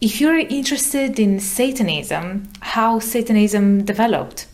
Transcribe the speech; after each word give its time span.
If 0.00 0.18
you're 0.18 0.38
interested 0.38 1.20
in 1.20 1.40
Satanism, 1.40 2.48
how 2.60 3.00
Satanism 3.00 3.84
developed, 3.84 4.46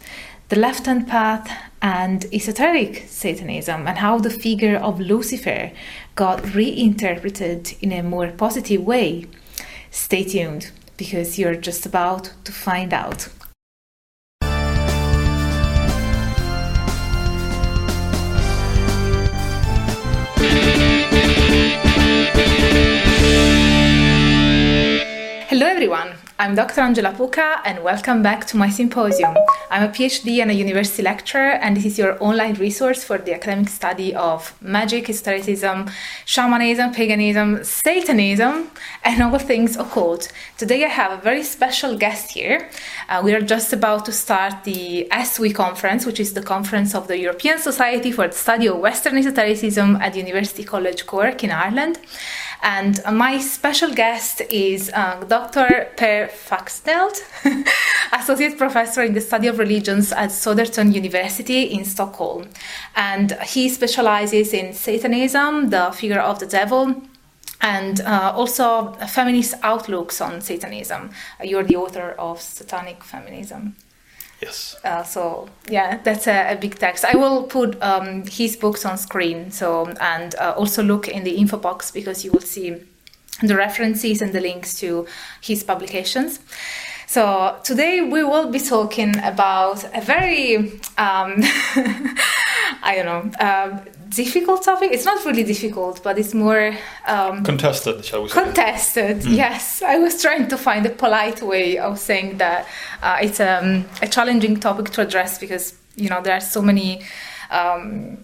the 0.48 0.58
left 0.58 0.86
hand 0.86 1.06
path, 1.06 1.48
and 1.80 2.26
esoteric 2.32 3.04
Satanism, 3.06 3.86
and 3.86 3.98
how 3.98 4.18
the 4.18 4.28
figure 4.28 4.74
of 4.76 4.98
Lucifer 4.98 5.70
got 6.16 6.52
reinterpreted 6.52 7.76
in 7.80 7.92
a 7.92 8.02
more 8.02 8.32
positive 8.32 8.82
way, 8.82 9.26
stay 9.92 10.24
tuned 10.24 10.72
because 10.96 11.38
you're 11.38 11.54
just 11.54 11.86
about 11.86 12.32
to 12.42 12.50
find 12.50 12.92
out. 12.92 13.28
Everyone. 25.76 26.14
I'm 26.38 26.54
Dr. 26.54 26.80
Angela 26.80 27.12
Puca, 27.12 27.60
and 27.66 27.84
welcome 27.84 28.22
back 28.22 28.46
to 28.46 28.56
my 28.56 28.70
symposium. 28.70 29.36
I'm 29.70 29.82
a 29.82 29.92
PhD 29.92 30.40
and 30.40 30.50
a 30.50 30.54
university 30.54 31.02
lecturer, 31.02 31.50
and 31.50 31.76
this 31.76 31.84
is 31.84 31.98
your 31.98 32.16
online 32.22 32.54
resource 32.54 33.04
for 33.04 33.18
the 33.18 33.34
academic 33.34 33.68
study 33.68 34.14
of 34.14 34.54
magic, 34.62 35.10
esotericism, 35.10 35.90
shamanism, 36.24 36.94
paganism, 36.94 37.62
Satanism, 37.62 38.70
and 39.04 39.22
all 39.22 39.38
things 39.38 39.76
occult. 39.76 40.32
Today, 40.56 40.82
I 40.82 40.88
have 40.88 41.12
a 41.12 41.20
very 41.20 41.42
special 41.42 41.94
guest 41.98 42.30
here. 42.30 42.70
Uh, 43.10 43.20
we 43.22 43.34
are 43.34 43.42
just 43.42 43.74
about 43.74 44.06
to 44.06 44.12
start 44.12 44.64
the 44.64 45.06
ESSWE 45.12 45.54
conference, 45.54 46.06
which 46.06 46.20
is 46.20 46.32
the 46.32 46.42
conference 46.42 46.94
of 46.94 47.06
the 47.06 47.18
European 47.18 47.58
Society 47.58 48.12
for 48.12 48.26
the 48.28 48.34
Study 48.34 48.66
of 48.68 48.78
Western 48.78 49.18
Esotericism 49.18 49.96
at 49.96 50.16
University 50.16 50.64
College 50.64 51.04
Cork 51.04 51.44
in 51.44 51.50
Ireland. 51.50 51.98
And 52.62 53.00
my 53.12 53.38
special 53.38 53.92
guest 53.94 54.42
is 54.50 54.90
uh, 54.94 55.24
Dr. 55.24 55.88
Per 55.96 56.28
Faxneld, 56.28 57.22
Associate 58.12 58.56
Professor 58.56 59.02
in 59.02 59.14
the 59.14 59.20
Study 59.20 59.48
of 59.48 59.58
Religions 59.58 60.12
at 60.12 60.30
Södertörn 60.30 60.92
University 60.94 61.62
in 61.62 61.84
Stockholm. 61.84 62.48
And 62.94 63.32
he 63.42 63.68
specializes 63.68 64.52
in 64.52 64.72
Satanism, 64.72 65.70
the 65.70 65.92
figure 65.92 66.20
of 66.20 66.38
the 66.38 66.46
devil, 66.46 67.02
and 67.60 68.00
uh, 68.00 68.32
also 68.34 68.92
feminist 69.08 69.54
outlooks 69.62 70.20
on 70.20 70.40
Satanism. 70.40 71.10
You're 71.42 71.64
the 71.64 71.76
author 71.76 72.14
of 72.18 72.40
Satanic 72.40 73.02
Feminism. 73.02 73.76
Yes. 74.40 74.76
Uh, 74.84 75.02
so 75.02 75.48
yeah, 75.70 75.98
that's 76.02 76.26
a, 76.26 76.52
a, 76.52 76.56
big 76.56 76.78
text. 76.78 77.04
I 77.04 77.16
will 77.16 77.44
put 77.44 77.82
um, 77.82 78.26
his 78.26 78.54
books 78.56 78.84
on 78.84 78.98
screen. 78.98 79.50
So 79.50 79.86
and 80.00 80.34
uh, 80.34 80.54
also 80.56 80.82
look 80.82 81.08
in 81.08 81.24
the 81.24 81.36
info 81.36 81.56
box 81.56 81.90
because 81.90 82.24
you 82.24 82.32
will 82.32 82.40
see 82.40 82.76
the 83.42 83.56
references 83.56 84.22
and 84.22 84.32
the 84.32 84.40
links 84.40 84.78
to 84.80 85.06
his 85.40 85.62
publications. 85.62 86.40
So 87.06 87.56
today 87.62 88.00
we 88.00 88.24
will 88.24 88.50
be 88.50 88.58
talking 88.58 89.16
about 89.22 89.84
a 89.94 90.00
very 90.00 90.80
um, 90.98 91.42
I 92.86 92.94
don't 92.94 93.06
know 93.06 93.44
uh, 93.44 93.80
difficult 94.08 94.62
topic. 94.62 94.92
It's 94.92 95.04
not 95.04 95.24
really 95.24 95.42
difficult, 95.42 96.02
but 96.02 96.18
it's 96.18 96.34
more 96.34 96.72
um, 97.06 97.42
contested, 97.42 98.04
shall 98.04 98.22
we 98.22 98.28
say? 98.28 98.42
Contested, 98.42 99.16
mm. 99.18 99.36
yes. 99.36 99.82
I 99.82 99.98
was 99.98 100.22
trying 100.22 100.46
to 100.48 100.56
find 100.56 100.86
a 100.86 100.90
polite 100.90 101.42
way 101.42 101.78
of 101.78 101.98
saying 101.98 102.38
that 102.38 102.66
uh, 103.02 103.18
it's 103.20 103.40
um, 103.40 103.84
a 104.02 104.06
challenging 104.06 104.60
topic 104.60 104.90
to 104.90 105.00
address 105.02 105.38
because 105.38 105.74
you 105.96 106.08
know 106.08 106.20
there 106.22 106.34
are 106.34 106.46
so 106.56 106.62
many. 106.62 107.02
Um, 107.50 108.18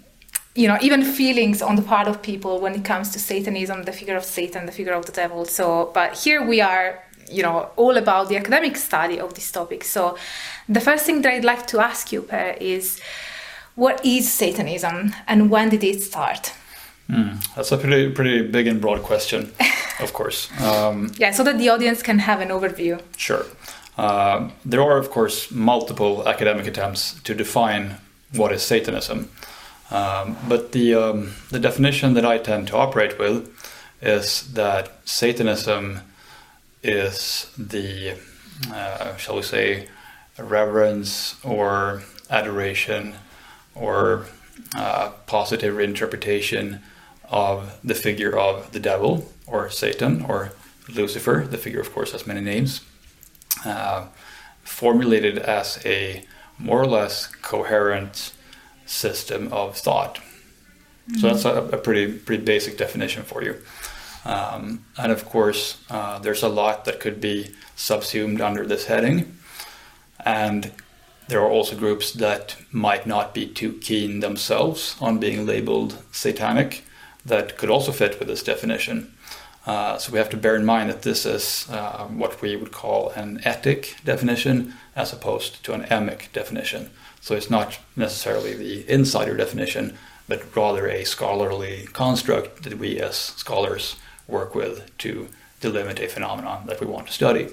you 0.55 0.69
know, 0.69 0.77
even 0.83 1.03
feelings 1.03 1.63
on 1.63 1.77
the 1.77 1.83
part 1.83 2.07
of 2.07 2.21
people 2.21 2.61
when 2.61 2.75
it 2.75 2.85
comes 2.85 3.09
to 3.13 3.19
Satanism, 3.19 3.85
the 3.85 3.93
figure 3.93 4.17
of 4.17 4.25
Satan, 4.25 4.67
the 4.67 4.73
figure 4.73 4.93
of 4.93 5.07
the 5.07 5.13
devil. 5.13 5.47
So, 5.47 5.91
but 5.95 6.13
here 6.13 6.47
we 6.47 6.61
are, 6.61 7.03
you 7.31 7.43
know, 7.43 7.71
all 7.77 7.97
about 7.97 8.29
the 8.29 8.37
academic 8.37 8.77
study 8.77 9.19
of 9.19 9.33
this 9.33 9.51
topic. 9.51 9.83
So, 9.83 10.19
the 10.69 10.81
first 10.81 11.07
thing 11.07 11.23
that 11.23 11.33
I'd 11.33 11.45
like 11.45 11.67
to 11.69 11.81
ask 11.81 12.13
you, 12.13 12.21
Per, 12.21 12.57
is 12.61 13.01
what 13.75 14.05
is 14.05 14.31
Satanism 14.33 15.15
and 15.27 15.51
when 15.51 15.69
did 15.69 15.85
it 15.85 16.03
start? 16.03 16.53
Mm, 17.09 17.55
that's 17.55 17.73
a 17.73 17.79
pretty 17.79 18.11
pretty 18.11 18.43
big 18.43 18.67
and 18.67 18.81
broad 18.81 19.03
question, 19.03 19.53
of 20.01 20.13
course. 20.13 20.49
Um, 20.61 21.13
yeah, 21.19 21.33
so 21.33 21.45
that 21.45 21.59
the 21.59 21.69
audience 21.69 22.03
can 22.03 22.19
have 22.21 22.41
an 22.41 22.49
overview. 22.49 23.01
Sure. 23.17 23.45
Uh, 23.99 24.51
there 24.65 24.81
are, 24.81 24.97
of 24.97 25.11
course, 25.11 25.51
multiple 25.51 26.27
academic 26.27 26.67
attempts 26.67 27.21
to 27.23 27.35
define 27.35 27.99
what 28.33 28.53
is 28.53 28.63
Satanism, 28.63 29.29
um, 29.91 30.37
but 30.49 30.73
the 30.73 30.95
um, 30.95 31.35
the 31.51 31.59
definition 31.59 32.15
that 32.15 32.25
I 32.25 32.39
tend 32.39 32.69
to 32.69 32.77
operate 32.77 33.19
with 33.19 33.51
is 34.01 34.53
that 34.55 34.91
Satanism 35.05 36.01
is 36.83 37.53
the, 37.57 38.17
uh, 38.73 39.17
shall 39.17 39.37
we 39.37 39.43
say, 39.43 39.87
reverence 40.39 41.37
or 41.45 42.03
adoration 42.31 43.15
or 43.75 44.27
uh, 44.77 45.11
positive 45.27 45.75
reinterpretation 45.75 46.81
of 47.29 47.79
the 47.83 47.95
figure 47.95 48.37
of 48.39 48.73
the 48.73 48.81
devil 48.81 49.33
or 49.47 49.71
Satan 49.71 50.25
or 50.25 50.53
Lucifer. 50.89 51.47
The 51.49 51.59
figure, 51.59 51.81
of 51.81 51.93
course, 51.93 52.13
has 52.13 52.27
many 52.27 52.41
names. 52.41 52.83
Uh, 53.65 54.07
formulated 54.63 55.39
as 55.39 55.81
a 55.85 56.25
more 56.59 56.81
or 56.81 56.87
less 56.87 57.27
coherent 57.27 58.33
system 58.87 59.53
of 59.53 59.77
thought. 59.77 60.17
Mm-hmm. 60.17 61.19
So 61.19 61.27
that's 61.29 61.45
a, 61.45 61.77
a, 61.77 61.79
pretty 61.79 62.13
pretty 62.13 62.45
basic 62.45 62.77
definition 62.79 63.23
for 63.23 63.43
you. 63.43 63.57
Um, 64.25 64.85
and 64.97 65.11
of 65.11 65.25
course, 65.25 65.83
uh, 65.91 66.19
there's 66.21 66.43
a 66.43 66.49
lot 66.49 66.85
that 66.85 67.01
could 67.01 67.21
be 67.21 67.51
subsumed 67.75 68.41
under 68.41 68.65
this 68.67 68.87
heading. 68.87 69.37
And 70.25 70.71
there 71.29 71.41
are 71.41 71.51
also 71.51 71.77
groups 71.77 72.13
that 72.13 72.57
might 72.71 73.07
not 73.07 73.35
be 73.35 73.47
too 73.47 73.75
keen 73.75 74.21
themselves 74.21 74.97
on 75.01 75.19
being 75.19 75.47
labeled 75.47 76.03
satanic 76.13 76.85
that 77.25 77.57
could 77.57 77.71
also 77.71 77.93
fit 77.93 78.19
with 78.19 78.29
this 78.29 78.43
definition. 78.43 79.13
Uh, 79.65 79.97
so 79.97 80.13
we 80.13 80.19
have 80.19 80.31
to 80.31 80.37
bear 80.37 80.57
in 80.57 80.65
mind 80.65 80.91
that 80.91 81.03
this 81.03 81.25
is 81.25 81.69
uh, 81.71 82.07
what 82.09 82.43
we 82.43 82.57
would 82.57 82.73
call 82.73 83.11
an 83.11 83.39
etic 83.45 84.03
definition 84.05 84.75
as 84.97 85.13
opposed 85.13 85.63
to 85.65 85.73
an 85.73 85.85
emic 85.85 86.33
definition. 86.33 86.91
So 87.21 87.37
it's 87.37 87.51
not 87.51 87.79
necessarily 87.95 88.55
the 88.55 88.91
insider 88.93 89.37
definition, 89.37 89.97
but 90.27 90.57
rather 90.57 90.89
a 90.89 91.05
scholarly 91.05 91.87
construct 91.93 92.65
that 92.65 92.79
we 92.79 93.01
as 93.01 93.17
scholars 93.17 93.97
work 94.27 94.55
with 94.57 94.97
to 94.99 95.29
delimit 95.61 96.01
a 96.01 96.09
phenomenon 96.09 96.67
that 96.67 96.81
we 96.81 96.87
want 96.87 97.07
to 97.07 97.13
study. 97.13 97.49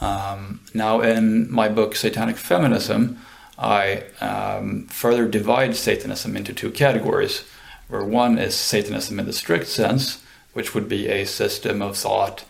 Um, 0.00 0.60
now, 0.74 1.00
in 1.00 1.50
my 1.50 1.68
book 1.68 1.96
Satanic 1.96 2.36
Feminism, 2.36 3.18
I 3.58 4.04
um, 4.20 4.86
further 4.88 5.26
divide 5.26 5.76
Satanism 5.76 6.36
into 6.36 6.52
two 6.52 6.70
categories, 6.70 7.44
where 7.88 8.04
one 8.04 8.38
is 8.38 8.54
Satanism 8.54 9.18
in 9.18 9.26
the 9.26 9.32
strict 9.32 9.68
sense, 9.68 10.22
which 10.52 10.74
would 10.74 10.88
be 10.88 11.08
a 11.08 11.24
system 11.24 11.80
of 11.80 11.96
thought 11.96 12.44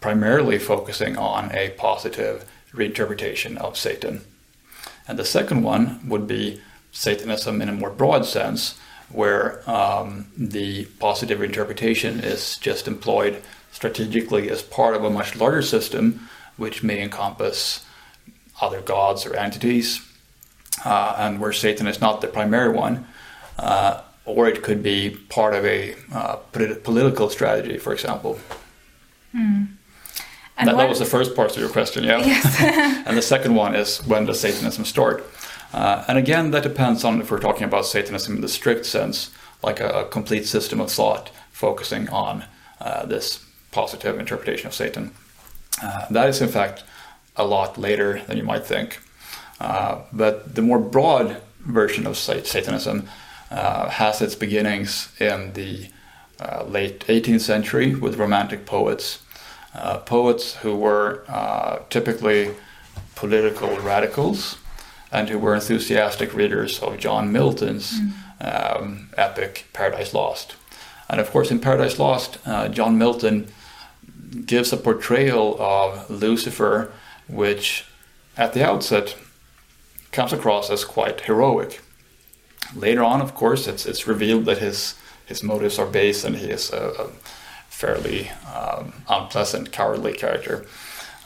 primarily 0.00 0.58
focusing 0.58 1.16
on 1.16 1.50
a 1.52 1.70
positive 1.70 2.44
reinterpretation 2.72 3.56
of 3.56 3.76
Satan. 3.76 4.20
And 5.08 5.18
the 5.18 5.24
second 5.24 5.62
one 5.62 6.06
would 6.08 6.26
be 6.26 6.60
Satanism 6.92 7.60
in 7.60 7.68
a 7.68 7.72
more 7.72 7.90
broad 7.90 8.24
sense, 8.24 8.78
where 9.10 9.68
um, 9.70 10.26
the 10.36 10.86
positive 10.98 11.42
interpretation 11.42 12.20
is 12.20 12.56
just 12.58 12.88
employed 12.88 13.42
strategically 13.72 14.50
as 14.50 14.62
part 14.62 14.96
of 14.96 15.04
a 15.04 15.10
much 15.10 15.36
larger 15.36 15.62
system 15.62 16.28
which 16.56 16.82
may 16.82 17.02
encompass 17.02 17.84
other 18.60 18.80
gods 18.80 19.26
or 19.26 19.36
entities, 19.36 20.00
uh, 20.84 21.14
and 21.18 21.40
where 21.40 21.52
Satan 21.52 21.86
is 21.86 22.00
not 22.00 22.20
the 22.20 22.28
primary 22.28 22.70
one, 22.70 23.06
uh, 23.58 24.02
or 24.24 24.48
it 24.48 24.62
could 24.62 24.82
be 24.82 25.10
part 25.28 25.54
of 25.54 25.64
a 25.64 25.94
uh, 26.12 26.36
political 26.82 27.28
strategy, 27.30 27.78
for 27.78 27.92
example. 27.92 28.38
Mm. 29.34 29.68
That, 30.64 30.76
that, 30.76 30.88
was 30.88 30.98
the 30.98 31.04
first 31.04 31.36
part 31.36 31.50
of 31.50 31.58
your 31.58 31.68
question, 31.68 32.04
yeah. 32.04 32.18
Yes. 32.18 32.60
and 33.06 33.16
the 33.16 33.22
second 33.22 33.54
one 33.54 33.74
is 33.74 33.98
when 34.06 34.24
does 34.24 34.40
Satanism 34.40 34.84
start? 34.84 35.24
Uh, 35.72 36.04
and 36.08 36.16
again, 36.16 36.50
that 36.52 36.62
depends 36.62 37.04
on 37.04 37.20
if 37.20 37.30
we're 37.30 37.38
talking 37.38 37.64
about 37.64 37.84
Satanism 37.84 38.36
in 38.36 38.40
the 38.40 38.48
strict 38.48 38.86
sense, 38.86 39.30
like 39.62 39.80
a, 39.80 39.88
a 39.88 40.04
complete 40.06 40.46
system 40.46 40.80
of 40.80 40.90
thought 40.90 41.30
focusing 41.50 42.08
on 42.08 42.44
uh, 42.80 43.04
this 43.04 43.44
positive 43.70 44.18
interpretation 44.18 44.66
of 44.66 44.74
Satan. 44.74 45.12
Uh, 45.82 46.06
that 46.10 46.28
is, 46.28 46.40
in 46.40 46.48
fact, 46.48 46.84
a 47.36 47.44
lot 47.46 47.78
later 47.78 48.22
than 48.26 48.36
you 48.36 48.42
might 48.42 48.64
think. 48.64 49.00
Uh, 49.60 50.02
but 50.12 50.54
the 50.54 50.62
more 50.62 50.78
broad 50.78 51.40
version 51.60 52.06
of 52.06 52.16
Satanism 52.16 53.08
uh, 53.50 53.88
has 53.88 54.20
its 54.22 54.34
beginnings 54.34 55.08
in 55.18 55.52
the 55.54 55.88
uh, 56.40 56.64
late 56.64 57.00
18th 57.06 57.40
century 57.40 57.94
with 57.94 58.16
Romantic 58.16 58.66
poets, 58.66 59.22
uh, 59.74 59.98
poets 59.98 60.56
who 60.56 60.76
were 60.76 61.24
uh, 61.28 61.78
typically 61.90 62.54
political 63.14 63.78
radicals 63.78 64.58
and 65.10 65.28
who 65.28 65.38
were 65.38 65.54
enthusiastic 65.54 66.34
readers 66.34 66.80
of 66.80 66.98
John 66.98 67.32
Milton's 67.32 68.00
mm. 68.00 68.80
um, 68.80 69.08
epic 69.16 69.66
Paradise 69.72 70.12
Lost. 70.12 70.56
And 71.08 71.20
of 71.20 71.30
course, 71.30 71.50
in 71.50 71.60
Paradise 71.60 71.98
Lost, 71.98 72.38
John 72.72 72.98
Milton 72.98 73.46
gives 74.44 74.72
a 74.72 74.76
portrayal 74.76 75.56
of 75.60 76.08
Lucifer 76.10 76.92
which, 77.28 77.84
at 78.36 78.52
the 78.52 78.64
outset, 78.64 79.16
comes 80.12 80.32
across 80.32 80.70
as 80.70 80.84
quite 80.84 81.22
heroic. 81.22 81.80
Later 82.74 83.04
on, 83.04 83.20
of 83.20 83.34
course, 83.34 83.66
it's, 83.66 83.86
it's 83.86 84.06
revealed 84.06 84.44
that 84.46 84.58
his, 84.58 84.94
his 85.24 85.42
motives 85.42 85.78
are 85.78 85.86
base 85.86 86.24
and 86.24 86.36
he 86.36 86.46
is 86.50 86.72
a, 86.72 86.92
a 86.98 87.08
fairly 87.68 88.30
um, 88.54 88.92
unpleasant, 89.08 89.72
cowardly 89.72 90.12
character. 90.12 90.66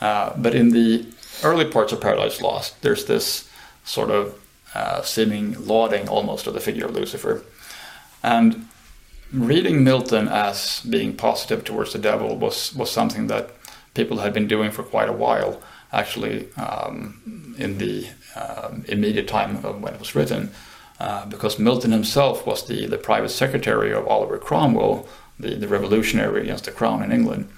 Uh, 0.01 0.33
but 0.37 0.55
in 0.55 0.71
the 0.71 1.07
early 1.45 1.65
parts 1.65 1.93
of 1.93 2.01
Paradise 2.01 2.41
Lost, 2.41 2.81
there's 2.83 3.05
this 3.05 3.49
sort 3.85 4.11
of 4.11 4.39
uh, 4.75 5.03
seeming 5.03 5.67
lauding 5.67 6.09
almost 6.09 6.47
of 6.47 6.55
the 6.55 6.61
figure 6.61 6.87
of 6.87 6.95
Lucifer. 6.95 7.45
And 8.23 8.69
reading 9.33 9.85
Milton 9.85 10.29
as 10.29 10.81
being 10.81 11.17
positive 11.17 11.65
towards 11.65 11.93
the 11.93 11.99
devil 11.99 12.37
was, 12.37 12.75
was 12.75 12.91
something 12.91 13.29
that 13.29 13.51
people 13.95 14.19
had 14.19 14.33
been 14.33 14.47
doing 14.47 14.71
for 14.71 14.83
quite 14.83 15.09
a 15.09 15.13
while, 15.13 15.61
actually, 15.93 16.53
um, 16.55 17.55
in 17.59 17.79
the 17.79 18.09
uh, 18.35 18.71
immediate 18.87 19.29
time 19.29 19.65
of 19.65 19.81
when 19.81 19.95
it 19.95 20.01
was 20.01 20.15
written. 20.15 20.51
Uh, 20.99 21.25
because 21.27 21.59
Milton 21.59 21.93
himself 21.93 22.47
was 22.47 22.67
the, 22.67 22.87
the 22.87 22.99
private 22.99 23.31
secretary 23.31 23.93
of 23.93 24.07
Oliver 24.07 24.39
Cromwell, 24.39 25.09
the, 25.39 25.55
the 25.55 25.69
revolutionary 25.69 26.43
against 26.43 26.65
the 26.65 26.73
crown 26.73 27.03
in 27.03 27.11
England. 27.11 27.49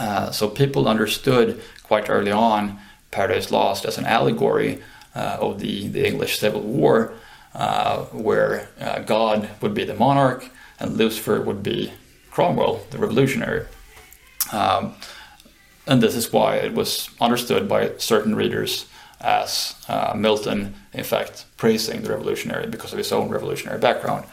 Uh, 0.00 0.30
so 0.30 0.48
people 0.48 0.88
understood 0.88 1.60
quite 1.82 2.08
early 2.08 2.32
on 2.32 2.78
Paradise 3.10 3.50
Lost 3.50 3.84
as 3.84 3.98
an 3.98 4.06
allegory 4.06 4.82
uh, 5.14 5.36
of 5.40 5.60
the, 5.60 5.88
the 5.88 6.06
English 6.06 6.38
Civil 6.38 6.62
War, 6.62 7.12
uh, 7.54 8.04
where 8.04 8.68
uh, 8.80 9.00
God 9.00 9.48
would 9.60 9.74
be 9.74 9.84
the 9.84 9.94
monarch 9.94 10.50
and 10.78 10.96
Lucifer 10.96 11.40
would 11.40 11.62
be 11.62 11.92
Cromwell, 12.30 12.80
the 12.90 12.98
revolutionary. 12.98 13.66
Um, 14.52 14.94
and 15.86 16.02
this 16.02 16.14
is 16.14 16.32
why 16.32 16.56
it 16.56 16.74
was 16.74 17.08
understood 17.20 17.68
by 17.68 17.92
certain 17.98 18.34
readers 18.34 18.86
as 19.20 19.74
uh, 19.88 20.12
Milton, 20.16 20.74
in 20.92 21.04
fact, 21.04 21.46
praising 21.56 22.02
the 22.02 22.10
revolutionary 22.10 22.66
because 22.66 22.92
of 22.92 22.98
his 22.98 23.12
own 23.12 23.28
revolutionary 23.28 23.78
background. 23.78 24.26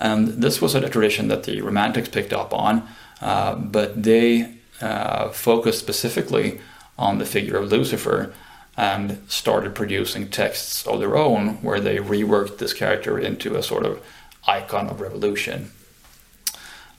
And 0.00 0.28
this 0.28 0.60
was 0.60 0.74
a 0.74 0.88
tradition 0.88 1.28
that 1.28 1.44
the 1.44 1.60
Romantics 1.60 2.08
picked 2.08 2.32
up 2.32 2.52
on, 2.52 2.88
uh, 3.20 3.54
but 3.54 4.02
they 4.02 4.54
uh, 4.80 5.28
focused 5.28 5.78
specifically 5.78 6.60
on 6.98 7.18
the 7.18 7.26
figure 7.26 7.56
of 7.56 7.70
Lucifer 7.70 8.32
and 8.76 9.18
started 9.28 9.74
producing 9.74 10.28
texts 10.28 10.86
of 10.86 10.98
their 10.98 11.16
own 11.16 11.62
where 11.62 11.80
they 11.80 11.98
reworked 11.98 12.58
this 12.58 12.72
character 12.72 13.18
into 13.18 13.56
a 13.56 13.62
sort 13.62 13.86
of 13.86 14.04
icon 14.46 14.88
of 14.88 15.00
revolution. 15.00 15.70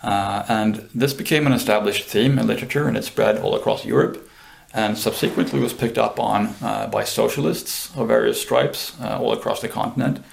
Uh, 0.02 0.46
and 0.48 0.88
this 0.94 1.14
became 1.14 1.48
an 1.48 1.54
established 1.54 2.06
theme 2.06 2.38
in 2.38 2.46
literature 2.48 2.88
and 2.88 2.96
it 2.96 3.04
spread 3.04 3.40
all 3.40 3.56
across 3.56 3.86
Europe 3.86 4.30
and 4.74 4.98
subsequently 4.98 5.60
was 5.60 5.74
picked 5.74 5.98
up 5.98 6.20
on 6.20 6.54
uh, 6.62 6.86
by 6.88 7.04
socialists 7.04 7.96
of 7.96 8.08
various 8.10 8.42
stripes 8.42 8.94
uh, 9.02 9.18
all 9.18 9.32
across 9.32 9.62
the 9.62 9.70
continent. 9.70 10.24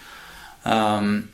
Um, 0.64 1.30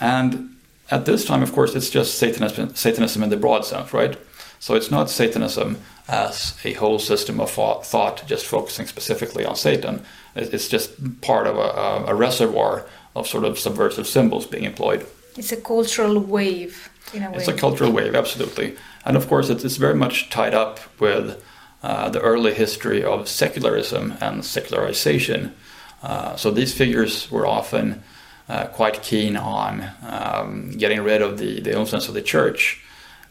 and 0.00 0.56
at 0.90 1.04
this 1.04 1.24
time, 1.24 1.42
of 1.42 1.52
course, 1.52 1.74
it's 1.74 1.90
just 1.90 2.18
Satanism, 2.18 2.74
Satanism 2.74 3.22
in 3.22 3.30
the 3.30 3.36
broad 3.36 3.64
sense, 3.64 3.92
right? 3.92 4.18
So 4.58 4.74
it's 4.74 4.90
not 4.90 5.08
Satanism 5.08 5.78
as 6.08 6.58
a 6.64 6.72
whole 6.74 6.98
system 6.98 7.40
of 7.40 7.50
thought, 7.50 8.26
just 8.26 8.46
focusing 8.46 8.86
specifically 8.86 9.44
on 9.44 9.54
Satan. 9.54 10.02
It's 10.34 10.68
just 10.68 11.20
part 11.20 11.46
of 11.46 11.56
a, 11.56 12.10
a 12.10 12.14
reservoir 12.14 12.86
of 13.14 13.28
sort 13.28 13.44
of 13.44 13.58
subversive 13.58 14.06
symbols 14.06 14.46
being 14.46 14.64
employed. 14.64 15.06
It's 15.38 15.52
a 15.52 15.56
cultural 15.56 16.18
wave, 16.18 16.90
in 17.14 17.22
a 17.22 17.30
way. 17.30 17.38
It's 17.38 17.48
a 17.48 17.52
cultural 17.52 17.92
wave, 17.92 18.14
absolutely. 18.14 18.76
And 19.04 19.16
of 19.16 19.28
course, 19.28 19.48
it's, 19.48 19.64
it's 19.64 19.76
very 19.76 19.94
much 19.94 20.30
tied 20.30 20.52
up 20.52 20.80
with 21.00 21.42
uh, 21.82 22.08
the 22.10 22.20
early 22.20 22.52
history 22.52 23.04
of 23.04 23.28
secularism 23.28 24.14
and 24.20 24.44
secularization. 24.44 25.54
Uh, 26.02 26.34
so 26.36 26.50
these 26.50 26.74
figures 26.74 27.30
were 27.30 27.46
often 27.46 28.02
uh, 28.48 28.66
quite 28.66 29.02
keen 29.02 29.36
on 29.36 29.88
um, 30.02 30.70
getting 30.72 31.02
rid 31.02 31.22
of 31.22 31.38
the, 31.38 31.60
the 31.60 31.78
influence 31.78 32.08
of 32.08 32.14
the 32.14 32.22
church 32.22 32.82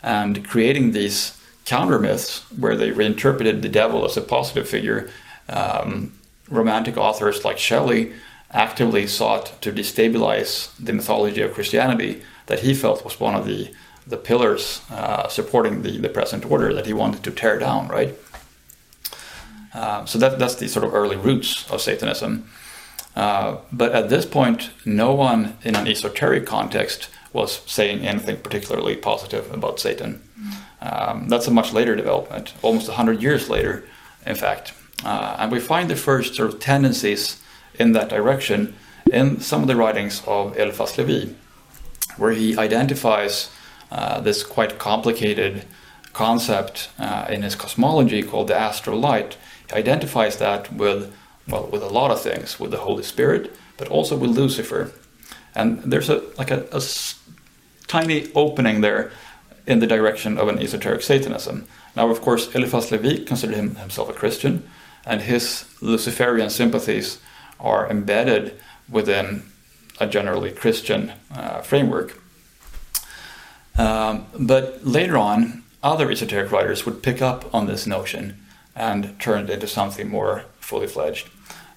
and 0.01 0.47
creating 0.47 0.91
these 0.91 1.37
counter 1.65 1.99
myths 1.99 2.39
where 2.57 2.77
they 2.77 2.91
reinterpreted 2.91 3.61
the 3.61 3.69
devil 3.69 4.05
as 4.05 4.15
a 4.15 4.21
positive 4.21 4.69
figure. 4.69 5.09
Um, 5.49 6.13
romantic 6.49 6.95
authors 6.95 7.43
like 7.43 7.57
Shelley 7.57 8.13
actively 8.51 9.07
sought 9.07 9.61
to 9.61 9.71
destabilize 9.71 10.75
the 10.77 10.93
mythology 10.93 11.41
of 11.41 11.53
Christianity 11.53 12.21
that 12.45 12.59
he 12.59 12.73
felt 12.73 13.03
was 13.03 13.19
one 13.19 13.35
of 13.35 13.45
the, 13.45 13.71
the 14.05 14.17
pillars 14.17 14.81
uh, 14.89 15.27
supporting 15.27 15.81
the, 15.81 15.97
the 15.97 16.09
present 16.09 16.49
order 16.49 16.73
that 16.73 16.85
he 16.85 16.93
wanted 16.93 17.23
to 17.23 17.31
tear 17.31 17.59
down, 17.59 17.87
right? 17.89 18.15
Uh, 19.73 20.05
so 20.05 20.17
that, 20.17 20.39
that's 20.39 20.55
the 20.55 20.67
sort 20.67 20.85
of 20.85 20.93
early 20.93 21.17
roots 21.17 21.69
of 21.69 21.81
Satanism. 21.81 22.49
Uh, 23.15 23.57
but 23.71 23.91
at 23.93 24.09
this 24.09 24.25
point, 24.25 24.69
no 24.85 25.13
one 25.13 25.57
in 25.63 25.75
an 25.75 25.87
esoteric 25.87 26.45
context 26.45 27.09
was 27.33 27.61
saying 27.65 28.05
anything 28.05 28.37
particularly 28.37 28.95
positive 28.95 29.51
about 29.51 29.79
Satan. 29.79 30.21
Um, 30.81 31.27
that's 31.27 31.47
a 31.47 31.51
much 31.51 31.73
later 31.73 31.95
development, 31.95 32.53
almost 32.61 32.87
100 32.87 33.21
years 33.21 33.49
later, 33.49 33.85
in 34.25 34.35
fact. 34.35 34.73
Uh, 35.03 35.35
and 35.39 35.51
we 35.51 35.59
find 35.59 35.89
the 35.89 35.95
first 35.95 36.35
sort 36.35 36.53
of 36.53 36.59
tendencies 36.59 37.41
in 37.77 37.91
that 37.93 38.09
direction 38.09 38.75
in 39.11 39.39
some 39.39 39.61
of 39.61 39.67
the 39.67 39.75
writings 39.75 40.21
of 40.25 40.57
Eliphas 40.57 40.97
Levi, 40.97 41.33
where 42.17 42.31
he 42.31 42.57
identifies 42.57 43.49
uh, 43.91 44.19
this 44.19 44.43
quite 44.43 44.79
complicated 44.79 45.65
concept 46.13 46.89
uh, 46.99 47.25
in 47.29 47.43
his 47.43 47.55
cosmology 47.55 48.23
called 48.23 48.47
the 48.47 48.55
astral 48.55 48.99
light. 48.99 49.37
He 49.69 49.75
identifies 49.75 50.37
that 50.37 50.73
with 50.73 51.13
well, 51.47 51.67
with 51.67 51.81
a 51.81 51.87
lot 51.87 52.11
of 52.11 52.21
things, 52.21 52.59
with 52.59 52.71
the 52.71 52.77
Holy 52.77 53.03
Spirit, 53.03 53.55
but 53.77 53.87
also 53.87 54.17
with 54.17 54.31
Lucifer. 54.31 54.91
And 55.55 55.81
there's 55.83 56.09
a 56.09 56.23
like 56.37 56.51
a, 56.51 56.81
tiny 57.87 58.29
opening 58.35 58.81
there 58.81 59.11
in 59.65 59.79
the 59.79 59.87
direction 59.87 60.37
of 60.37 60.47
an 60.49 60.59
esoteric 60.59 61.01
Satanism. 61.01 61.67
Now, 61.95 62.09
of 62.09 62.21
course, 62.21 62.53
Eliphas 62.53 62.91
Levi 62.91 63.23
considered 63.23 63.55
him, 63.55 63.75
himself 63.75 64.09
a 64.09 64.13
Christian, 64.13 64.67
and 65.05 65.21
his 65.21 65.65
Luciferian 65.81 66.49
sympathies 66.49 67.19
are 67.59 67.89
embedded 67.89 68.59
within 68.89 69.43
a 69.99 70.07
generally 70.07 70.51
Christian 70.51 71.13
uh, 71.33 71.61
framework. 71.61 72.21
Um, 73.77 74.25
but 74.37 74.85
later 74.85 75.17
on, 75.17 75.63
other 75.83 76.11
esoteric 76.11 76.51
writers 76.51 76.85
would 76.85 77.03
pick 77.03 77.21
up 77.21 77.53
on 77.53 77.67
this 77.67 77.85
notion 77.85 78.37
and 78.75 79.19
turn 79.19 79.45
it 79.45 79.49
into 79.49 79.67
something 79.67 80.09
more 80.09 80.45
fully 80.59 80.87
fledged. 80.87 81.29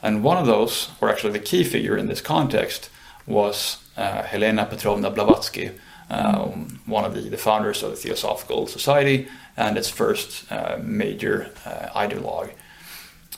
And 0.03 0.25
one 0.25 0.37
of 0.37 0.47
those, 0.47 0.91
or 1.01 1.11
actually 1.11 1.33
the 1.33 1.39
key 1.39 1.65
figure 1.65 1.97
in 1.97 2.07
this 2.07 2.21
context, 2.21 2.91
was 3.27 3.79
uh, 3.97 4.23
Helena 4.23 4.67
Petrovna 4.67 5.11
Blavatsky, 5.11 5.71
um, 6.09 6.81
one 6.87 7.05
of 7.05 7.15
the, 7.15 7.21
the, 7.21 7.37
founders 7.37 7.83
of 7.83 7.91
the 7.91 7.97
Theosophical 7.97 8.67
Society 8.67 9.29
and 9.57 9.77
its 9.77 9.89
first 9.89 10.51
uh, 10.51 10.79
major 10.83 11.51
uh, 11.65 11.89
ideologue. 11.95 12.51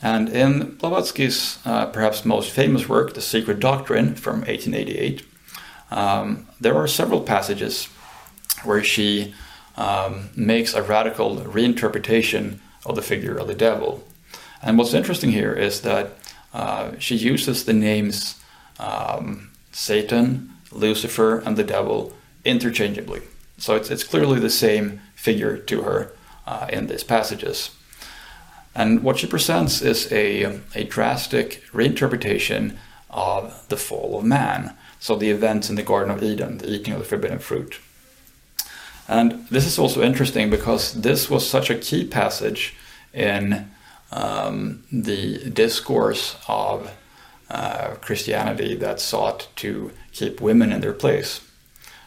And 0.02 0.28
in 0.28 0.74
Blavatsky's 0.76 1.58
uh, 1.64 1.86
perhaps 1.86 2.24
most 2.24 2.50
famous 2.50 2.88
work, 2.88 3.14
The 3.14 3.20
Secret 3.20 3.60
Doctrine 3.60 4.16
from 4.16 4.40
1888, 4.40 5.24
um, 5.92 6.48
there 6.60 6.74
are 6.74 6.88
several 6.88 7.20
passages 7.20 7.86
where 8.64 8.82
she 8.82 9.34
um, 9.76 10.30
makes 10.34 10.74
a 10.74 10.82
radical 10.82 11.36
reinterpretation 11.36 12.58
of 12.84 12.96
the 12.96 13.02
figure 13.02 13.36
of 13.36 13.46
the 13.46 13.54
devil. 13.54 14.04
And 14.60 14.76
what's 14.76 14.94
interesting 14.94 15.30
here 15.30 15.52
is 15.52 15.82
that 15.82 16.18
uh, 16.52 16.92
she 16.98 17.16
uses 17.16 17.64
the 17.64 17.72
names 17.72 18.40
um, 18.78 19.50
Satan, 19.70 20.50
Lucifer, 20.72 21.38
and 21.40 21.56
the 21.56 21.64
devil 21.64 22.12
interchangeably. 22.44 23.22
So 23.58 23.76
it's, 23.76 23.90
it's 23.90 24.04
clearly 24.04 24.40
the 24.40 24.50
same 24.50 25.00
figure 25.14 25.56
to 25.56 25.82
her 25.82 26.12
uh, 26.46 26.66
in 26.70 26.88
these 26.88 27.04
passages. 27.04 27.70
And 28.74 29.02
what 29.02 29.18
she 29.18 29.26
presents 29.26 29.82
is 29.82 30.10
a, 30.12 30.60
a 30.74 30.84
drastic 30.84 31.62
reinterpretation 31.72 32.76
of 33.10 33.66
the 33.68 33.76
fall 33.76 34.18
of 34.18 34.24
man. 34.24 34.76
So 34.98 35.16
the 35.16 35.30
events 35.30 35.68
in 35.68 35.76
the 35.76 35.82
Garden 35.82 36.10
of 36.10 36.22
Eden, 36.22 36.58
the 36.58 36.70
eating 36.70 36.94
of 36.94 37.00
the 37.00 37.04
forbidden 37.04 37.38
fruit. 37.38 37.78
And 39.08 39.46
this 39.48 39.66
is 39.66 39.78
also 39.78 40.02
interesting 40.02 40.48
because 40.48 40.94
this 40.94 41.28
was 41.28 41.48
such 41.48 41.68
a 41.68 41.78
key 41.78 42.06
passage 42.06 42.74
in 43.12 43.70
um, 44.10 44.84
the 44.90 45.50
discourse 45.50 46.36
of 46.48 46.90
uh, 47.50 47.96
Christianity 48.00 48.74
that 48.76 49.00
sought 49.00 49.48
to 49.56 49.90
keep 50.12 50.40
women 50.40 50.72
in 50.72 50.80
their 50.80 50.92
place. 50.92 51.40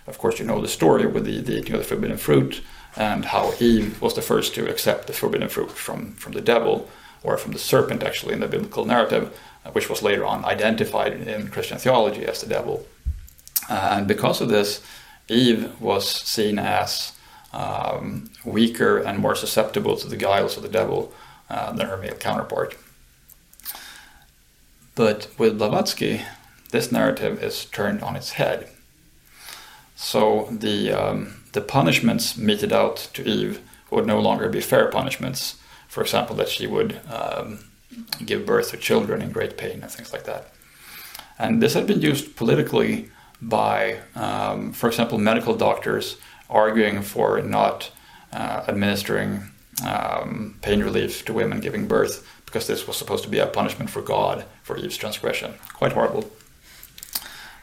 Of 0.07 0.17
course, 0.17 0.39
you 0.39 0.45
know 0.45 0.61
the 0.61 0.67
story 0.67 1.05
with 1.05 1.25
the, 1.25 1.41
the 1.41 1.57
eating 1.57 1.73
of 1.73 1.79
the 1.79 1.85
forbidden 1.85 2.17
fruit 2.17 2.61
and 2.95 3.25
how 3.25 3.53
Eve 3.59 4.01
was 4.01 4.13
the 4.13 4.21
first 4.21 4.55
to 4.55 4.69
accept 4.69 5.07
the 5.07 5.13
forbidden 5.13 5.49
fruit 5.49 5.71
from, 5.71 6.13
from 6.13 6.33
the 6.33 6.41
devil, 6.41 6.89
or 7.23 7.37
from 7.37 7.53
the 7.53 7.59
serpent, 7.59 8.03
actually, 8.03 8.33
in 8.33 8.39
the 8.39 8.47
biblical 8.47 8.85
narrative, 8.85 9.37
uh, 9.65 9.71
which 9.71 9.89
was 9.89 10.03
later 10.03 10.25
on 10.25 10.45
identified 10.45 11.13
in 11.13 11.47
Christian 11.49 11.77
theology 11.77 12.25
as 12.25 12.41
the 12.41 12.47
devil. 12.47 12.85
Uh, 13.69 13.95
and 13.97 14.07
because 14.07 14.41
of 14.41 14.49
this, 14.49 14.81
Eve 15.27 15.81
was 15.81 16.07
seen 16.07 16.59
as 16.59 17.13
um, 17.51 18.29
weaker 18.43 18.97
and 18.97 19.17
more 19.17 19.35
susceptible 19.35 19.97
to 19.97 20.07
the 20.07 20.17
guiles 20.17 20.55
of 20.57 20.63
the 20.63 20.69
devil 20.69 21.11
uh, 21.49 21.71
than 21.71 21.87
her 21.87 21.97
male 21.97 22.15
counterpart. 22.15 22.77
But 24.93 25.27
with 25.37 25.57
Blavatsky, 25.57 26.21
this 26.71 26.91
narrative 26.91 27.41
is 27.43 27.65
turned 27.65 28.01
on 28.01 28.15
its 28.15 28.31
head. 28.31 28.69
So 29.95 30.47
the 30.51 30.91
um, 30.91 31.44
the 31.55 31.61
punishments 31.61 32.37
meted 32.37 32.71
out 32.71 33.09
to 33.13 33.27
Eve 33.27 33.61
would 33.89 34.05
no 34.05 34.19
longer 34.19 34.49
be 34.49 34.61
fair 34.61 34.87
punishments. 34.91 35.57
For 35.87 36.01
example, 36.01 36.35
that 36.35 36.49
she 36.49 36.67
would 36.67 36.99
um, 37.09 37.59
give 38.23 38.45
birth 38.45 38.71
to 38.71 38.77
children 38.77 39.21
in 39.21 39.31
great 39.31 39.57
pain 39.57 39.81
and 39.81 39.89
things 39.89 40.11
like 40.13 40.25
that. 40.25 40.51
And 41.39 41.61
this 41.61 41.73
had 41.73 41.87
been 41.87 42.01
used 42.01 42.35
politically 42.35 43.09
by, 43.41 43.99
um, 44.15 44.73
for 44.73 44.87
example, 44.87 45.17
medical 45.17 45.55
doctors 45.55 46.17
arguing 46.49 47.01
for 47.01 47.41
not 47.41 47.91
uh, 48.33 48.65
administering 48.67 49.51
um, 49.85 50.57
pain 50.61 50.83
relief 50.83 51.23
to 51.25 51.33
women 51.33 51.59
giving 51.61 51.87
birth 51.87 52.27
because 52.45 52.67
this 52.67 52.85
was 52.87 52.97
supposed 52.97 53.23
to 53.23 53.29
be 53.29 53.39
a 53.39 53.47
punishment 53.47 53.89
for 53.89 54.01
God 54.01 54.45
for 54.63 54.77
Eve's 54.77 54.97
transgression. 54.97 55.53
Quite 55.73 55.93
horrible. 55.93 56.29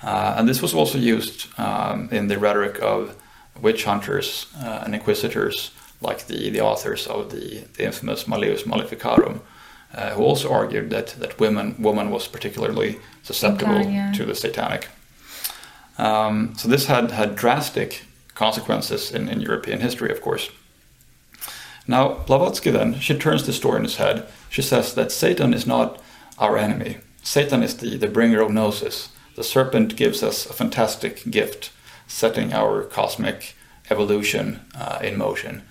Uh, 0.02 0.34
and 0.36 0.48
this 0.48 0.62
was 0.62 0.74
also 0.74 0.98
used 0.98 1.48
um, 1.58 2.08
in 2.10 2.28
the 2.28 2.38
rhetoric 2.38 2.80
of 2.82 3.16
witch 3.60 3.84
hunters 3.84 4.46
uh, 4.58 4.82
and 4.84 4.94
inquisitors, 4.94 5.70
like 6.00 6.26
the, 6.26 6.50
the 6.50 6.60
authors 6.60 7.06
of 7.06 7.30
the, 7.30 7.64
the 7.76 7.84
infamous 7.84 8.26
Malleus 8.26 8.66
Maleficarum, 8.66 9.40
uh, 9.94 10.10
who 10.10 10.22
also 10.22 10.50
argued 10.50 10.90
that, 10.90 11.08
that 11.18 11.38
women, 11.38 11.74
woman 11.78 12.10
was 12.10 12.26
particularly 12.28 12.98
susceptible 13.22 13.82
yeah. 13.82 14.12
to 14.12 14.24
the 14.24 14.34
satanic. 14.34 14.88
Um, 15.98 16.54
so 16.56 16.68
this 16.68 16.86
had, 16.86 17.10
had 17.10 17.36
drastic 17.36 18.04
consequences 18.34 19.12
in, 19.12 19.28
in 19.28 19.40
European 19.40 19.80
history, 19.80 20.10
of 20.10 20.20
course. 20.20 20.50
Now, 21.86 22.14
Blavatsky 22.26 22.70
then, 22.70 22.98
she 23.00 23.18
turns 23.18 23.44
the 23.44 23.52
story 23.52 23.78
on 23.78 23.84
its 23.84 23.96
head. 23.96 24.26
She 24.48 24.62
says 24.62 24.94
that 24.94 25.12
Satan 25.12 25.52
is 25.52 25.66
not 25.66 26.00
our 26.38 26.56
enemy. 26.56 26.98
Satan 27.22 27.62
is 27.62 27.76
the, 27.76 27.96
the 27.96 28.08
bringer 28.08 28.40
of 28.40 28.50
gnosis. 28.50 29.10
The 29.36 29.44
serpent 29.44 29.96
gives 29.96 30.22
us 30.22 30.46
a 30.46 30.52
fantastic 30.52 31.30
gift, 31.30 31.70
setting 32.12 32.52
our 32.52 32.84
cosmic 32.84 33.54
evolution 33.90 34.60
uh, 34.74 34.98
in 35.02 35.16
motion. 35.16 35.62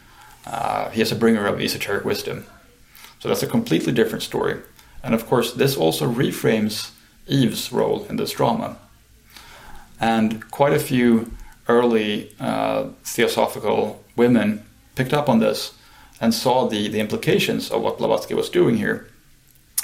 Uh, 0.46 0.90
he 0.90 1.02
is 1.02 1.12
a 1.12 1.16
bringer 1.16 1.46
of 1.46 1.62
esoteric 1.62 2.04
wisdom. 2.04 2.46
So 3.20 3.30
that's 3.30 3.44
a 3.44 3.48
completely 3.48 3.94
different 3.94 4.24
story. 4.24 4.60
And 5.04 5.14
of 5.14 5.28
course, 5.28 5.54
this 5.54 5.78
also 5.78 6.12
reframes 6.12 6.92
Eve's 7.28 7.72
role 7.72 8.06
in 8.10 8.16
this 8.18 8.32
drama. 8.32 8.78
And 10.00 10.50
quite 10.50 10.74
a 10.74 10.80
few 10.80 11.32
early 11.68 12.36
uh, 12.40 12.90
theosophical 13.04 14.04
women 14.16 14.66
picked 14.96 15.14
up 15.14 15.30
on 15.30 15.40
this 15.40 15.76
and 16.20 16.34
saw 16.34 16.68
the, 16.68 16.88
the 16.88 17.00
implications 17.00 17.70
of 17.70 17.82
what 17.82 18.00
Blavatsky 18.00 18.34
was 18.34 18.50
doing 18.50 18.78
here. 18.78 19.08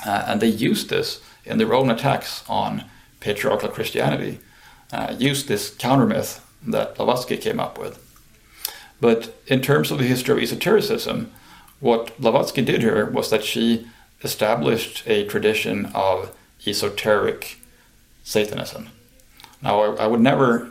Uh, 0.06 0.26
and 0.28 0.42
they 0.42 0.48
used 0.48 0.90
this 0.90 1.22
in 1.46 1.60
their 1.60 1.74
own 1.74 1.90
attacks 1.92 2.44
on 2.50 2.84
patriarchal 3.20 3.70
Christianity, 3.70 4.40
uh, 4.92 5.16
used 5.18 5.48
this 5.48 5.70
counter 5.70 6.06
myth 6.06 6.44
that 6.68 6.96
Blavatsky 6.96 7.38
came 7.38 7.60
up 7.60 7.78
with. 7.78 8.04
But 9.00 9.36
in 9.48 9.62
terms 9.62 9.92
of 9.92 9.98
the 9.98 10.06
history 10.06 10.36
of 10.36 10.44
esotericism, 10.44 11.32
what 11.80 12.20
Blavatsky 12.20 12.64
did 12.64 12.82
here 12.82 13.06
was 13.06 13.30
that 13.30 13.44
she 13.44 13.88
established 14.24 15.04
a 15.08 15.26
tradition 15.26 15.88
of 15.94 16.36
esoteric 16.66 17.60
Satanism. 18.24 18.90
Now, 19.62 19.82
I, 19.82 20.04
I 20.04 20.08
would 20.08 20.20
never 20.20 20.70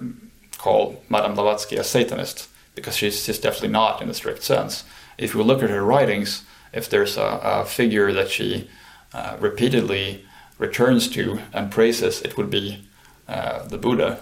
call 0.59 1.03
Madame 1.09 1.35
Blavatsky 1.35 1.77
a 1.77 1.85
Satanist 1.85 2.49
because 2.75 2.97
she's, 2.97 3.25
she's 3.25 3.39
definitely 3.39 3.69
not 3.69 4.03
in 4.03 4.09
the 4.09 4.15
strict 4.15 4.43
sense. 4.43 4.85
If 5.17 5.35
you 5.35 5.43
look 5.43 5.63
at 5.63 5.71
her 5.71 5.85
writings, 5.85 6.45
if 6.73 6.91
there's 6.91 7.17
a, 7.17 7.41
a 7.43 7.65
figure 7.65 8.13
that 8.13 8.29
she 8.31 8.69
uh, 9.15 9.37
repeatedly 9.41 10.25
returns 10.59 11.09
to 11.11 11.41
and 11.53 11.71
praises, 11.71 12.21
it 12.23 12.37
would 12.37 12.51
be 12.51 12.87
uh, 13.29 13.67
the 13.67 13.79
Buddha. 13.79 14.19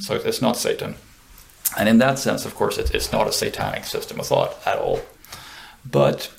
So 0.00 0.14
it's 0.16 0.42
not 0.42 0.56
Satan. 0.56 0.96
And 1.78 1.88
in 1.88 1.98
that 1.98 2.18
sense, 2.18 2.44
of 2.44 2.54
course, 2.54 2.78
it, 2.78 2.94
it's 2.94 3.12
not 3.12 3.26
a 3.26 3.32
satanic 3.32 3.84
system 3.84 4.20
of 4.20 4.26
thought 4.26 4.54
at 4.66 4.78
all. 4.78 5.00
But 5.90 6.30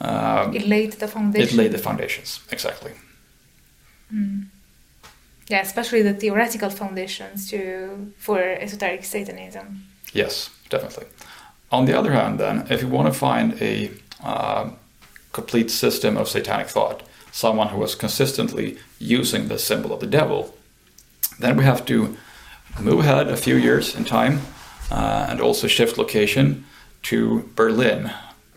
um, 0.00 0.54
It 0.54 0.66
laid 0.66 0.92
the 0.94 1.08
foundation. 1.08 1.48
it 1.48 1.54
laid 1.54 1.72
the 1.72 1.78
foundations, 1.78 2.40
exactly. 2.50 2.92
yeah, 5.48 5.60
especially 5.60 6.02
the 6.02 6.14
theoretical 6.14 6.70
foundations 6.70 7.48
to 7.50 8.12
for 8.18 8.38
esoteric 8.40 9.04
Satanism. 9.04 9.84
Yes, 10.12 10.50
definitely. 10.68 11.06
On 11.70 11.86
the 11.86 11.98
other 11.98 12.12
hand, 12.12 12.38
then, 12.38 12.66
if 12.70 12.82
you 12.82 12.88
want 12.88 13.12
to 13.12 13.18
find 13.18 13.60
a 13.60 13.90
uh, 14.22 14.70
complete 15.32 15.70
system 15.70 16.16
of 16.16 16.28
satanic 16.28 16.68
thought, 16.68 17.02
someone 17.32 17.68
who 17.68 17.78
was 17.78 17.94
consistently 17.94 18.78
using 18.98 19.48
the 19.48 19.58
symbol 19.58 19.92
of 19.92 20.00
the 20.00 20.06
devil, 20.06 20.54
then 21.40 21.56
we 21.56 21.64
have 21.64 21.84
to 21.86 22.16
move 22.80 23.00
ahead 23.00 23.28
a 23.28 23.36
few 23.36 23.56
years 23.56 23.94
in 23.94 24.04
time 24.04 24.40
uh, 24.90 25.26
and 25.28 25.40
also 25.40 25.66
shift 25.66 25.98
location 25.98 26.64
to 27.02 27.50
Berlin, 27.54 28.10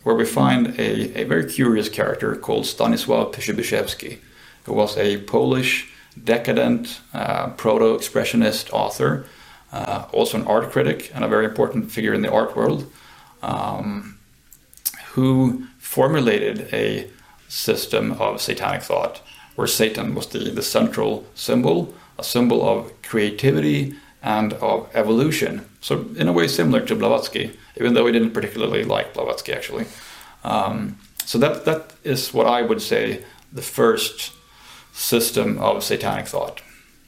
where 0.04 0.16
we 0.16 0.26
find 0.26 0.80
a, 0.80 1.22
a 1.22 1.24
very 1.26 1.46
curious 1.46 1.90
character 1.90 2.36
called 2.36 2.66
Stanisław 2.66 3.34
Przybyszewski, 3.34 4.18
who 4.66 4.74
was 4.74 4.98
a 4.98 5.18
Polish 5.18 5.88
decadent 6.24 7.02
uh, 7.14 7.50
proto 7.50 7.96
expressionist 7.96 8.72
author, 8.72 9.26
uh, 9.72 10.06
also 10.12 10.40
an 10.40 10.48
art 10.48 10.72
critic 10.72 11.12
and 11.14 11.24
a 11.24 11.28
very 11.28 11.46
important 11.46 11.92
figure 11.92 12.14
in 12.14 12.22
the 12.22 12.32
art 12.32 12.56
world, 12.56 12.92
um, 13.44 14.18
who 15.14 15.68
formulated 15.80 16.70
a 16.74 17.08
system 17.48 18.12
of 18.14 18.42
satanic 18.42 18.82
thought 18.82 19.22
where 19.60 19.68
Satan 19.68 20.16
was 20.16 20.28
the, 20.28 20.52
the 20.52 20.62
central 20.62 21.26
symbol, 21.36 21.94
a 22.18 22.24
symbol 22.24 22.68
of 22.68 22.94
creativity 23.02 23.94
and 24.24 24.54
of 24.54 24.88
evolution. 24.94 25.66
So, 25.82 26.06
in 26.16 26.28
a 26.28 26.34
way, 26.34 26.48
similar 26.48 26.86
to 26.86 26.96
Blavatsky, 26.96 27.58
even 27.78 27.94
though 27.94 28.06
he 28.06 28.12
didn't 28.12 28.32
particularly 28.32 28.84
like 28.84 29.14
Blavatsky 29.14 29.54
actually. 29.54 29.86
Um, 30.44 30.98
so, 31.26 31.38
that, 31.38 31.66
that 31.66 31.94
is 32.04 32.34
what 32.34 32.48
I 32.48 32.62
would 32.62 32.82
say 32.82 33.24
the 33.54 33.62
first 33.62 34.34
system 34.94 35.58
of 35.60 35.84
satanic 35.84 36.28
thought. 36.28 36.62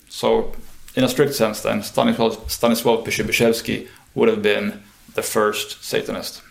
So, 0.09 0.53
in 0.95 1.03
a 1.03 1.09
strict 1.09 1.35
sense, 1.35 1.61
then, 1.61 1.81
Stanisław, 1.81 2.47
Stanisław 2.47 3.03
Przybyszewski 3.03 3.87
would 4.15 4.29
have 4.29 4.41
been 4.41 4.81
the 5.15 5.21
first 5.21 5.83
Satanist. 5.83 6.41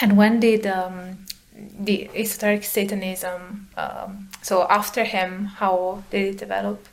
And 0.00 0.16
when 0.16 0.40
did 0.40 0.66
um, 0.66 1.26
the 1.54 2.08
esoteric 2.14 2.64
Satanism? 2.64 3.68
Um, 3.76 4.28
so 4.42 4.66
after 4.68 5.04
him, 5.04 5.46
how 5.46 6.04
did 6.10 6.34
it 6.34 6.38
develop? 6.38 6.86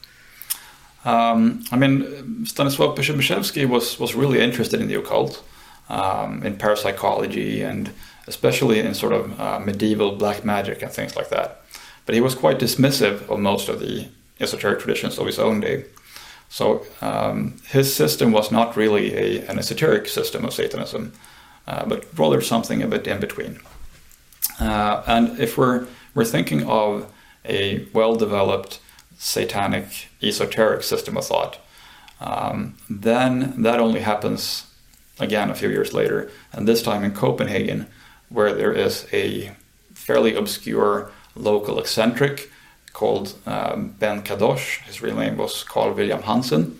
Um, 1.06 1.64
I 1.72 1.78
mean, 1.78 2.46
Stanisław 2.46 2.96
Przybyszewski 2.96 3.68
was, 3.70 4.00
was 4.00 4.16
really 4.16 4.42
interested 4.42 4.82
in 4.82 4.88
the 4.88 4.96
occult, 4.96 5.44
um, 5.88 6.44
in 6.44 6.58
parapsychology, 6.58 7.62
and 7.62 7.92
especially 8.28 8.80
in 8.80 8.96
sort 8.96 9.14
of 9.14 9.40
uh, 9.40 9.60
medieval 9.60 10.16
black 10.16 10.44
magic 10.44 10.82
and 10.82 10.92
things 10.92 11.16
like 11.16 11.30
that. 11.30 11.62
But 12.06 12.16
he 12.16 12.22
was 12.22 12.36
quite 12.36 12.60
dismissive 12.60 13.30
of 13.30 13.40
most 13.40 13.70
of 13.70 13.80
the 13.80 14.08
esoteric 14.40 14.80
traditions 14.80 15.20
of 15.20 15.28
his 15.28 15.40
own 15.40 15.60
day. 15.60 15.86
So 16.50 16.86
um, 17.02 17.56
his 17.68 17.94
system 17.96 18.32
was 18.32 18.52
not 18.52 18.76
really 18.76 19.14
a, 19.14 19.46
an 19.48 19.60
esoteric 19.60 20.08
system 20.08 20.44
of 20.46 20.54
Satanism, 20.54 21.14
uh, 21.68 21.86
but 21.86 22.06
rather 22.18 22.42
something 22.42 22.82
a 22.82 22.88
bit 22.88 23.08
in 23.08 23.20
between. 23.20 23.60
Uh, 24.60 25.04
and 25.06 25.40
if 25.40 25.58
we're, 25.58 25.86
we're 26.14 26.26
thinking 26.26 26.66
of 26.68 27.12
a 27.44 27.88
well 27.94 28.16
developed 28.16 28.80
satanic 29.18 30.10
esoteric 30.22 30.84
system 30.84 31.18
of 31.18 31.26
thought, 31.26 31.58
um, 32.20 32.76
then 32.90 33.62
that 33.62 33.80
only 33.80 34.02
happens 34.02 34.66
again 35.20 35.50
a 35.50 35.56
few 35.56 35.70
years 35.70 35.94
later, 35.94 36.30
and 36.52 36.68
this 36.68 36.82
time 36.82 37.04
in 37.04 37.14
Copenhagen, 37.14 37.88
where 38.30 38.54
there 38.54 38.74
is 38.74 39.08
a 39.14 39.52
fairly 39.94 40.36
obscure 40.36 41.12
local 41.36 41.80
eccentric 41.80 42.52
called 42.94 43.34
um, 43.46 43.90
Ben 44.00 44.24
Kadosh. 44.24 44.82
His 44.86 45.02
real 45.02 45.18
name 45.18 45.38
was 45.38 45.64
Carl 45.64 45.94
William 45.94 46.22
Hansen, 46.24 46.80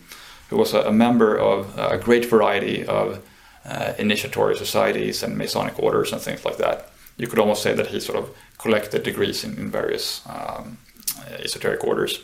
who 0.50 0.58
was 0.58 0.74
a, 0.74 0.82
a 0.82 0.92
member 0.92 1.38
of 1.38 1.78
a 1.78 1.98
great 1.98 2.26
variety 2.26 2.86
of 2.86 3.22
uh, 3.66 3.94
initiatory 3.98 4.56
societies 4.56 5.24
and 5.24 5.38
Masonic 5.38 5.78
orders 5.80 6.14
and 6.14 6.22
things 6.22 6.46
like 6.46 6.58
that. 6.58 6.90
You 7.18 7.28
could 7.28 7.40
almost 7.40 7.64
say 7.64 7.74
that 7.74 7.88
he 7.88 8.00
sort 8.00 8.18
of 8.18 8.30
collected 8.58 9.04
degrees 9.04 9.44
in, 9.44 9.58
in 9.58 9.72
various 9.72 10.22
um, 10.28 10.78
esoteric 11.40 11.84
orders. 11.84 12.20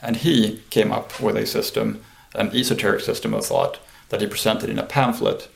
And 0.00 0.16
he 0.16 0.62
came 0.70 0.92
up 0.92 1.20
with 1.20 1.36
a 1.36 1.46
system, 1.46 2.02
an 2.34 2.54
esoteric 2.54 3.00
system 3.00 3.34
of 3.34 3.46
thought, 3.46 3.78
that 4.08 4.20
he 4.20 4.26
presented 4.26 4.68
in 4.68 4.78
a 4.78 4.86
pamphlet 4.86 5.48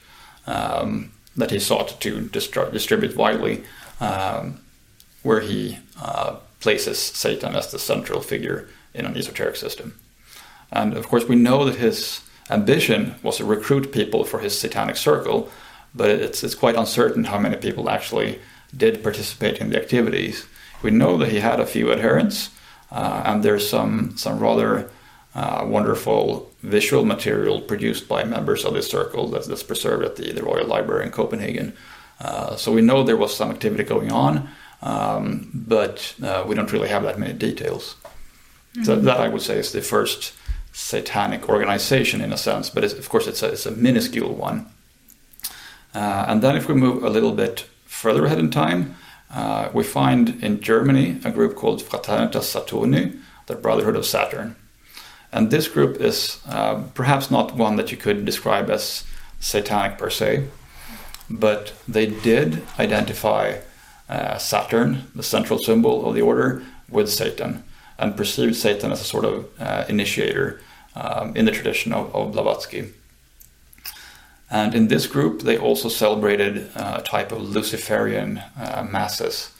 um, 0.46 1.12
that 1.36 1.50
he 1.50 1.58
sought 1.58 2.00
to 2.00 2.22
distri- 2.22 2.72
distribute 2.72 3.16
widely, 3.16 3.64
um, 4.00 4.60
where 5.22 5.40
he 5.40 5.78
uh, 6.00 6.36
places 6.60 6.98
Satan 6.98 7.54
as 7.54 7.70
the 7.70 7.78
central 7.78 8.20
figure 8.20 8.68
in 8.94 9.04
an 9.04 9.16
esoteric 9.16 9.56
system. 9.56 9.98
And 10.72 10.94
of 10.96 11.08
course, 11.08 11.24
we 11.24 11.36
know 11.36 11.64
that 11.64 11.76
his 11.76 12.20
ambition 12.48 13.16
was 13.22 13.36
to 13.36 13.44
recruit 13.44 13.92
people 13.92 14.24
for 14.24 14.38
his 14.38 14.58
satanic 14.58 14.96
circle, 14.96 15.50
but 15.94 16.10
it's, 16.10 16.42
it's 16.44 16.54
quite 16.54 16.76
uncertain 16.76 17.24
how 17.24 17.38
many 17.38 17.56
people 17.56 17.90
actually 17.90 18.40
did 18.76 19.02
participate 19.02 19.58
in 19.58 19.70
the 19.70 19.80
activities. 19.80 20.46
We 20.82 20.90
know 20.90 21.16
that 21.18 21.30
he 21.30 21.40
had 21.40 21.60
a 21.60 21.66
few 21.66 21.92
adherents, 21.92 22.50
uh, 22.90 23.22
and 23.24 23.42
there's 23.42 23.68
some, 23.68 24.16
some 24.16 24.38
rather 24.38 24.90
uh, 25.34 25.64
wonderful 25.66 26.50
visual 26.62 27.04
material 27.04 27.60
produced 27.60 28.08
by 28.08 28.24
members 28.24 28.64
of 28.64 28.74
this 28.74 28.90
circle 28.90 29.28
that's, 29.28 29.46
that's 29.46 29.62
preserved 29.62 30.04
at 30.04 30.16
the, 30.16 30.32
the 30.32 30.42
Royal 30.42 30.66
Library 30.66 31.06
in 31.06 31.12
Copenhagen. 31.12 31.74
Uh, 32.20 32.56
so 32.56 32.72
we 32.72 32.80
know 32.80 33.02
there 33.02 33.16
was 33.16 33.36
some 33.36 33.50
activity 33.50 33.84
going 33.84 34.10
on, 34.10 34.48
um, 34.82 35.50
but 35.52 36.14
uh, 36.22 36.44
we 36.46 36.54
don't 36.54 36.72
really 36.72 36.88
have 36.88 37.02
that 37.02 37.18
many 37.18 37.32
details. 37.32 37.96
Mm-hmm. 38.72 38.84
So 38.84 38.96
that 38.96 39.20
I 39.20 39.28
would 39.28 39.42
say 39.42 39.58
is 39.58 39.72
the 39.72 39.82
first 39.82 40.32
satanic 40.72 41.48
organization 41.48 42.20
in 42.20 42.32
a 42.32 42.36
sense, 42.36 42.70
but 42.70 42.84
of 42.84 43.08
course 43.08 43.26
it's 43.26 43.42
a, 43.42 43.48
it's 43.48 43.66
a 43.66 43.70
minuscule 43.70 44.34
one. 44.34 44.66
Uh, 45.94 46.26
and 46.28 46.42
then 46.42 46.56
if 46.56 46.68
we 46.68 46.74
move 46.74 47.02
a 47.02 47.10
little 47.10 47.32
bit 47.32 47.66
further 47.86 48.26
ahead 48.26 48.38
in 48.38 48.50
time, 48.50 48.94
uh, 49.30 49.70
we 49.72 49.84
find 49.84 50.42
in 50.42 50.60
Germany 50.60 51.20
a 51.24 51.30
group 51.30 51.56
called 51.56 51.82
Fraternitas 51.82 52.54
Saturni, 52.54 53.18
the 53.46 53.54
Brotherhood 53.54 53.96
of 53.96 54.06
Saturn. 54.06 54.56
And 55.32 55.50
this 55.50 55.68
group 55.68 56.00
is 56.00 56.40
uh, 56.48 56.82
perhaps 56.94 57.30
not 57.30 57.54
one 57.54 57.76
that 57.76 57.90
you 57.90 57.96
could 57.96 58.24
describe 58.24 58.70
as 58.70 59.04
satanic 59.40 59.98
per 59.98 60.10
se, 60.10 60.46
but 61.28 61.72
they 61.86 62.06
did 62.06 62.62
identify 62.78 63.58
uh, 64.08 64.38
Saturn, 64.38 65.04
the 65.14 65.22
central 65.22 65.58
symbol 65.58 66.08
of 66.08 66.14
the 66.14 66.22
order, 66.22 66.62
with 66.88 67.10
Satan 67.10 67.64
and 67.98 68.16
perceived 68.16 68.56
Satan 68.56 68.92
as 68.92 69.00
a 69.00 69.04
sort 69.04 69.24
of 69.24 69.48
uh, 69.58 69.84
initiator 69.88 70.60
um, 70.94 71.36
in 71.36 71.44
the 71.44 71.50
tradition 71.50 71.92
of, 71.92 72.14
of, 72.14 72.32
Blavatsky. 72.32 72.92
And 74.50 74.74
in 74.74 74.88
this 74.88 75.06
group, 75.06 75.42
they 75.42 75.58
also 75.58 75.88
celebrated 75.88 76.70
uh, 76.76 76.98
a 77.00 77.02
type 77.02 77.32
of 77.32 77.42
Luciferian 77.42 78.38
uh, 78.58 78.86
masses. 78.88 79.50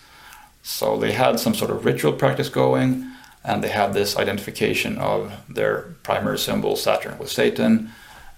So 0.62 0.96
they 0.96 1.12
had 1.12 1.40
some 1.40 1.54
sort 1.54 1.70
of 1.70 1.84
ritual 1.84 2.12
practice 2.12 2.48
going, 2.48 3.10
and 3.44 3.62
they 3.62 3.68
had 3.68 3.94
this 3.94 4.16
identification 4.16 4.98
of 4.98 5.32
their 5.48 5.94
primary 6.02 6.38
symbol, 6.38 6.76
Saturn, 6.76 7.18
with 7.18 7.30
Satan. 7.30 7.90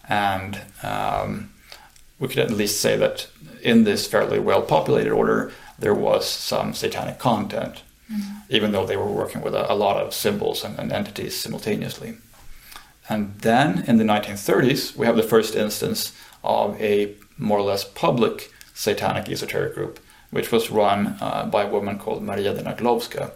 And 0.08 0.60
um, 0.82 1.50
we 2.18 2.28
could 2.28 2.38
at 2.38 2.50
least 2.50 2.80
say 2.80 2.96
that 2.96 3.28
in 3.62 3.84
this 3.84 4.06
fairly 4.06 4.38
well 4.38 4.62
populated 4.62 5.12
order, 5.12 5.52
there 5.78 5.94
was 5.94 6.26
some 6.28 6.74
satanic 6.74 7.18
content, 7.18 7.82
mm-hmm. 8.10 8.38
even 8.50 8.72
though 8.72 8.86
they 8.86 8.96
were 8.96 9.06
working 9.06 9.42
with 9.42 9.54
a, 9.54 9.70
a 9.70 9.74
lot 9.74 9.96
of 9.96 10.14
symbols 10.14 10.64
and, 10.64 10.78
and 10.78 10.92
entities 10.92 11.38
simultaneously. 11.38 12.16
And 13.08 13.38
then 13.38 13.84
in 13.86 13.96
the 13.96 14.04
1930s, 14.04 14.96
we 14.96 15.06
have 15.06 15.16
the 15.16 15.22
first 15.22 15.54
instance 15.54 16.12
of 16.48 16.80
a 16.80 17.14
more 17.36 17.58
or 17.58 17.62
less 17.62 17.84
public 17.84 18.50
satanic 18.74 19.28
esoteric 19.28 19.74
group, 19.74 20.00
which 20.30 20.50
was 20.50 20.70
run 20.70 21.16
uh, 21.20 21.44
by 21.46 21.62
a 21.64 21.70
woman 21.70 21.98
called 21.98 22.22
Maria 22.22 22.54
de 22.54 22.62
Naglowska. 22.62 23.30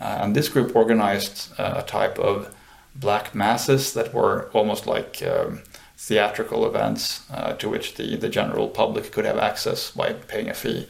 Uh, 0.00 0.18
and 0.22 0.34
this 0.34 0.48
group 0.48 0.74
organized 0.74 1.52
uh, 1.58 1.74
a 1.76 1.82
type 1.82 2.18
of 2.18 2.54
black 2.94 3.34
masses 3.34 3.92
that 3.92 4.14
were 4.14 4.48
almost 4.52 4.86
like 4.86 5.22
um, 5.22 5.60
theatrical 5.96 6.66
events 6.66 7.28
uh, 7.30 7.52
to 7.54 7.68
which 7.68 7.94
the, 7.94 8.16
the 8.16 8.28
general 8.28 8.68
public 8.68 9.12
could 9.12 9.24
have 9.24 9.38
access 9.38 9.90
by 9.90 10.12
paying 10.12 10.48
a 10.48 10.54
fee. 10.54 10.88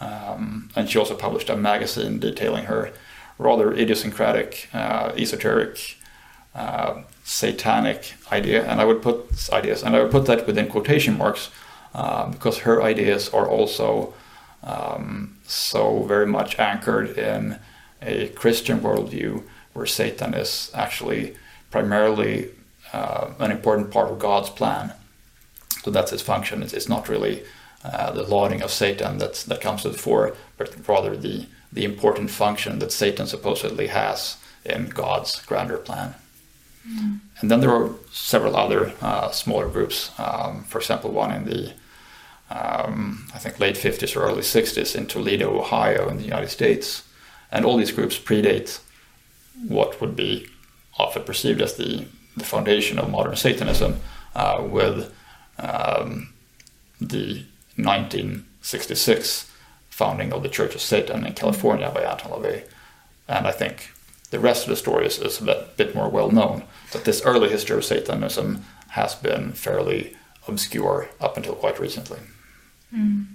Um, 0.00 0.70
and 0.74 0.88
she 0.88 0.98
also 0.98 1.14
published 1.14 1.48
a 1.48 1.56
magazine 1.56 2.18
detailing 2.18 2.64
her 2.64 2.92
rather 3.38 3.72
idiosyncratic, 3.72 4.68
uh, 4.72 5.12
esoteric 5.16 5.98
uh, 6.56 7.02
satanic 7.22 8.14
idea, 8.32 8.64
and 8.64 8.80
I 8.80 8.84
would 8.84 9.02
put 9.02 9.50
ideas, 9.52 9.82
and 9.82 9.94
I 9.94 10.02
would 10.02 10.10
put 10.10 10.24
that 10.26 10.46
within 10.46 10.68
quotation 10.68 11.18
marks 11.18 11.50
uh, 11.94 12.30
because 12.30 12.58
her 12.58 12.82
ideas 12.82 13.28
are 13.28 13.46
also 13.46 14.14
um, 14.62 15.36
so 15.46 16.04
very 16.04 16.26
much 16.26 16.58
anchored 16.58 17.18
in 17.18 17.58
a 18.00 18.28
Christian 18.28 18.80
worldview 18.80 19.42
where 19.74 19.86
Satan 19.86 20.32
is 20.34 20.70
actually 20.74 21.36
primarily 21.70 22.48
uh, 22.92 23.32
an 23.38 23.50
important 23.50 23.90
part 23.90 24.10
of 24.10 24.18
God's 24.18 24.48
plan. 24.48 24.94
So 25.82 25.90
that's 25.90 26.12
its 26.12 26.22
function. 26.22 26.62
It's, 26.62 26.72
it's 26.72 26.88
not 26.88 27.08
really 27.08 27.42
uh, 27.84 28.12
the 28.12 28.22
lauding 28.22 28.62
of 28.62 28.70
Satan 28.70 29.18
that's, 29.18 29.44
that 29.44 29.60
comes 29.60 29.82
to 29.82 29.90
the 29.90 29.98
fore, 29.98 30.34
but 30.56 30.74
rather 30.88 31.16
the, 31.16 31.46
the 31.70 31.84
important 31.84 32.30
function 32.30 32.78
that 32.78 32.92
Satan 32.92 33.26
supposedly 33.26 33.88
has 33.88 34.38
in 34.64 34.88
God's 34.88 35.44
grander 35.44 35.76
plan. 35.76 36.14
Mm. 36.88 37.20
And 37.40 37.50
then 37.50 37.60
there 37.60 37.70
are 37.70 37.90
several 38.12 38.56
other 38.56 38.92
uh, 39.00 39.30
smaller 39.30 39.68
groups. 39.68 40.10
Um, 40.18 40.64
for 40.64 40.78
example, 40.78 41.10
one 41.10 41.32
in 41.32 41.44
the 41.44 41.72
um, 42.48 43.26
I 43.34 43.38
think 43.38 43.58
late 43.58 43.76
50s 43.76 44.16
or 44.16 44.24
early 44.24 44.42
60s 44.42 44.94
in 44.94 45.06
Toledo, 45.06 45.58
Ohio, 45.58 46.08
in 46.08 46.18
the 46.18 46.24
United 46.24 46.50
States, 46.50 47.02
and 47.50 47.64
all 47.64 47.76
these 47.76 47.90
groups 47.90 48.18
predate 48.18 48.80
what 49.66 50.00
would 50.00 50.14
be 50.14 50.46
often 50.98 51.24
perceived 51.24 51.60
as 51.60 51.74
the, 51.74 52.06
the 52.36 52.44
foundation 52.44 52.98
of 52.98 53.10
modern 53.10 53.36
Satanism, 53.36 53.96
uh, 54.34 54.62
with 54.62 55.12
um, 55.58 56.32
the 57.00 57.44
1966 57.76 59.50
founding 59.90 60.32
of 60.32 60.42
the 60.42 60.48
Church 60.48 60.74
of 60.74 60.80
Satan 60.80 61.26
in 61.26 61.34
California 61.34 61.90
by 61.90 62.02
Anton 62.02 62.30
LaVey. 62.30 62.64
And 63.28 63.46
I 63.46 63.52
think 63.52 63.90
the 64.36 64.42
rest 64.42 64.64
of 64.64 64.68
the 64.68 64.76
story 64.76 65.06
is, 65.06 65.18
is 65.18 65.40
a 65.40 65.66
bit, 65.78 65.94
more 65.94 66.10
well 66.10 66.30
known. 66.30 66.62
But 66.92 67.04
this 67.04 67.22
early 67.24 67.48
history 67.48 67.76
of 67.78 67.84
Satanism 67.84 68.48
has 68.88 69.14
been 69.14 69.52
fairly 69.52 70.14
obscure 70.46 71.08
up 71.20 71.38
until 71.38 71.54
quite 71.54 71.80
recently. 71.80 72.20
Mm. 72.94 73.26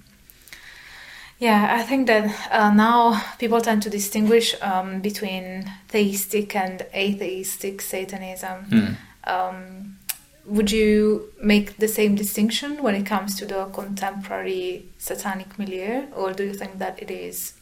Yeah, 1.39 1.61
I 1.79 1.81
think 1.81 2.05
that 2.05 2.25
uh, 2.51 2.71
now 2.71 3.19
people 3.39 3.61
tend 3.61 3.81
to 3.83 3.89
distinguish 3.89 4.55
um, 4.61 5.01
between 5.01 5.71
theistic 5.87 6.55
and 6.55 6.85
atheistic 6.93 7.81
Satanism. 7.81 8.57
Mm. 8.69 8.95
Um, 9.33 9.97
would 10.45 10.69
you 10.71 11.33
make 11.41 11.77
the 11.77 11.87
same 11.87 12.13
distinction 12.13 12.83
when 12.83 12.93
it 12.93 13.07
comes 13.07 13.35
to 13.39 13.45
the 13.45 13.65
contemporary 13.73 14.85
satanic 14.99 15.57
milieu, 15.57 16.05
or 16.15 16.31
do 16.31 16.43
you 16.43 16.53
think 16.53 16.77
that 16.77 17.01
it 17.01 17.09
is 17.09 17.53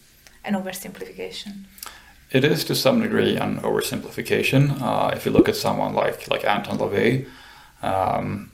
an 0.44 0.56
oversimplification? 0.56 1.54
It 2.32 2.44
is 2.44 2.64
to 2.66 2.76
some 2.76 3.02
degree 3.02 3.38
an 3.38 3.60
oversimplification. 3.62 4.80
Uh, 4.82 5.12
if 5.16 5.26
you 5.26 5.32
look 5.32 5.50
at 5.50 5.56
someone 5.56 5.94
like 5.96 6.30
like 6.30 6.46
Anton 6.46 6.78
LaVey, 6.78 7.26
um, 7.82 8.52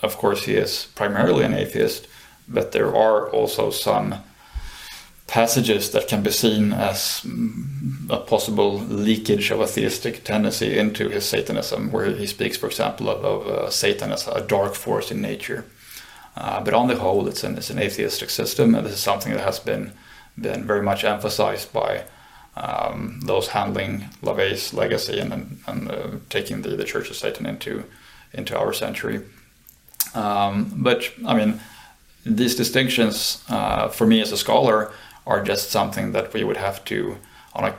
of 0.00 0.16
course 0.16 0.44
he 0.44 0.54
is 0.54 0.86
primarily 0.94 1.44
an 1.44 1.54
atheist, 1.54 2.06
but 2.48 2.70
there 2.70 2.94
are 2.94 3.28
also 3.30 3.70
some 3.70 4.22
passages 5.26 5.90
that 5.90 6.06
can 6.06 6.22
be 6.22 6.30
seen 6.30 6.72
as 6.72 7.22
mm, 7.24 8.08
a 8.08 8.18
possible 8.18 8.78
leakage 8.78 9.50
of 9.50 9.60
a 9.60 9.66
theistic 9.66 10.22
tendency 10.22 10.78
into 10.78 11.08
his 11.08 11.24
Satanism, 11.28 11.90
where 11.90 12.06
he 12.06 12.26
speaks, 12.26 12.56
for 12.56 12.68
example, 12.68 13.10
of, 13.10 13.24
of 13.24 13.46
uh, 13.48 13.70
Satan 13.70 14.12
as 14.12 14.28
a 14.28 14.40
dark 14.40 14.74
force 14.74 15.10
in 15.10 15.20
nature. 15.20 15.64
Uh, 16.36 16.62
but 16.62 16.74
on 16.74 16.86
the 16.86 16.96
whole, 16.96 17.26
it's 17.26 17.42
an, 17.42 17.56
it's 17.56 17.70
an 17.70 17.78
atheistic 17.80 18.30
system, 18.30 18.74
and 18.74 18.86
this 18.86 18.92
is 18.92 19.00
something 19.00 19.32
that 19.32 19.42
has 19.42 19.58
been 19.58 19.92
been 20.38 20.66
very 20.66 20.82
much 20.82 21.02
emphasized 21.02 21.72
by 21.72 22.04
um, 22.56 23.20
those 23.20 23.48
handling 23.48 24.08
LaVey's 24.22 24.72
legacy 24.72 25.18
and, 25.20 25.32
and, 25.32 25.58
and 25.66 25.90
uh, 25.90 26.08
taking 26.30 26.62
the, 26.62 26.70
the 26.70 26.84
Church 26.84 27.10
of 27.10 27.16
Satan 27.16 27.46
into 27.46 27.84
into 28.32 28.58
our 28.58 28.72
century. 28.72 29.22
Um, 30.14 30.72
but 30.76 31.10
I 31.26 31.34
mean, 31.34 31.60
these 32.24 32.56
distinctions 32.56 33.44
uh, 33.48 33.88
for 33.88 34.06
me 34.06 34.20
as 34.20 34.32
a 34.32 34.36
scholar 34.36 34.92
are 35.26 35.42
just 35.42 35.70
something 35.70 36.12
that 36.12 36.32
we 36.32 36.44
would 36.44 36.56
have 36.56 36.84
to, 36.86 37.18
on 37.54 37.64
a 37.64 37.74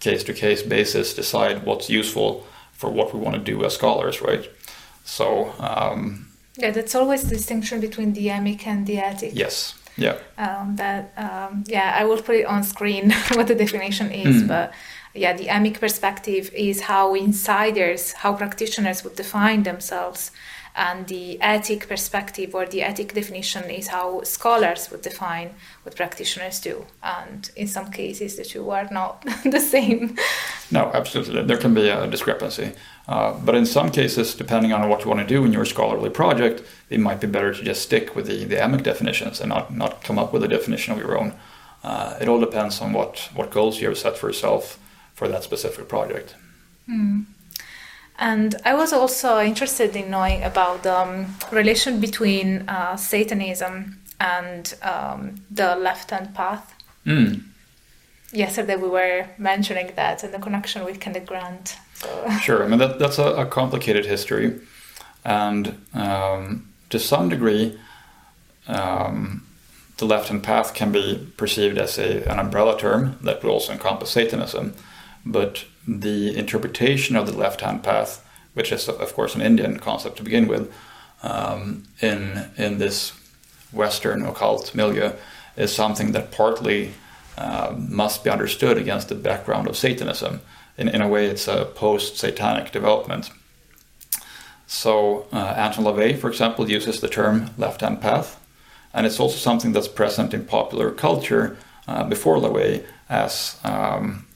case 0.00 0.24
to 0.24 0.32
case 0.32 0.62
basis, 0.62 1.14
decide 1.14 1.64
what's 1.64 1.90
useful 1.90 2.46
for 2.72 2.90
what 2.90 3.12
we 3.12 3.20
want 3.20 3.36
to 3.36 3.42
do 3.42 3.64
as 3.64 3.74
scholars, 3.74 4.22
right? 4.22 4.48
So. 5.04 5.52
Um, 5.58 6.28
yeah, 6.56 6.70
that's 6.70 6.94
always 6.94 7.22
the 7.22 7.36
distinction 7.36 7.80
between 7.80 8.14
the 8.14 8.28
emic 8.28 8.66
and 8.66 8.86
the 8.86 8.96
etic. 8.96 9.32
Yes. 9.34 9.74
Yeah. 9.98 10.16
Um, 10.38 10.76
that 10.76 11.12
um, 11.16 11.64
yeah, 11.66 11.94
I 11.98 12.04
will 12.04 12.22
put 12.22 12.36
it 12.36 12.46
on 12.46 12.62
screen 12.62 13.10
what 13.34 13.48
the 13.48 13.54
definition 13.54 14.10
is, 14.10 14.42
mm. 14.42 14.48
but 14.48 14.72
yeah, 15.14 15.32
the 15.32 15.46
emic 15.46 15.80
perspective 15.80 16.50
is 16.54 16.82
how 16.82 17.14
insiders, 17.14 18.12
how 18.12 18.34
practitioners 18.34 19.02
would 19.04 19.16
define 19.16 19.64
themselves, 19.64 20.30
and 20.78 21.08
the 21.08 21.38
etic 21.42 21.88
perspective 21.88 22.54
or 22.54 22.64
the 22.64 22.80
etic 22.82 23.12
definition 23.12 23.68
is 23.68 23.88
how 23.88 24.22
scholars 24.22 24.88
would 24.90 25.02
define 25.02 25.50
what 25.82 25.96
practitioners 25.96 26.60
do. 26.60 26.86
And 27.02 27.50
in 27.56 27.66
some 27.66 27.90
cases, 27.90 28.36
the 28.36 28.44
two 28.44 28.70
are 28.70 28.88
not 28.92 29.22
the 29.44 29.58
same. 29.58 30.16
No, 30.70 30.90
absolutely. 30.94 31.42
There 31.42 31.56
can 31.56 31.74
be 31.74 31.88
a 31.88 32.06
discrepancy. 32.06 32.72
Uh, 33.08 33.32
but 33.44 33.56
in 33.56 33.66
some 33.66 33.90
cases, 33.90 34.36
depending 34.36 34.72
on 34.72 34.88
what 34.88 35.02
you 35.02 35.08
want 35.08 35.20
to 35.20 35.26
do 35.26 35.44
in 35.44 35.52
your 35.52 35.64
scholarly 35.64 36.10
project, 36.10 36.62
it 36.90 37.00
might 37.00 37.20
be 37.20 37.26
better 37.26 37.52
to 37.52 37.64
just 37.64 37.82
stick 37.82 38.14
with 38.14 38.26
the, 38.26 38.44
the 38.44 38.56
emic 38.56 38.84
definitions 38.84 39.40
and 39.40 39.48
not, 39.48 39.74
not 39.74 40.04
come 40.04 40.18
up 40.18 40.32
with 40.32 40.44
a 40.44 40.48
definition 40.48 40.92
of 40.92 41.00
your 41.00 41.18
own. 41.18 41.34
Uh, 41.82 42.16
it 42.20 42.28
all 42.28 42.38
depends 42.38 42.80
on 42.80 42.92
what, 42.92 43.30
what 43.34 43.50
goals 43.50 43.80
you 43.80 43.88
have 43.88 43.98
set 43.98 44.16
for 44.16 44.28
yourself 44.28 44.78
for 45.14 45.26
that 45.26 45.42
specific 45.42 45.88
project. 45.88 46.36
Mm. 46.88 47.24
And 48.18 48.56
I 48.64 48.74
was 48.74 48.92
also 48.92 49.40
interested 49.40 49.94
in 49.94 50.10
knowing 50.10 50.42
about 50.42 50.82
the 50.82 50.98
um, 50.98 51.36
relation 51.52 52.00
between 52.00 52.68
uh, 52.68 52.96
Satanism 52.96 54.00
and 54.20 54.74
um, 54.82 55.36
the 55.50 55.76
left 55.76 56.10
hand 56.10 56.34
path. 56.34 56.74
Mm. 57.06 57.42
Yesterday 58.32 58.76
we 58.76 58.88
were 58.88 59.26
mentioning 59.38 59.92
that 59.94 60.24
and 60.24 60.34
the 60.34 60.38
connection 60.38 60.84
with 60.84 61.00
Kenneth 61.00 61.26
Grant. 61.26 61.76
So. 61.94 62.26
Sure, 62.42 62.64
I 62.64 62.68
mean 62.68 62.78
that, 62.80 62.98
that's 62.98 63.18
a, 63.18 63.26
a 63.36 63.46
complicated 63.46 64.04
history, 64.04 64.60
and 65.24 65.80
um, 65.94 66.68
to 66.90 66.98
some 66.98 67.28
degree, 67.28 67.78
um, 68.66 69.46
the 69.96 70.04
left 70.04 70.28
hand 70.28 70.42
path 70.42 70.74
can 70.74 70.92
be 70.92 71.28
perceived 71.36 71.78
as 71.78 71.98
a, 71.98 72.28
an 72.30 72.38
umbrella 72.38 72.78
term 72.78 73.18
that 73.22 73.42
would 73.42 73.50
also 73.50 73.72
encompass 73.72 74.10
Satanism, 74.10 74.74
but 75.24 75.64
the 75.88 76.36
interpretation 76.36 77.16
of 77.16 77.26
the 77.26 77.36
left 77.36 77.62
hand 77.62 77.82
path, 77.82 78.24
which 78.54 78.70
is 78.72 78.88
of 78.88 79.14
course 79.14 79.34
an 79.34 79.40
Indian 79.40 79.78
concept 79.78 80.16
to 80.18 80.22
begin 80.22 80.46
with, 80.46 80.72
um, 81.22 81.84
in 82.00 82.50
in 82.56 82.78
this 82.78 83.12
Western 83.72 84.24
occult 84.24 84.74
milieu, 84.74 85.12
is 85.56 85.74
something 85.74 86.12
that 86.12 86.30
partly 86.30 86.92
uh, 87.38 87.74
must 87.76 88.24
be 88.24 88.30
understood 88.30 88.76
against 88.76 89.08
the 89.08 89.14
background 89.14 89.66
of 89.68 89.76
Satanism. 89.76 90.40
In, 90.76 90.88
in 90.88 91.00
a 91.00 91.08
way, 91.08 91.26
it's 91.26 91.48
a 91.48 91.64
post 91.64 92.16
satanic 92.16 92.70
development. 92.70 93.30
So, 94.66 95.26
uh, 95.32 95.54
Anton 95.56 95.84
LaVey, 95.84 96.18
for 96.18 96.28
example, 96.28 96.70
uses 96.70 97.00
the 97.00 97.08
term 97.08 97.50
left 97.56 97.80
hand 97.80 98.00
path, 98.00 98.38
and 98.92 99.06
it's 99.06 99.18
also 99.18 99.36
something 99.36 99.72
that's 99.72 99.88
present 99.88 100.34
in 100.34 100.44
popular 100.44 100.90
culture 100.90 101.56
uh, 101.86 102.04
before 102.04 102.36
LaVey 102.36 102.84
as 103.08 103.58
um, 103.64 104.26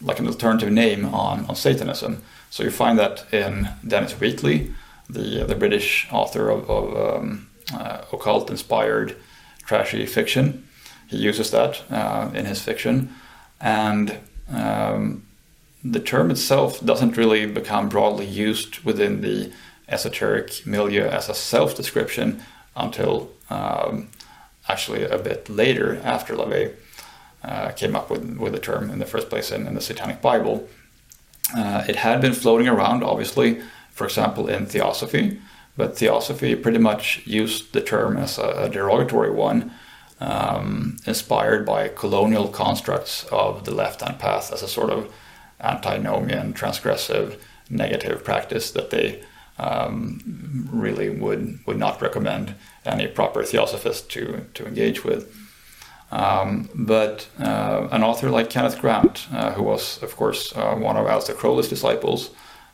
like 0.00 0.18
an 0.18 0.26
alternative 0.26 0.70
name 0.70 1.06
on, 1.06 1.46
on 1.46 1.56
Satanism. 1.56 2.22
So 2.50 2.62
you 2.62 2.70
find 2.70 2.98
that 2.98 3.26
in 3.32 3.68
Dennis 3.86 4.12
Wheatley, 4.12 4.72
the 5.08 5.44
the 5.44 5.54
British 5.54 6.06
author 6.10 6.50
of, 6.50 6.70
of 6.70 7.16
um, 7.16 7.48
uh, 7.72 8.02
occult 8.12 8.50
inspired 8.50 9.16
trashy 9.64 10.06
fiction. 10.06 10.66
He 11.08 11.16
uses 11.16 11.50
that 11.50 11.82
uh, 11.90 12.30
in 12.34 12.44
his 12.46 12.62
fiction, 12.62 13.14
and 13.60 14.18
um, 14.50 15.26
the 15.84 16.00
term 16.00 16.30
itself 16.30 16.84
doesn't 16.84 17.16
really 17.16 17.46
become 17.46 17.88
broadly 17.88 18.26
used 18.26 18.80
within 18.80 19.20
the 19.20 19.52
esoteric 19.88 20.66
milieu 20.66 21.06
as 21.06 21.28
a 21.28 21.34
self 21.34 21.76
description 21.76 22.42
until 22.76 23.30
um, 23.50 24.08
actually 24.68 25.04
a 25.04 25.18
bit 25.18 25.48
later 25.48 26.00
after 26.04 26.34
LaVey 26.34 26.74
uh, 27.48 27.70
came 27.70 27.96
up 27.96 28.10
with, 28.10 28.36
with 28.36 28.52
the 28.52 28.58
term 28.58 28.90
in 28.90 28.98
the 28.98 29.06
first 29.06 29.28
place 29.30 29.50
in, 29.50 29.66
in 29.66 29.74
the 29.74 29.80
Satanic 29.80 30.20
Bible. 30.20 30.68
Uh, 31.56 31.84
it 31.88 31.96
had 31.96 32.20
been 32.20 32.34
floating 32.34 32.68
around, 32.68 33.02
obviously, 33.02 33.60
for 33.90 34.04
example, 34.04 34.48
in 34.48 34.66
Theosophy, 34.66 35.40
but 35.76 35.96
Theosophy 35.96 36.54
pretty 36.54 36.78
much 36.78 37.22
used 37.26 37.72
the 37.72 37.80
term 37.80 38.16
as 38.16 38.38
a, 38.38 38.64
a 38.64 38.68
derogatory 38.68 39.30
one, 39.30 39.72
um, 40.20 40.96
inspired 41.06 41.64
by 41.64 41.88
colonial 41.88 42.48
constructs 42.48 43.24
of 43.32 43.64
the 43.64 43.74
left 43.74 44.02
hand 44.02 44.18
path 44.18 44.52
as 44.52 44.62
a 44.62 44.68
sort 44.68 44.90
of 44.90 45.12
antinomian, 45.60 46.52
transgressive, 46.52 47.38
negative 47.70 48.24
practice 48.24 48.70
that 48.72 48.90
they 48.90 49.22
um, 49.58 50.68
really 50.70 51.08
would, 51.08 51.60
would 51.66 51.78
not 51.78 52.02
recommend 52.02 52.54
any 52.84 53.06
proper 53.06 53.42
theosophist 53.42 54.10
to, 54.10 54.44
to 54.54 54.66
engage 54.66 55.04
with. 55.04 55.34
Um, 56.10 56.70
but 56.74 57.28
uh, 57.38 57.88
an 57.90 58.02
author 58.02 58.30
like 58.30 58.48
Kenneth 58.50 58.80
Grant, 58.80 59.26
uh, 59.32 59.52
who 59.52 59.62
was, 59.62 60.02
of 60.02 60.16
course, 60.16 60.56
uh, 60.56 60.74
one 60.74 60.96
of 60.96 61.06
Aleister 61.06 61.36
Crowley's 61.36 61.68
disciples, 61.68 62.30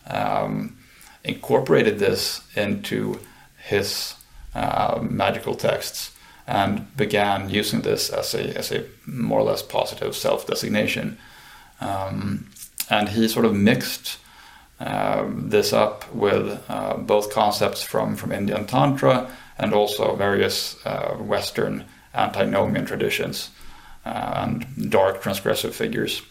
um, 0.07 0.77
incorporated 1.25 1.99
this 1.99 2.43
into 2.57 3.19
his 3.65 4.15
uh, 4.55 5.01
magical 5.03 5.55
texts 5.55 6.13
and 6.47 6.95
began 6.97 7.49
using 7.49 7.81
this 7.81 8.11
as 8.11 8.35
a, 8.35 8.57
as 8.57 8.71
a 8.71 8.85
more 9.07 9.41
or 9.41 9.45
less 9.45 9.63
positive 9.63 10.15
self 10.15 10.47
designation. 10.47 11.19
Um, 11.81 12.51
and 12.91 13.09
he 13.09 13.27
sort 13.29 13.47
of 13.47 13.55
mixed 13.55 14.19
um, 14.81 15.49
this 15.49 15.73
up 15.73 16.13
with 16.15 16.63
uh, 16.69 16.97
both 16.99 17.33
concepts 17.33 17.83
from, 17.83 18.17
from 18.17 18.33
Indian 18.33 18.67
Tantra 18.67 19.31
and 19.59 19.73
also 19.73 20.15
various 20.17 20.77
uh, 20.85 21.15
Western 21.15 21.85
antinomian 22.15 22.87
traditions 22.87 23.51
uh, 24.05 24.35
and 24.37 24.91
dark 24.91 25.23
transgressive 25.23 25.73
figures. 25.73 26.23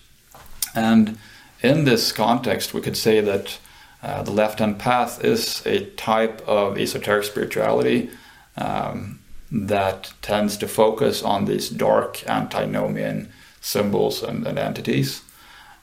And 0.76 1.17
in 1.62 1.86
this 1.86 2.12
context, 2.12 2.74
we 2.74 2.82
could 2.82 2.98
say 2.98 3.22
that 3.22 3.58
uh, 4.02 4.22
the 4.24 4.32
left 4.32 4.60
hand 4.60 4.80
path 4.80 5.24
is 5.24 5.65
a 5.65 5.86
type 5.91 6.41
of 6.48 6.78
esoteric 6.78 7.24
spirituality 7.24 8.10
um, 8.58 9.19
that 9.52 10.13
tends 10.22 10.58
to 10.58 10.67
focus 10.67 11.24
on 11.24 11.46
these 11.46 11.69
dark 11.69 12.28
antinomian 12.28 13.32
symbols 13.62 14.22
and, 14.22 14.46
and 14.46 14.60
entities. 14.60 15.22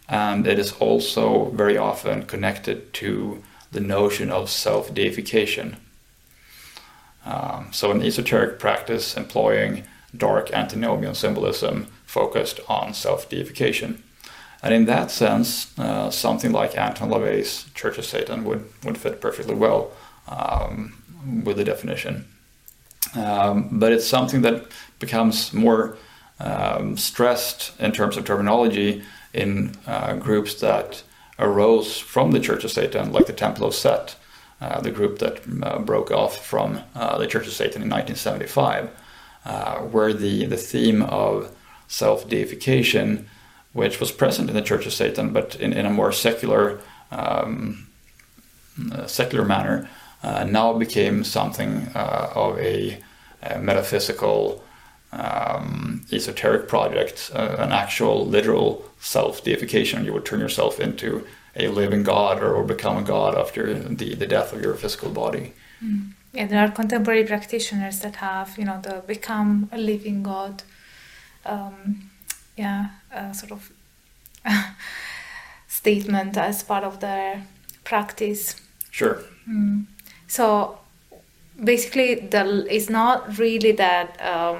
And 0.08 0.46
it 0.46 0.58
is 0.58 0.72
also 0.72 1.50
very 1.50 1.78
often 1.78 2.24
connected 2.24 2.92
to 2.94 3.42
the 3.72 3.80
notion 3.80 4.30
of 4.30 4.50
self 4.50 4.92
deification. 4.92 5.76
Um, 7.24 7.68
so, 7.72 7.90
an 7.90 8.02
esoteric 8.02 8.58
practice 8.58 9.16
employing 9.16 9.84
dark 10.16 10.52
antinomian 10.52 11.14
symbolism 11.14 11.86
focused 12.06 12.60
on 12.68 12.94
self 12.94 13.28
deification. 13.28 14.02
And 14.62 14.74
in 14.74 14.84
that 14.86 15.10
sense, 15.10 15.76
uh, 15.78 16.10
something 16.10 16.52
like 16.52 16.76
Anton 16.76 17.08
LaVey's 17.08 17.64
Church 17.74 17.96
of 17.96 18.04
Satan 18.04 18.44
would, 18.44 18.64
would 18.84 18.98
fit 18.98 19.20
perfectly 19.20 19.54
well 19.54 19.90
um, 20.28 21.02
with 21.44 21.56
the 21.56 21.64
definition. 21.64 22.26
Um, 23.14 23.68
but 23.72 23.92
it's 23.92 24.06
something 24.06 24.42
that 24.42 24.66
becomes 24.98 25.54
more 25.54 25.96
um, 26.38 26.96
stressed 26.96 27.72
in 27.80 27.92
terms 27.92 28.16
of 28.16 28.24
terminology 28.24 29.02
in 29.32 29.74
uh, 29.86 30.14
groups 30.14 30.54
that 30.60 31.02
arose 31.38 31.98
from 31.98 32.32
the 32.32 32.40
Church 32.40 32.64
of 32.64 32.70
Satan, 32.70 33.12
like 33.12 33.26
the 33.26 33.32
Temple 33.32 33.66
of 33.66 33.74
Set, 33.74 34.16
uh, 34.60 34.80
the 34.80 34.90
group 34.90 35.18
that 35.18 35.42
uh, 35.62 35.78
broke 35.78 36.10
off 36.10 36.44
from 36.44 36.82
uh, 36.94 37.16
the 37.18 37.26
Church 37.26 37.46
of 37.46 37.52
Satan 37.52 37.82
in 37.82 37.88
1975, 37.88 38.90
uh, 39.50 39.80
where 39.80 40.12
the, 40.12 40.46
the 40.46 40.56
theme 40.56 41.02
of 41.02 41.54
self 41.88 42.28
deification, 42.28 43.28
which 43.72 43.98
was 43.98 44.12
present 44.12 44.48
in 44.48 44.54
the 44.54 44.62
Church 44.62 44.86
of 44.86 44.92
Satan, 44.92 45.32
but 45.32 45.56
in, 45.56 45.72
in 45.72 45.86
a 45.86 45.90
more 45.90 46.12
secular, 46.12 46.80
um, 47.10 47.88
uh, 48.92 49.06
secular 49.06 49.44
manner, 49.44 49.88
now 50.22 50.72
became 50.72 51.24
something 51.24 51.88
of 51.94 52.58
a, 52.58 53.02
a 53.42 53.58
metaphysical 53.58 54.62
um, 55.12 56.06
esoteric 56.12 56.68
project, 56.68 57.30
uh, 57.34 57.56
an 57.58 57.72
actual 57.72 58.26
literal 58.26 58.84
self 59.00 59.42
deification. 59.42 60.04
You 60.04 60.12
would 60.12 60.24
turn 60.24 60.40
yourself 60.40 60.78
into 60.78 61.26
a 61.56 61.66
living 61.68 62.04
god 62.04 62.40
or, 62.40 62.54
or 62.54 62.62
become 62.62 62.96
a 62.96 63.02
god 63.02 63.34
after 63.34 63.74
the, 63.74 64.14
the 64.14 64.26
death 64.26 64.52
of 64.52 64.62
your 64.62 64.74
physical 64.74 65.10
body. 65.10 65.54
Mm. 65.84 66.12
Yeah, 66.32 66.46
there 66.46 66.64
are 66.64 66.70
contemporary 66.70 67.24
practitioners 67.24 68.00
that 68.00 68.16
have, 68.16 68.56
you 68.56 68.64
know, 68.64 68.80
the 68.80 69.02
become 69.06 69.68
a 69.72 69.78
living 69.78 70.22
god, 70.22 70.62
um, 71.44 72.10
yeah, 72.56 72.90
sort 73.32 73.52
of 73.52 73.72
statement 75.68 76.36
as 76.36 76.62
part 76.62 76.84
of 76.84 77.00
their 77.00 77.44
practice. 77.84 78.54
Sure. 78.90 79.22
Mm. 79.48 79.86
So 80.28 80.78
basically, 81.62 82.14
the, 82.14 82.66
it's 82.70 82.88
not 82.88 83.38
really 83.38 83.72
that 83.72 84.20
um, 84.20 84.58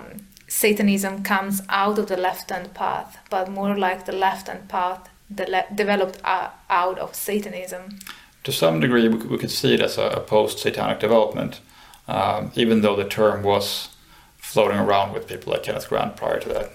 Satanism 0.48 1.22
comes 1.22 1.62
out 1.68 1.98
of 1.98 2.09
the 2.09 2.16
left 2.16 2.50
hand 2.50 2.74
path, 2.74 3.18
but 3.30 3.48
more 3.48 3.76
like 3.76 4.06
the 4.06 4.12
left 4.12 4.48
hand 4.48 4.68
path 4.68 5.09
le- 5.37 5.66
developed 5.74 6.18
uh, 6.24 6.50
out 6.68 6.98
of 6.98 7.14
Satanism. 7.14 7.98
To 8.44 8.53
some 8.53 8.81
degree, 8.81 9.09
we, 9.09 9.16
we 9.16 9.38
could 9.38 9.50
see 9.50 9.74
it 9.74 9.81
as 9.81 9.98
a, 9.98 10.07
a 10.07 10.20
post 10.20 10.59
satanic 10.59 11.00
development, 11.00 11.61
um, 12.09 12.53
even 12.55 12.81
though 12.81 12.96
the 12.96 13.05
term 13.05 13.42
was 13.42 13.90
floating 14.38 14.79
around 14.79 15.12
with 15.12 15.29
people 15.29 15.53
like 15.53 15.62
Kenneth 15.62 15.88
Grant 15.88 16.16
prior 16.16 16.40
to 16.40 16.48
that. 16.48 16.70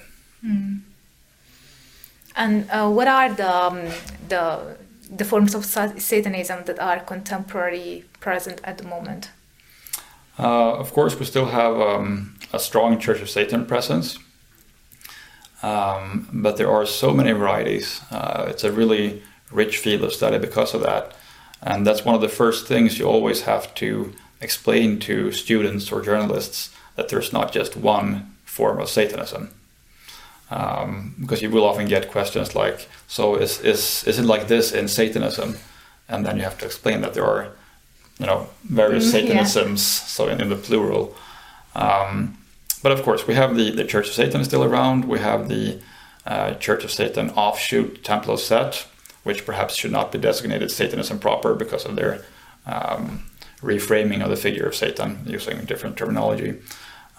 Mm. 0.46 0.82
And 2.36 2.70
uh, 2.70 2.90
what 2.90 3.08
are 3.08 3.34
the, 3.34 3.56
um, 3.56 3.90
the, 4.28 4.78
the 5.10 5.26
forms 5.26 5.56
of 5.56 5.66
Satanism 5.66 6.66
that 6.66 6.80
are 6.80 7.00
contemporary 7.00 8.06
present 8.20 8.62
at 8.64 8.78
the 8.78 8.84
moment? 8.84 9.30
Uh, 10.38 10.74
of 10.74 10.92
course, 10.92 11.18
we 11.18 11.26
still 11.26 11.46
have 11.46 11.80
um, 11.80 12.36
a 12.52 12.60
strong 12.60 13.00
Church 13.00 13.22
of 13.22 13.30
Satan 13.30 13.66
presence, 13.66 14.20
um, 15.64 16.28
but 16.34 16.58
there 16.58 16.70
are 16.70 16.86
so 16.86 17.14
many 17.14 17.32
varieties. 17.32 18.02
Uh, 18.12 18.46
it's 18.50 18.66
a 18.66 18.72
really 18.72 19.24
rich 19.52 19.78
field 19.78 20.04
of 20.04 20.12
study 20.12 20.38
because 20.38 20.74
of 20.74 20.82
that. 20.82 21.14
And 21.62 21.86
that's 21.86 22.06
one 22.06 22.16
of 22.16 22.22
the 22.22 22.30
first 22.30 22.68
things 22.68 23.00
you 23.00 23.06
always 23.06 23.42
have 23.42 23.74
to 23.76 24.14
explain 24.42 25.00
to 25.00 25.32
students 25.32 25.92
or 25.92 26.02
journalists 26.02 26.70
that 26.96 27.10
there's 27.10 27.34
not 27.34 27.52
just 27.52 27.76
one 27.76 28.36
form 28.46 28.80
of 28.80 28.90
Satanism. 28.90 29.50
Um, 30.52 31.16
because 31.20 31.42
you 31.42 31.50
will 31.50 31.66
often 31.66 31.88
get 31.88 32.12
questions 32.12 32.54
like, 32.54 32.88
"So 33.08 33.36
is 33.36 33.60
is 33.62 34.04
is 34.06 34.20
it 34.20 34.26
like 34.26 34.48
this 34.48 34.72
in 34.72 34.88
Satanism?" 34.88 35.58
and 36.08 36.26
then 36.26 36.38
you 36.38 36.44
have 36.44 36.58
to 36.60 36.66
explain 36.66 37.02
that 37.02 37.14
there 37.14 37.26
are, 37.26 37.48
you 38.20 38.26
know, 38.26 38.48
various 38.64 39.06
Mm, 39.06 39.14
yeah. 39.14 39.28
Satanisms, 39.28 39.82
so 39.82 40.28
in, 40.28 40.42
in 40.42 40.50
the 40.50 40.56
plural. 40.56 41.16
Um, 41.76 42.38
but 42.84 42.92
of 42.92 43.02
course, 43.04 43.28
we 43.28 43.34
have 43.34 43.56
the, 43.56 43.72
the 43.72 43.84
Church 43.84 44.08
of 44.08 44.14
Satan 44.14 44.44
still 44.46 44.64
around. 44.64 45.06
We 45.06 45.20
have 45.20 45.50
the 45.50 45.80
uh, 46.26 46.54
Church 46.56 46.84
of 46.84 46.92
Satan 46.92 47.32
offshoot 47.32 48.04
Temple 48.04 48.36
of 48.36 48.40
Set, 48.40 48.86
which 49.26 49.44
perhaps 49.44 49.76
should 49.76 49.92
not 49.92 50.12
be 50.12 50.20
designated 50.20 50.70
Satanism 50.70 51.18
proper 51.20 51.56
because 51.56 51.84
of 51.84 51.96
their 51.96 52.24
um, 52.68 53.24
reframing 53.60 54.24
of 54.24 54.30
the 54.30 54.36
figure 54.36 54.68
of 54.68 54.76
Satan 54.76 55.20
using 55.26 55.66
different 55.66 55.98
terminology. 55.98 56.62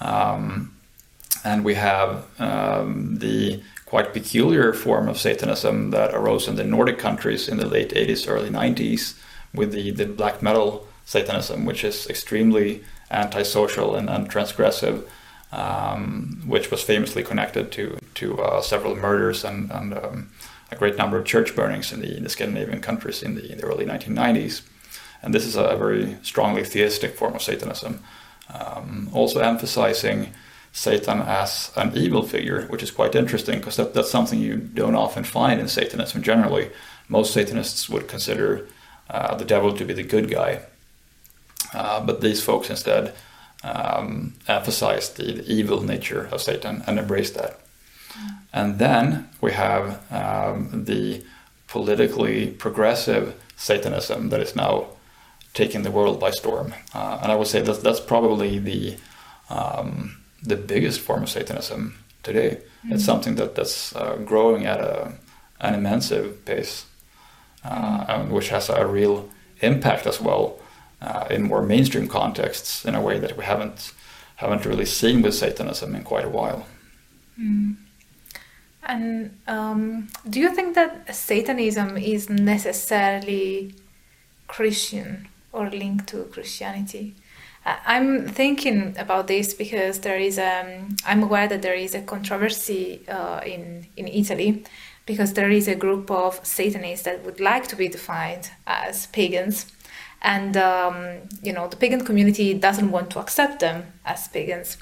Um, 0.01 0.73
and 1.45 1.65
we 1.65 1.75
have 1.75 2.25
um, 2.41 3.17
the 3.19 3.61
quite 3.87 4.13
peculiar 4.13 4.73
form 4.73 5.09
of 5.09 5.19
Satanism 5.19 5.91
that 5.91 6.15
arose 6.15 6.47
in 6.47 6.55
the 6.55 6.65
Nordic 6.65 6.99
countries 6.99 7.49
in 7.49 7.57
the 7.57 7.67
late 7.67 7.91
80s, 7.91 8.29
early 8.29 8.51
90s, 8.51 9.19
with 9.53 9.73
the, 9.73 9.91
the 9.91 10.07
black 10.07 10.41
metal 10.41 10.87
Satanism, 11.05 11.65
which 11.65 11.83
is 11.83 12.09
extremely 12.09 12.85
antisocial 13.11 13.97
and, 13.97 14.09
and 14.09 14.31
transgressive, 14.31 15.05
um, 15.51 16.43
which 16.47 16.71
was 16.71 16.83
famously 16.83 17.25
connected 17.25 17.73
to, 17.73 17.99
to 18.15 18.39
uh, 18.41 18.61
several 18.61 18.95
murders 18.95 19.45
and, 19.45 19.73
and 19.73 19.95
um, 19.95 20.31
a 20.71 20.77
great 20.77 20.97
number 20.97 21.17
of 21.17 21.25
church 21.25 21.55
burnings 21.55 21.93
in 21.93 22.01
the, 22.01 22.17
in 22.17 22.25
the 22.25 22.29
Scandinavian 22.29 22.81
countries 22.81 23.23
in 23.23 23.35
the, 23.35 23.51
in 23.51 23.59
the 23.59 23.65
early 23.65 23.85
1990s. 23.85 24.63
And 25.23 25.35
this 25.35 25.47
is 25.47 25.57
a 25.57 25.77
very 25.77 26.17
strongly 26.23 26.65
theistic 26.65 27.15
form 27.15 27.35
of 27.35 27.43
Satanism, 27.43 28.01
um, 28.53 29.11
also 29.13 29.41
emphasizing 29.41 30.33
Satan 30.73 31.23
as 31.23 31.73
an 31.77 31.97
evil 31.97 32.23
figure, 32.23 32.67
which 32.67 32.83
is 32.83 32.91
quite 32.91 33.15
interesting 33.15 33.59
because 33.59 33.77
that, 33.77 33.95
that's 33.95 34.11
something 34.11 34.39
you 34.39 34.57
don't 34.57 34.95
often 34.95 35.25
find 35.25 35.59
in 35.59 35.69
Satanism 35.69 36.23
generally. 36.23 36.71
Most 37.09 37.33
Satanists 37.33 37.89
would 37.89 38.09
consider 38.09 38.69
uh, 39.09 39.35
the 39.37 39.45
devil 39.45 39.73
to 39.73 39.85
be 39.85 39.95
the 39.95 40.03
good 40.03 40.31
guy, 40.31 40.61
uh, 41.73 42.05
but 42.05 42.21
these 42.21 42.43
folks 42.43 42.69
instead 42.69 43.15
um, 43.65 44.35
emphasize 44.49 45.11
the, 45.11 45.33
the, 45.33 45.53
evil 45.53 45.83
nature 45.83 46.29
of 46.31 46.43
Satan 46.43 46.85
and 46.87 46.99
embrace 46.99 47.31
that. 47.31 47.59
And 48.53 48.79
then 48.79 49.29
we 49.41 49.53
have 49.53 50.01
um, 50.11 50.85
the 50.85 51.25
politically 51.69 52.49
progressive 52.49 53.35
Satanism 53.57 54.29
that 54.31 54.41
is 54.41 54.55
now 54.55 54.87
taking 55.55 55.83
the 55.83 55.91
world 55.91 56.21
by 56.21 56.31
storm. 56.31 56.75
Uh, 56.95 57.19
and 57.23 57.33
I 57.33 57.35
would 57.35 57.47
say 57.47 57.63
that 57.63 57.83
that's 57.83 58.01
probably 58.01 58.59
the 58.59 58.97
um, 59.49 60.17
the 60.43 60.57
biggest 60.57 61.01
form 61.01 61.23
of 61.23 61.29
Satanism 61.29 61.99
today. 62.23 62.51
Mm-hmm. 62.51 62.93
It's 62.95 63.05
something 63.05 63.37
that 63.37 63.55
that's 63.55 63.95
uh, 63.97 64.17
growing 64.25 64.67
at 64.67 64.81
a, 64.81 65.13
an 65.61 65.75
immense 65.75 66.13
pace, 66.45 66.87
uh, 67.65 68.25
which 68.25 68.49
has 68.51 68.69
a 68.69 68.87
real 68.87 69.29
impact 69.61 70.07
as 70.07 70.21
well 70.21 70.59
uh, 71.01 71.27
in 71.31 71.43
more 71.43 71.63
mainstream 71.63 72.09
contexts 72.09 72.85
in 72.85 72.95
a 72.95 73.01
way 73.01 73.19
that 73.19 73.37
we 73.37 73.45
haven't 73.45 73.93
haven't 74.37 74.67
really 74.67 74.87
seen 74.87 75.23
with 75.23 75.35
Satanism 75.35 75.95
in 75.95 76.05
quite 76.05 76.25
a 76.25 76.29
while. 76.29 76.67
Mm. 77.41 77.77
And 78.87 79.37
um, 79.49 80.09
do 80.31 80.39
you 80.39 80.55
think 80.55 80.77
that 80.77 81.15
Satanism 81.15 81.97
is 81.97 82.31
necessarily 82.31 83.75
Christian 84.47 85.29
or 85.53 85.69
linked 85.69 86.07
to 86.09 86.25
Christianity? 86.25 87.17
I'm 87.67 88.29
thinking 88.29 88.95
about 88.97 89.27
this 89.27 89.53
because 89.53 89.99
there 90.01 90.19
is 90.19 90.39
um, 90.39 90.97
I'm 91.05 91.25
aware 91.25 91.49
that 91.49 91.63
there 91.63 91.75
is 91.75 91.97
a 91.97 92.01
controversy 92.03 93.01
uh, 93.09 93.41
in 93.45 93.89
in 93.97 94.07
Italy 94.07 94.63
because 95.05 95.33
there 95.33 95.51
is 95.51 95.67
a 95.67 95.75
group 95.75 96.09
of 96.11 96.39
Satanists 96.47 97.05
that 97.07 97.25
would 97.25 97.41
like 97.41 97.67
to 97.69 97.77
be 97.77 97.89
defined 97.89 98.51
as 98.69 99.09
pagans, 99.09 99.67
and 100.23 100.57
um, 100.57 101.23
you 101.43 101.53
know 101.53 101.67
the 101.67 101.77
pagan 101.77 102.05
community 102.05 102.55
doesn't 102.55 102.93
want 102.93 103.11
to 103.11 103.19
accept 103.19 103.59
them 103.59 103.93
as 104.05 104.29
pagans, 104.29 104.79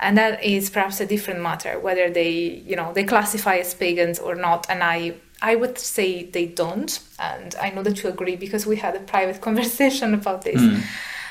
and 0.00 0.18
that 0.18 0.42
is 0.42 0.70
perhaps 0.70 1.00
a 1.00 1.06
different 1.06 1.40
matter 1.40 1.78
whether 1.78 2.10
they 2.10 2.32
you 2.66 2.74
know 2.74 2.92
they 2.92 3.04
classify 3.04 3.56
as 3.56 3.74
pagans 3.74 4.18
or 4.18 4.34
not, 4.34 4.66
and 4.68 4.82
I. 4.82 5.14
I 5.42 5.54
would 5.54 5.78
say 5.78 6.24
they 6.24 6.44
don't, 6.44 7.00
and 7.18 7.54
I 7.54 7.70
know 7.70 7.82
that 7.82 8.02
you 8.02 8.10
agree 8.10 8.36
because 8.36 8.66
we 8.66 8.76
had 8.76 8.94
a 8.94 9.00
private 9.00 9.40
conversation 9.48 10.12
about 10.12 10.42
this. 10.42 10.60
Mm. 10.60 10.82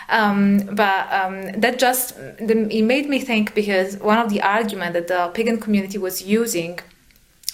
Um, 0.09 0.57
but 0.75 1.13
um, 1.13 1.51
that 1.61 1.77
just 1.77 2.17
it 2.17 2.83
made 2.83 3.07
me 3.07 3.19
think 3.19 3.53
because 3.53 3.97
one 3.97 4.17
of 4.17 4.31
the 4.31 4.41
arguments 4.41 4.93
that 4.93 5.07
the 5.07 5.29
pagan 5.35 5.59
community 5.59 5.99
was 5.99 6.23
using 6.23 6.79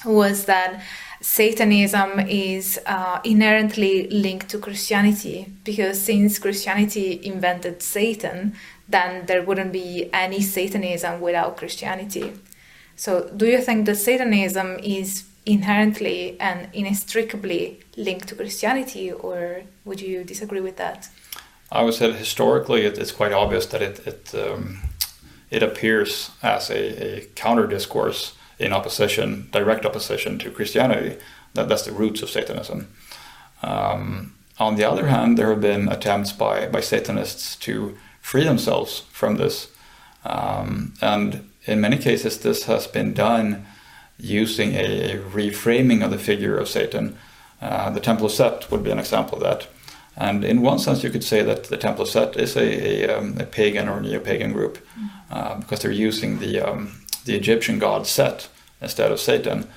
was 0.06 0.46
that 0.46 0.82
Satanism 1.22 2.20
is 2.20 2.80
uh, 2.86 3.20
inherently 3.24 4.08
linked 4.10 4.50
to 4.50 4.60
Christianity 4.60 5.52
because 5.64 6.00
since 6.00 6.40
Christianity 6.40 7.20
invented 7.26 7.82
Satan, 7.82 8.54
then 8.88 9.26
there 9.26 9.44
wouldn't 9.44 9.74
be 9.74 10.10
any 10.14 10.42
Satanism 10.42 11.22
without 11.22 11.58
Christianity. 11.58 12.34
So, 12.96 13.30
do 13.36 13.46
you 13.46 13.62
think 13.62 13.86
that 13.86 13.96
Satanism 13.96 14.80
is 14.84 15.26
inherently 15.46 16.40
and 16.40 16.70
inextricably 16.74 17.80
linked 17.98 18.28
to 18.30 18.36
Christianity, 18.36 19.12
or 19.12 19.64
would 19.84 20.02
you 20.02 20.24
disagree 20.24 20.62
with 20.62 20.78
that? 20.78 21.10
I 21.72 21.84
would 21.84 21.94
say 21.94 22.12
historically 22.12 22.86
it, 22.86 22.98
it's 22.98 23.12
quite 23.12 23.34
obvious 23.34 23.66
that 23.68 23.82
it 23.82 24.08
it, 24.08 24.36
um, 24.36 24.80
it 25.50 25.64
appears 25.64 26.32
as 26.42 26.70
a, 26.70 27.20
a, 27.20 27.26
counter 27.36 27.68
discourse 27.68 28.34
in 28.60 28.72
opposition, 28.72 29.50
direct 29.52 29.86
opposition 29.86 30.40
to 30.40 30.52
Christianity. 30.52 31.18
That 31.54 31.68
that's 31.70 31.84
the 31.84 31.92
roots 31.92 32.22
of 32.22 32.30
Satanism. 32.30 32.88
Um, 33.62 34.34
on 34.58 34.76
the 34.76 34.86
other 34.86 35.08
hand, 35.08 35.38
there 35.38 35.50
have 35.50 35.62
been 35.62 35.90
attempts 35.90 36.32
by 36.32 36.68
by 36.68 36.82
Satanists 36.82 37.56
to 37.58 37.98
free 38.26 38.44
themselves 38.44 39.04
from 39.12 39.38
this, 39.38 39.70
um, 40.24 40.92
and 41.00 41.48
in 41.66 41.80
many 41.80 41.96
cases 41.96 42.40
this 42.40 42.64
has 42.64 42.88
been 42.88 43.14
done 43.14 43.64
using 44.18 44.74
a, 44.74 45.20
reframing 45.32 46.04
of 46.04 46.10
the 46.10 46.18
figure 46.18 46.58
of 46.58 46.68
Satan. 46.68 47.16
Uh, 47.62 47.92
the 47.92 48.12
of 48.12 48.32
Set 48.32 48.72
would 48.72 48.84
be 48.84 48.90
an 48.90 48.98
example 48.98 49.38
of 49.38 49.44
that. 49.44 49.68
And 50.18 50.44
in 50.44 50.64
one 50.64 50.80
sense, 50.80 51.04
you 51.04 51.12
could 51.12 51.24
say 51.24 51.44
that 51.44 51.66
the 51.66 51.78
Temple 51.78 52.02
of 52.02 52.10
Set 52.10 52.36
is 52.36 52.56
a, 52.56 53.04
a, 53.04 53.16
um, 53.16 53.38
a 53.40 53.46
pagan 53.46 53.88
or 53.88 54.02
neo-pagan 54.02 54.54
group 54.54 54.80
uh, 55.30 55.60
because 55.60 55.82
they're 55.82 55.92
using 55.92 56.40
the 56.40 56.62
um, 56.62 57.02
the 57.26 57.36
Egyptian 57.36 57.78
god 57.78 58.08
Set 58.08 58.50
instead 58.82 59.12
of 59.12 59.20
Satan, 59.20 59.68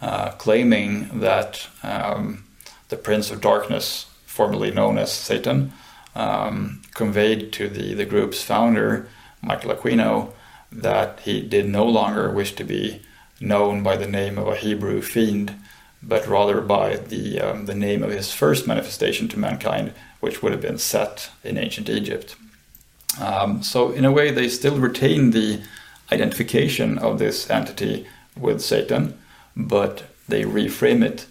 uh, 0.00 0.30
claiming 0.38 1.20
that 1.20 1.66
um, 1.82 2.44
the 2.88 2.96
Prince 2.96 3.32
of 3.32 3.40
Darkness, 3.40 4.06
formerly 4.26 4.70
known 4.70 4.96
as 4.96 5.10
Satan, 5.10 5.72
um, 6.16 6.82
conveyed 6.94 7.52
to 7.52 7.68
the, 7.68 7.94
the 7.94 8.06
group's 8.06 8.42
founder, 8.42 9.08
Michael 9.42 9.74
Aquino, 9.74 10.32
that 10.72 11.20
he 11.20 11.40
did 11.40 11.68
no 11.68 11.84
longer 11.84 12.30
wish 12.30 12.54
to 12.54 12.64
be 12.64 13.02
known 13.40 13.82
by 13.82 13.96
the 13.96 14.08
name 14.08 14.38
of 14.38 14.48
a 14.48 14.56
Hebrew 14.56 15.02
fiend, 15.02 15.54
but 16.02 16.26
rather 16.26 16.60
by 16.60 16.96
the 16.96 17.40
um, 17.40 17.66
the 17.66 17.74
name 17.74 18.02
of 18.02 18.10
his 18.10 18.32
first 18.32 18.66
manifestation 18.66 19.28
to 19.28 19.38
mankind, 19.38 19.92
which 20.20 20.42
would 20.42 20.52
have 20.52 20.60
been 20.60 20.78
Set 20.78 21.30
in 21.44 21.58
ancient 21.58 21.88
Egypt. 21.88 22.36
Um, 23.20 23.62
so 23.62 23.92
in 23.92 24.04
a 24.04 24.12
way, 24.12 24.30
they 24.30 24.48
still 24.48 24.78
retain 24.78 25.30
the 25.30 25.60
identification 26.12 26.98
of 26.98 27.18
this 27.18 27.48
entity 27.50 28.06
with 28.38 28.60
Satan, 28.60 29.18
but 29.56 30.04
they 30.28 30.44
reframe 30.44 31.04
it, 31.04 31.26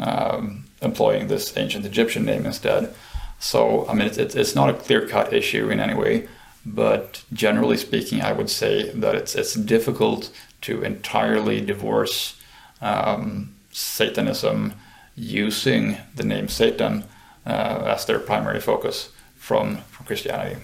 um, 0.00 0.64
employing 0.80 1.28
this 1.28 1.56
ancient 1.56 1.84
Egyptian 1.86 2.24
name 2.24 2.46
instead. 2.46 2.94
So 3.38 3.86
I 3.88 3.94
mean, 3.94 4.08
it's, 4.08 4.34
it's 4.34 4.54
not 4.54 4.68
a 4.68 4.74
clear-cut 4.74 5.32
issue 5.32 5.70
in 5.70 5.80
any 5.80 5.94
way, 5.94 6.28
but 6.66 7.22
generally 7.32 7.76
speaking, 7.76 8.20
I 8.20 8.32
would 8.32 8.50
say 8.50 8.90
that 8.90 9.14
it's 9.14 9.34
it's 9.34 9.54
difficult 9.54 10.30
to 10.62 10.82
entirely 10.82 11.60
divorce 11.60 12.36
um, 12.80 13.54
Satanism 13.70 14.72
using 15.14 15.98
the 16.14 16.24
name 16.24 16.48
Satan 16.48 17.04
uh, 17.46 17.94
as 17.94 18.04
their 18.06 18.18
primary 18.18 18.60
focus 18.60 19.10
from, 19.36 19.78
from 19.90 20.06
Christianity. 20.06 20.60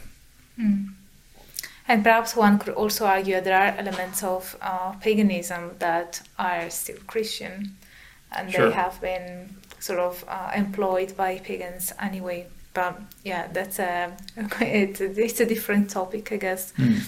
Mm. 0.59 0.95
And 1.87 2.03
perhaps 2.03 2.35
one 2.35 2.59
could 2.59 2.75
also 2.75 3.07
argue 3.07 3.41
there 3.41 3.59
are 3.59 3.77
elements 3.77 4.23
of 4.23 4.57
uh, 4.63 4.93
paganism 4.93 5.73
that 5.79 6.23
are 6.39 6.71
still 6.71 6.97
Christian, 7.07 7.77
and 8.33 8.51
Sure. 8.51 8.69
they 8.69 8.75
have 8.75 9.01
been 9.01 9.57
sort 9.81 9.99
of 9.99 10.25
uh, 10.27 10.51
employed 10.55 11.17
by 11.17 11.39
pagans 11.39 11.93
anyway. 12.01 12.47
But 12.75 13.01
yeah, 13.25 13.47
that's 13.53 13.79
a 13.79 14.17
it's 14.61 15.01
a, 15.01 15.23
it's 15.23 15.41
a 15.41 15.47
different 15.47 15.91
topic, 15.91 16.33
I 16.33 16.37
guess. 16.37 16.73
Hmm. 16.77 16.99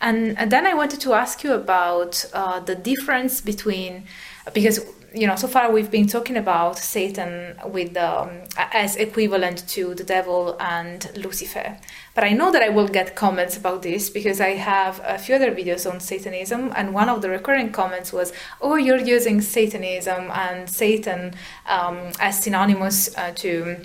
And, 0.00 0.38
and 0.38 0.50
then 0.52 0.66
I 0.66 0.74
wanted 0.74 1.00
to 1.00 1.14
ask 1.14 1.42
you 1.44 1.52
about 1.52 2.26
uh, 2.34 2.60
the 2.60 2.74
difference 2.74 3.40
between 3.40 4.04
because 4.52 4.80
you 5.14 5.26
know 5.26 5.36
so 5.36 5.46
far 5.46 5.70
we've 5.70 5.90
been 5.90 6.06
talking 6.06 6.36
about 6.36 6.76
Satan 6.76 7.54
with 7.64 7.96
um, 7.96 8.42
as 8.58 8.96
equivalent 8.96 9.66
to 9.68 9.94
the 9.94 10.04
devil 10.04 10.56
and 10.60 11.10
Lucifer, 11.16 11.78
but 12.14 12.24
I 12.24 12.30
know 12.30 12.50
that 12.50 12.62
I 12.62 12.68
will 12.68 12.88
get 12.88 13.14
comments 13.14 13.56
about 13.56 13.82
this 13.82 14.10
because 14.10 14.40
I 14.40 14.50
have 14.50 15.00
a 15.04 15.16
few 15.16 15.36
other 15.36 15.54
videos 15.54 15.90
on 15.90 16.00
Satanism, 16.00 16.72
and 16.76 16.92
one 16.92 17.08
of 17.08 17.22
the 17.22 17.30
recurring 17.30 17.70
comments 17.70 18.12
was, 18.12 18.32
"Oh, 18.60 18.74
you're 18.74 18.98
using 18.98 19.40
Satanism 19.40 20.30
and 20.32 20.68
Satan 20.68 21.34
um, 21.66 22.12
as 22.20 22.42
synonymous 22.42 23.16
uh, 23.16 23.32
to." 23.36 23.76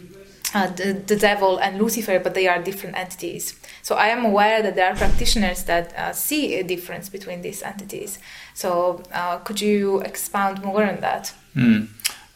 Uh, 0.53 0.67
the, 0.67 0.93
the 0.93 1.15
devil 1.15 1.57
and 1.57 1.77
Lucifer, 1.77 2.19
but 2.19 2.33
they 2.33 2.47
are 2.47 2.61
different 2.61 2.97
entities. 2.97 3.59
So 3.81 3.95
I 3.95 4.07
am 4.07 4.25
aware 4.25 4.61
that 4.61 4.75
there 4.75 4.91
are 4.91 4.95
practitioners 4.95 5.63
that 5.63 5.93
uh, 5.95 6.13
see 6.13 6.55
a 6.55 6.63
difference 6.63 7.09
between 7.09 7.41
these 7.41 7.61
entities. 7.61 8.19
So 8.53 9.03
uh, 9.13 9.37
could 9.39 9.61
you 9.61 10.01
expound 10.01 10.63
more 10.63 10.83
on 10.83 11.01
that? 11.01 11.33
Mm, 11.55 11.87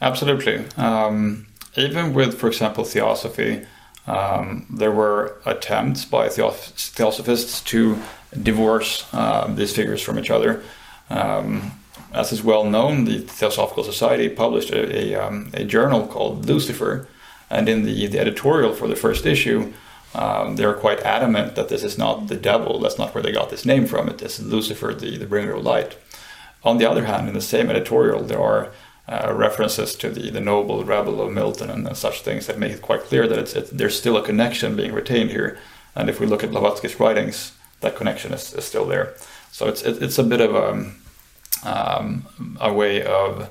absolutely. 0.02 0.66
Um, 0.78 1.48
even 1.76 2.14
with, 2.14 2.38
for 2.40 2.48
example, 2.48 2.84
theosophy, 2.84 3.66
um, 4.06 4.66
there 4.70 4.92
were 4.92 5.38
attempts 5.46 6.06
by 6.06 6.28
theosophists 6.30 7.62
to 7.62 7.98
divorce 8.42 9.06
uh, 9.14 9.48
these 9.54 9.74
figures 9.76 10.02
from 10.02 10.20
each 10.20 10.30
other. 10.30 10.64
Um, 11.10 11.72
as 12.14 12.32
is 12.32 12.44
well 12.44 12.64
known, 12.64 13.06
the 13.06 13.20
Theosophical 13.20 13.84
Society 13.84 14.30
published 14.30 14.70
a, 14.70 15.14
a, 15.14 15.16
um, 15.16 15.50
a 15.54 15.64
journal 15.64 16.06
called 16.06 16.46
Lucifer, 16.46 17.08
and 17.54 17.70
in 17.70 17.84
the, 17.84 18.08
the 18.08 18.20
editorial 18.20 18.74
for 18.74 18.88
the 18.88 18.96
first 18.96 19.26
issue, 19.26 19.72
um, 20.16 20.56
they're 20.56 20.74
quite 20.74 21.00
adamant 21.02 21.56
that 21.56 21.70
this 21.70 21.84
is 21.84 21.98
not 21.98 22.28
the 22.28 22.36
devil. 22.36 22.80
That's 22.80 22.98
not 22.98 23.14
where 23.14 23.24
they 23.24 23.32
got 23.32 23.50
this 23.50 23.66
name 23.66 23.86
from. 23.86 24.10
It 24.10 24.22
is 24.22 24.42
Lucifer, 24.42 24.94
the, 24.94 25.18
the 25.18 25.26
bringer 25.26 25.54
of 25.54 25.64
light. 25.64 25.98
On 26.64 26.78
the 26.78 26.90
other 26.90 27.06
hand, 27.06 27.28
in 27.28 27.34
the 27.34 27.42
same 27.42 27.70
editorial, 27.70 28.24
there 28.24 28.42
are 28.42 28.72
uh, 29.08 29.34
references 29.36 29.96
to 29.96 30.10
the, 30.10 30.30
the 30.30 30.40
noble 30.40 30.84
rebel 30.84 31.22
of 31.22 31.32
Milton 31.32 31.70
and, 31.70 31.86
and, 31.86 31.98
such 31.98 32.22
things 32.22 32.48
that 32.48 32.58
make 32.58 32.72
it 32.72 32.82
quite 32.82 33.02
clear 33.02 33.28
that 33.28 33.38
it's, 33.38 33.70
there's 33.70 33.98
still 33.98 34.16
a 34.16 34.24
connection 34.24 34.76
being 34.76 34.94
retained 34.94 35.30
here. 35.30 35.58
And 35.96 36.10
if 36.10 36.20
we 36.20 36.26
look 36.26 36.44
at 36.44 36.52
Blavatsky's 36.52 37.00
writings, 37.00 37.52
that 37.82 37.96
connection 37.96 38.34
is, 38.34 38.54
is 38.54 38.66
still 38.66 38.86
there. 38.86 39.14
So 39.52 39.68
it's 39.68 39.84
it, 39.84 40.02
it's 40.02 40.18
a 40.18 40.24
bit 40.24 40.42
of 40.42 40.56
a 40.56 40.92
um, 41.70 42.58
a 42.60 42.74
way 42.74 43.04
of 43.04 43.50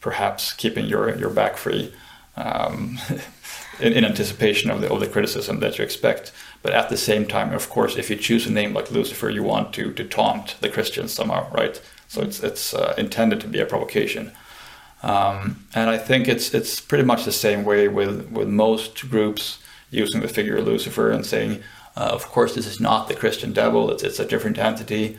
perhaps 0.00 0.52
keeping 0.52 0.86
your 0.86 1.14
your 1.16 1.30
back 1.30 1.56
free 1.56 1.92
um, 2.36 2.98
in, 3.80 3.92
in, 3.92 4.04
anticipation 4.04 4.70
of 4.70 4.80
the 4.80 4.92
of 4.92 5.00
the 5.00 5.06
criticism 5.06 5.60
that 5.60 5.78
you 5.78 5.84
expect. 5.84 6.32
But 6.62 6.72
at 6.72 6.88
the 6.88 6.96
same 6.96 7.26
time, 7.26 7.52
of 7.52 7.68
course, 7.68 7.96
if 7.96 8.10
you 8.10 8.16
choose 8.16 8.46
a 8.46 8.52
name 8.52 8.72
like 8.72 8.90
Lucifer, 8.90 9.30
you 9.30 9.42
want 9.42 9.72
to 9.74 9.92
to 9.92 10.04
taunt 10.04 10.56
the 10.60 10.68
Christians 10.68 11.12
somehow, 11.12 11.50
right? 11.52 11.80
So 12.08 12.22
it's 12.22 12.42
it's 12.42 12.74
uh, 12.74 12.94
intended 12.96 13.40
to 13.40 13.48
be 13.48 13.60
a 13.60 13.66
provocation. 13.66 14.32
Um, 15.02 15.66
and 15.74 15.90
I 15.90 15.98
think 15.98 16.28
it's 16.28 16.54
it's 16.54 16.80
pretty 16.80 17.04
much 17.04 17.24
the 17.24 17.32
same 17.32 17.64
way 17.64 17.88
with 17.88 18.30
with 18.30 18.48
most 18.48 19.10
groups 19.10 19.58
using 19.90 20.20
the 20.20 20.28
figure 20.28 20.56
of 20.56 20.66
Lucifer 20.66 21.10
and 21.10 21.24
saying, 21.26 21.62
uh, 21.96 22.10
of 22.12 22.26
course, 22.26 22.54
this 22.54 22.66
is 22.66 22.80
not 22.80 23.08
the 23.08 23.14
Christian 23.14 23.52
devil; 23.52 23.90
it's 23.90 24.02
it's 24.02 24.18
a 24.18 24.26
different 24.26 24.58
entity. 24.58 25.18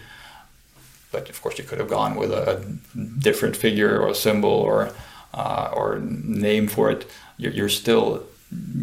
But 1.12 1.30
of 1.30 1.42
course, 1.42 1.58
you 1.58 1.64
could 1.64 1.80
have 1.80 1.90
gone 1.90 2.16
with 2.16 2.32
a, 2.32 2.58
a 2.58 3.00
different 3.00 3.56
figure 3.56 4.00
or 4.00 4.14
symbol 4.14 4.50
or 4.50 4.92
uh, 5.36 5.72
or 5.76 6.00
name 6.00 6.68
for 6.68 6.90
it. 6.90 7.06
You're, 7.38 7.52
you're, 7.52 7.70
still 7.70 8.24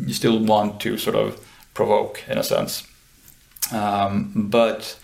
you 0.06 0.14
still 0.14 0.38
want 0.38 0.80
to 0.82 0.98
sort 0.98 1.16
of 1.16 1.40
provoke 1.74 2.22
in 2.28 2.38
a 2.38 2.44
sense, 2.44 2.86
um, 3.72 4.48
but. 4.50 4.98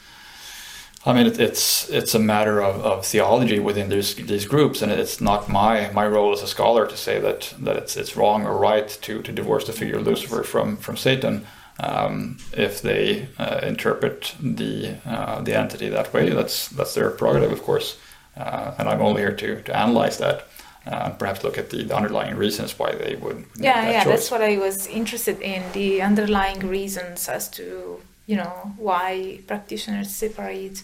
I 1.06 1.14
mean, 1.14 1.26
it, 1.26 1.40
it's 1.40 1.88
it's 1.88 2.14
a 2.14 2.18
matter 2.18 2.60
of, 2.60 2.84
of 2.84 3.06
theology 3.06 3.60
within 3.60 3.88
these 3.88 4.14
these 4.16 4.46
groups, 4.46 4.82
and 4.82 4.92
it's 4.92 5.20
not 5.20 5.48
my 5.48 5.90
my 5.94 6.06
role 6.06 6.32
as 6.32 6.42
a 6.42 6.46
scholar 6.46 6.86
to 6.86 6.96
say 6.96 7.20
that 7.20 7.54
that 7.60 7.76
it's 7.76 7.96
it's 7.96 8.16
wrong 8.16 8.44
or 8.44 8.58
right 8.58 8.88
to 9.02 9.22
to 9.22 9.32
divorce 9.32 9.64
the 9.64 9.72
figure 9.72 9.96
of 9.96 10.06
Lucifer 10.06 10.42
from 10.42 10.76
from 10.76 10.96
Satan 10.96 11.46
um, 11.80 12.38
if 12.52 12.82
they 12.82 13.28
uh, 13.38 13.60
interpret 13.62 14.34
the 14.40 14.96
uh, 15.06 15.40
the 15.40 15.56
entity 15.56 15.88
that 15.88 16.12
way. 16.12 16.30
That's 16.30 16.68
that's 16.68 16.94
their 16.94 17.10
prerogative, 17.10 17.52
of 17.52 17.62
course, 17.62 17.96
uh, 18.36 18.74
and 18.78 18.88
I'm 18.88 19.00
only 19.00 19.22
here 19.22 19.34
to 19.34 19.62
to 19.62 19.76
analyze 19.76 20.18
that. 20.18 20.47
Uh, 20.88 21.10
perhaps 21.10 21.44
look 21.44 21.58
at 21.58 21.68
the, 21.68 21.84
the, 21.84 21.94
underlying 21.94 22.34
reasons 22.34 22.78
why 22.78 22.90
they 22.92 23.14
would. 23.16 23.44
Yeah, 23.58 23.82
that 23.82 23.92
yeah, 23.92 24.04
choice. 24.04 24.12
that's 24.12 24.30
what 24.30 24.40
I 24.40 24.56
was 24.56 24.86
interested 24.86 25.38
in 25.42 25.62
the 25.72 26.00
underlying 26.00 26.66
reasons 26.66 27.28
as 27.28 27.50
to 27.50 28.00
you 28.26 28.36
know 28.36 28.72
why 28.78 29.40
practitioners 29.46 30.08
separate 30.10 30.82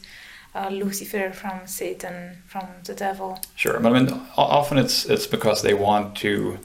uh, 0.55 0.69
Lucifer 0.69 1.33
from 1.33 1.67
Satan 1.67 2.37
from 2.47 2.67
the 2.85 2.95
devil. 2.95 3.41
Sure, 3.57 3.81
but 3.81 3.95
I 3.95 4.01
mean, 4.01 4.21
often 4.37 4.77
it's 4.77 5.07
it's 5.07 5.27
because 5.27 5.63
they 5.63 5.73
want 5.73 6.17
to 6.17 6.59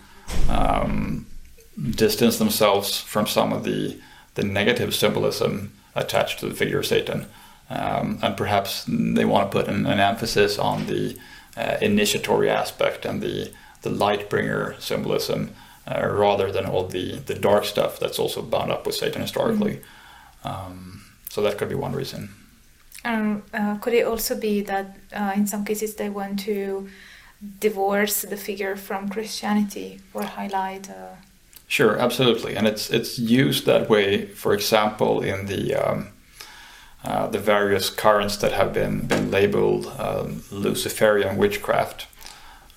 um, 0.50 1.26
distance 1.92 2.40
themselves 2.40 3.00
from 3.00 3.26
some 3.26 3.54
of 3.54 3.64
the 3.64 3.98
the 4.36 4.44
negative 4.44 4.94
symbolism 4.94 5.72
attached 5.96 6.40
to 6.40 6.50
the 6.50 6.56
figure 6.56 6.80
of 6.80 6.86
Satan. 6.86 7.26
Um, 7.70 8.20
and 8.22 8.36
perhaps 8.36 8.84
they 8.88 9.26
want 9.26 9.52
to 9.52 9.58
put 9.58 9.68
an, 9.68 9.86
an 9.86 10.00
emphasis 10.00 10.58
on 10.58 10.88
the 10.88 11.16
uh, 11.60 11.78
initiatory 11.82 12.50
aspect 12.50 13.06
and 13.06 13.22
the, 13.22 13.52
the 13.82 13.90
light 13.90 14.30
bringer 14.30 14.76
symbolism 14.80 15.54
uh, 15.88 16.08
rather 16.08 16.52
than 16.52 16.66
all 16.66 16.86
the, 16.88 17.18
the 17.30 17.36
dark 17.36 17.66
stuff 17.66 18.00
that's 18.00 18.20
also 18.20 18.42
bound 18.42 18.72
up 18.72 18.86
with 18.86 18.96
Satan 18.96 19.22
historically. 19.22 19.76
Mm-hmm. 19.76 20.48
Um, 20.48 21.02
so 21.30 21.42
that 21.42 21.58
could 21.58 21.70
be 21.70 21.76
one 21.76 21.94
reason. 21.94 22.30
Um, 23.06 23.44
uh, 23.54 23.78
could 23.78 23.94
it 23.94 24.06
also 24.06 24.36
be 24.40 24.62
that 24.62 24.98
uh, 25.14 25.34
in 25.36 25.48
some 25.48 25.64
cases 25.66 25.96
they 25.96 26.10
want 26.10 26.40
to 26.42 26.90
divorce 27.60 28.22
the 28.22 28.38
figure 28.38 28.76
from 28.76 29.10
Christianity 29.10 30.00
or 30.14 30.24
highlight? 30.24 30.90
Uh, 30.90 31.16
Sure, 31.70 32.00
absolutely, 32.00 32.56
and 32.56 32.66
it's 32.66 32.90
it's 32.90 33.20
used 33.20 33.68
that 33.68 33.92
way. 33.92 34.26
For 34.26 34.56
example, 34.56 35.22
in 35.22 35.46
the 35.46 35.76
um, 35.76 36.08
uh, 37.04 37.28
the 37.28 37.40
various 37.40 37.90
currents 37.90 38.38
that 38.38 38.52
have 38.52 38.74
been 38.74 39.08
been 39.08 39.32
labeled 39.32 39.86
uh, 39.98 40.28
Luciferian 40.52 41.38
witchcraft. 41.38 42.08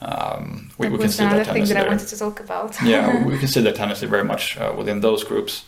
Um, 0.01 0.71
we, 0.79 0.89
we 0.89 0.99
can 0.99 1.09
see 1.09 1.25
that 1.25 1.47
thing 1.47 1.65
that 1.67 1.77
I 1.77 1.89
wanted 1.89 2.09
to 2.09 2.19
talk 2.19 2.41
about. 2.41 2.81
yeah, 2.83 3.25
we 3.25 3.39
can 3.43 3.49
see 3.49 3.63
that 3.63 3.77
tendency 3.77 4.07
very 4.07 4.25
much 4.25 4.57
uh, 4.59 4.75
within 4.77 5.01
those 5.01 5.23
groups. 5.25 5.65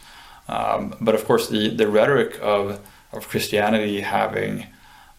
Um, 0.49 0.95
but 1.01 1.14
of 1.14 1.25
course, 1.25 1.49
the, 1.49 1.69
the 1.69 1.88
rhetoric 1.88 2.38
of 2.43 2.81
of 3.12 3.29
Christianity 3.29 4.01
having 4.01 4.67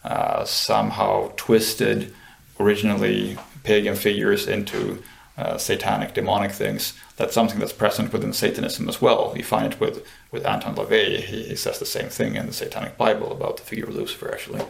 uh, 0.03 0.45
somehow 0.45 1.31
twisted 1.35 2.13
originally 2.59 3.37
pagan 3.63 3.95
figures 3.95 4.47
into 4.47 5.01
uh, 5.37 5.57
satanic, 5.57 6.13
demonic 6.13 6.51
things. 6.51 6.93
That's 7.17 7.33
something 7.33 7.59
that's 7.59 7.73
present 7.73 8.13
within 8.13 8.33
Satanism 8.33 8.87
as 8.87 9.01
well. 9.01 9.33
You 9.35 9.43
find 9.43 9.73
it 9.73 9.79
with, 9.79 10.05
with 10.31 10.45
Anton 10.45 10.75
LaVey. 10.75 11.19
He, 11.19 11.43
he 11.43 11.55
says 11.55 11.79
the 11.79 11.85
same 11.85 12.09
thing 12.09 12.35
in 12.35 12.45
the 12.47 12.53
Satanic 12.53 12.97
Bible 12.97 13.31
about 13.31 13.57
the 13.57 13.63
figure 13.63 13.85
of 13.85 13.95
Lucifer, 13.95 14.31
actually. 14.31 14.63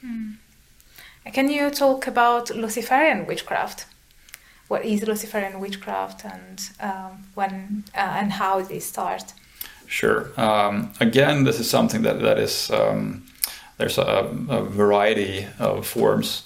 Hmm. 0.00 0.32
Can 1.32 1.50
you 1.50 1.70
talk 1.70 2.06
about 2.06 2.48
Luciferian 2.50 3.26
witchcraft? 3.26 3.86
What 4.68 4.84
is 4.84 5.06
Luciferian 5.06 5.60
witchcraft 5.60 6.24
and 6.24 6.70
um, 6.80 7.24
when 7.34 7.84
uh, 7.94 8.16
and 8.20 8.32
how 8.32 8.60
did 8.60 8.76
it 8.76 8.82
start? 8.82 9.34
Sure. 9.86 10.30
Um, 10.36 10.92
again, 11.00 11.44
this 11.44 11.58
is 11.58 11.68
something 11.68 12.02
that 12.02 12.20
that 12.20 12.38
is 12.38 12.70
um, 12.70 13.26
there's 13.78 13.98
a, 13.98 14.30
a, 14.48 14.62
variety 14.62 15.46
of 15.58 15.86
forms 15.86 16.42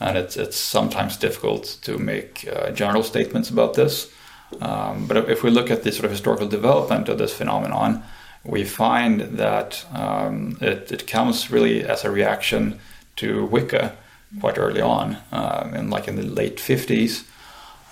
and 0.00 0.16
it's 0.16 0.36
it's 0.36 0.56
sometimes 0.56 1.16
difficult 1.16 1.78
to 1.82 1.98
make 1.98 2.48
uh, 2.52 2.70
general 2.70 3.02
statements 3.02 3.50
about 3.50 3.74
this. 3.74 4.12
Um, 4.60 5.06
but 5.06 5.28
if 5.28 5.42
we 5.42 5.50
look 5.50 5.70
at 5.70 5.82
the 5.82 5.92
sort 5.92 6.04
of 6.04 6.10
historical 6.10 6.46
development 6.46 7.08
of 7.08 7.18
this 7.18 7.34
phenomenon, 7.34 8.04
we 8.44 8.64
find 8.64 9.20
that 9.38 9.84
um, 9.92 10.56
it, 10.60 10.92
it 10.92 11.06
comes 11.06 11.50
really 11.50 11.82
as 11.84 12.04
a 12.04 12.10
reaction 12.10 12.78
to 13.16 13.44
Wicca 13.46 13.96
quite 14.40 14.58
early 14.58 14.80
on, 14.80 15.16
um, 15.32 15.74
in 15.74 15.90
like 15.90 16.06
in 16.08 16.16
the 16.16 16.22
late 16.22 16.58
50s, 16.58 17.24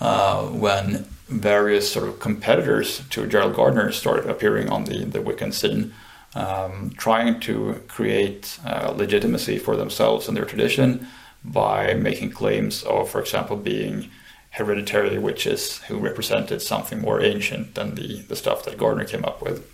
uh, 0.01 0.43
when 0.47 1.07
various 1.29 1.91
sort 1.91 2.09
of 2.09 2.21
competitors 2.21 3.03
to 3.11 3.27
Gerald 3.27 3.55
Gardner 3.55 3.91
started 3.93 4.29
appearing 4.29 4.69
on 4.69 4.85
the, 4.85 5.05
the 5.05 5.21
Wiccan 5.21 5.53
scene, 5.53 5.95
um, 6.35 6.93
trying 6.97 7.41
to 7.41 7.83
create 7.89 8.59
uh, 8.67 8.93
legitimacy 8.95 9.59
for 9.59 9.77
themselves 9.77 10.29
and 10.29 10.37
their 10.37 10.45
tradition 10.45 11.07
by 11.45 11.95
making 11.95 12.31
claims 12.31 12.83
of, 12.85 13.11
for 13.11 13.21
example, 13.21 13.57
being 13.57 14.11
hereditary 14.51 15.19
witches 15.19 15.79
who 15.89 15.99
represented 15.99 16.63
something 16.63 17.01
more 17.01 17.21
ancient 17.21 17.75
than 17.75 17.97
the, 17.97 18.23
the 18.23 18.37
stuff 18.37 18.65
that 18.65 18.79
Gardner 18.79 19.05
came 19.05 19.25
up 19.25 19.43
with. 19.43 19.69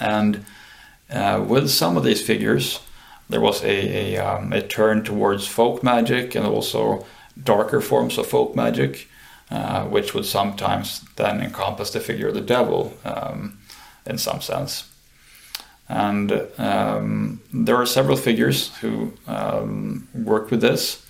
And 0.00 0.44
uh, 1.10 1.44
with 1.46 1.70
some 1.70 1.96
of 1.96 2.04
these 2.04 2.24
figures, 2.24 2.80
there 3.28 3.40
was 3.40 3.62
a, 3.62 4.16
a, 4.16 4.18
um, 4.18 4.52
a, 4.52 4.62
turn 4.62 5.04
towards 5.04 5.46
folk 5.46 5.82
magic 5.82 6.34
and 6.34 6.46
also 6.46 7.06
darker 7.42 7.80
forms 7.80 8.18
of 8.18 8.26
folk 8.26 8.56
magic, 8.56 9.08
uh, 9.50 9.84
which 9.84 10.14
would 10.14 10.24
sometimes 10.24 11.04
then 11.16 11.40
encompass 11.40 11.90
the 11.90 12.00
figure 12.00 12.28
of 12.28 12.34
the 12.34 12.40
devil 12.40 12.96
um, 13.04 13.58
in 14.06 14.18
some 14.18 14.40
sense. 14.40 14.91
And 15.92 16.48
um, 16.56 17.42
there 17.52 17.76
are 17.76 17.84
several 17.84 18.16
figures 18.16 18.74
who 18.78 19.12
um, 19.26 20.08
worked 20.14 20.50
with 20.50 20.62
this, 20.62 21.04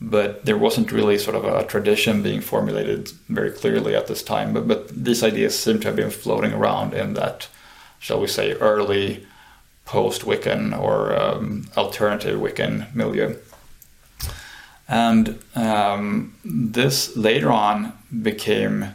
but 0.00 0.44
there 0.44 0.56
wasn't 0.56 0.92
really 0.92 1.18
sort 1.18 1.34
of 1.34 1.44
a 1.44 1.66
tradition 1.66 2.22
being 2.22 2.40
formulated 2.40 3.10
very 3.28 3.50
clearly 3.50 3.96
at 3.96 4.06
this 4.06 4.22
time. 4.22 4.54
But, 4.54 4.68
but 4.68 4.88
these 4.90 5.24
ideas 5.24 5.58
seem 5.58 5.80
to 5.80 5.88
have 5.88 5.96
been 5.96 6.12
floating 6.12 6.52
around 6.52 6.94
in 6.94 7.14
that, 7.14 7.48
shall 7.98 8.20
we 8.20 8.28
say, 8.28 8.52
early 8.52 9.26
post 9.84 10.22
Wiccan 10.22 10.78
or 10.78 11.20
um, 11.20 11.66
alternative 11.76 12.38
Wiccan 12.38 12.94
milieu. 12.94 13.34
And 14.86 15.40
um, 15.56 16.36
this 16.44 17.16
later 17.16 17.50
on 17.50 17.92
became 18.22 18.94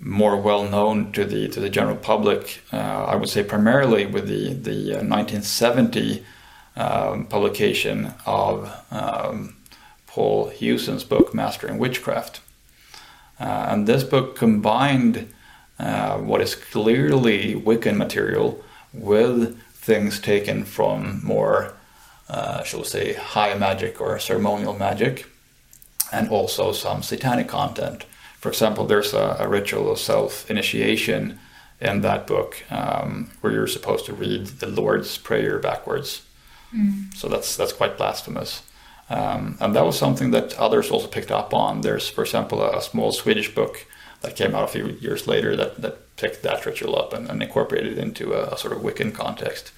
more 0.00 0.36
well 0.36 0.68
known 0.68 1.12
to 1.12 1.24
the 1.24 1.48
to 1.48 1.60
the 1.60 1.70
general 1.70 1.96
public. 1.96 2.60
Uh, 2.72 2.76
I 2.76 3.16
would 3.16 3.28
say 3.28 3.42
primarily 3.42 4.06
with 4.06 4.26
the 4.26 4.54
the 4.54 4.92
1970 4.94 6.24
uh, 6.76 7.12
um, 7.12 7.26
publication 7.26 8.14
of 8.26 8.70
um, 8.90 9.56
Paul 10.06 10.50
Huson's 10.50 11.04
book 11.04 11.34
Mastering 11.34 11.78
Witchcraft, 11.78 12.40
uh, 13.38 13.66
and 13.70 13.86
this 13.86 14.04
book 14.04 14.36
combined 14.36 15.32
uh, 15.78 16.18
what 16.18 16.40
is 16.40 16.54
clearly 16.54 17.54
Wiccan 17.54 17.96
material 17.96 18.62
with 18.92 19.60
things 19.74 20.20
taken 20.20 20.64
from 20.64 21.20
more, 21.24 21.74
uh, 22.28 22.62
shall 22.62 22.80
we 22.80 22.86
say, 22.86 23.12
high 23.14 23.54
magic 23.54 24.00
or 24.00 24.18
ceremonial 24.18 24.78
magic, 24.78 25.26
and 26.12 26.28
also 26.28 26.72
some 26.72 27.02
satanic 27.02 27.48
content 27.48 28.06
for 28.44 28.50
example, 28.50 28.84
there's 28.84 29.14
a, 29.14 29.36
a 29.40 29.48
ritual 29.48 29.90
of 29.90 29.98
self 29.98 30.50
initiation 30.50 31.38
in 31.80 32.02
that 32.02 32.26
book 32.26 32.62
um, 32.70 33.30
where 33.40 33.50
you're 33.54 33.66
supposed 33.66 34.04
to 34.04 34.12
read 34.12 34.46
the 34.60 34.66
Lord's 34.66 35.16
Prayer 35.16 35.58
backwards. 35.58 36.20
Mm. 36.76 37.14
So 37.14 37.26
that's 37.26 37.56
that's 37.56 37.72
quite 37.72 37.96
blasphemous. 37.96 38.62
Um, 39.08 39.56
and 39.60 39.74
that 39.74 39.86
was 39.86 39.98
something 39.98 40.30
that 40.32 40.58
others 40.58 40.90
also 40.90 41.06
picked 41.06 41.30
up 41.30 41.54
on. 41.54 41.80
There's, 41.80 42.10
for 42.10 42.22
example, 42.22 42.60
a, 42.60 42.76
a, 42.76 42.82
small 42.82 43.12
Swedish 43.12 43.54
book 43.54 43.86
that 44.20 44.36
came 44.36 44.54
out 44.54 44.64
a 44.64 44.72
few 44.72 44.88
years 45.00 45.26
later 45.26 45.56
that, 45.56 45.80
that 45.80 46.14
picked 46.16 46.42
that 46.42 46.66
ritual 46.66 46.98
up 46.98 47.14
and, 47.14 47.30
and 47.30 47.42
incorporated 47.42 47.96
it 47.96 47.98
into 47.98 48.34
a, 48.34 48.52
a, 48.52 48.58
sort 48.58 48.74
of 48.74 48.82
Wiccan 48.82 49.14
context. 49.14 49.72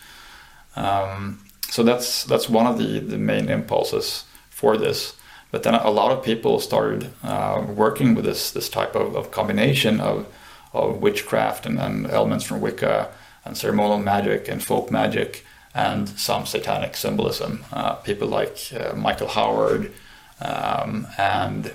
Um, 0.75 1.39
so 1.71 1.85
that's 1.85 2.25
that's 2.25 2.49
one 2.49 2.67
of 2.67 2.79
the, 2.79 2.99
the 2.99 3.19
main 3.19 3.49
impulses 3.49 4.25
for 4.51 4.77
this. 4.77 5.15
But 5.51 5.63
then 5.63 5.75
a 5.75 5.91
lot 5.91 6.11
of 6.11 6.25
people 6.25 6.61
started 6.61 7.11
uh, 7.23 7.65
working 7.69 8.15
with 8.15 8.25
this 8.25 8.51
this 8.51 8.69
type 8.69 8.95
of, 8.95 9.17
of 9.17 9.31
combination 9.31 10.01
of, 10.01 10.27
of 10.73 11.01
witchcraft 11.01 11.67
and, 11.67 11.79
and, 11.79 12.07
elements 12.07 12.45
from 12.45 12.61
Wicca 12.61 13.11
and 13.45 13.57
ceremonial 13.57 13.99
magic 13.99 14.49
and 14.49 14.63
folk 14.63 14.91
magic 14.91 15.45
and 15.75 16.09
some 16.09 16.47
satanic 16.47 16.97
symbolism. 16.97 17.65
Uh, 17.73 17.95
people 17.95 18.29
like 18.29 18.59
uh, 18.79 18.95
Michael 18.97 19.29
Howard 19.29 19.93
um, 20.41 21.07
and 21.17 21.73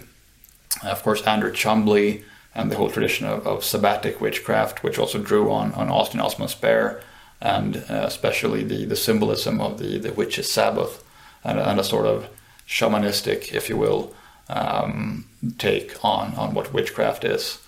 of 0.84 1.02
course 1.04 1.22
Andrew 1.24 1.52
Chumbley 1.52 2.24
and 2.54 2.70
the 2.70 2.76
whole 2.76 2.92
tradition 2.92 3.26
of, 3.28 3.48
of 3.48 3.60
sabbatic 3.62 4.20
witchcraft, 4.20 4.84
which 4.84 5.00
also 5.00 5.18
drew 5.18 5.50
on, 5.50 5.72
on 5.74 5.90
Austin 5.90 6.20
Osman 6.20 6.50
Spare 6.50 7.02
and 7.40 7.78
uh, 7.90 8.04
especially 8.06 8.64
the, 8.64 8.86
the 8.86 8.96
symbolism 8.96 9.60
of 9.62 9.80
the, 9.80 9.98
the 9.98 10.14
witch's 10.14 10.52
Sabbath 10.52 11.04
and, 11.44 11.60
and 11.60 11.80
a 11.80 11.84
sort 11.84 12.06
of 12.06 12.30
shamanistic, 12.72 13.54
if 13.54 13.70
you 13.70 13.76
will, 13.78 14.14
um, 14.48 15.26
take 15.58 16.04
on 16.04 16.34
on 16.36 16.54
what 16.54 16.74
witchcraft 16.74 17.24
is. 17.26 17.60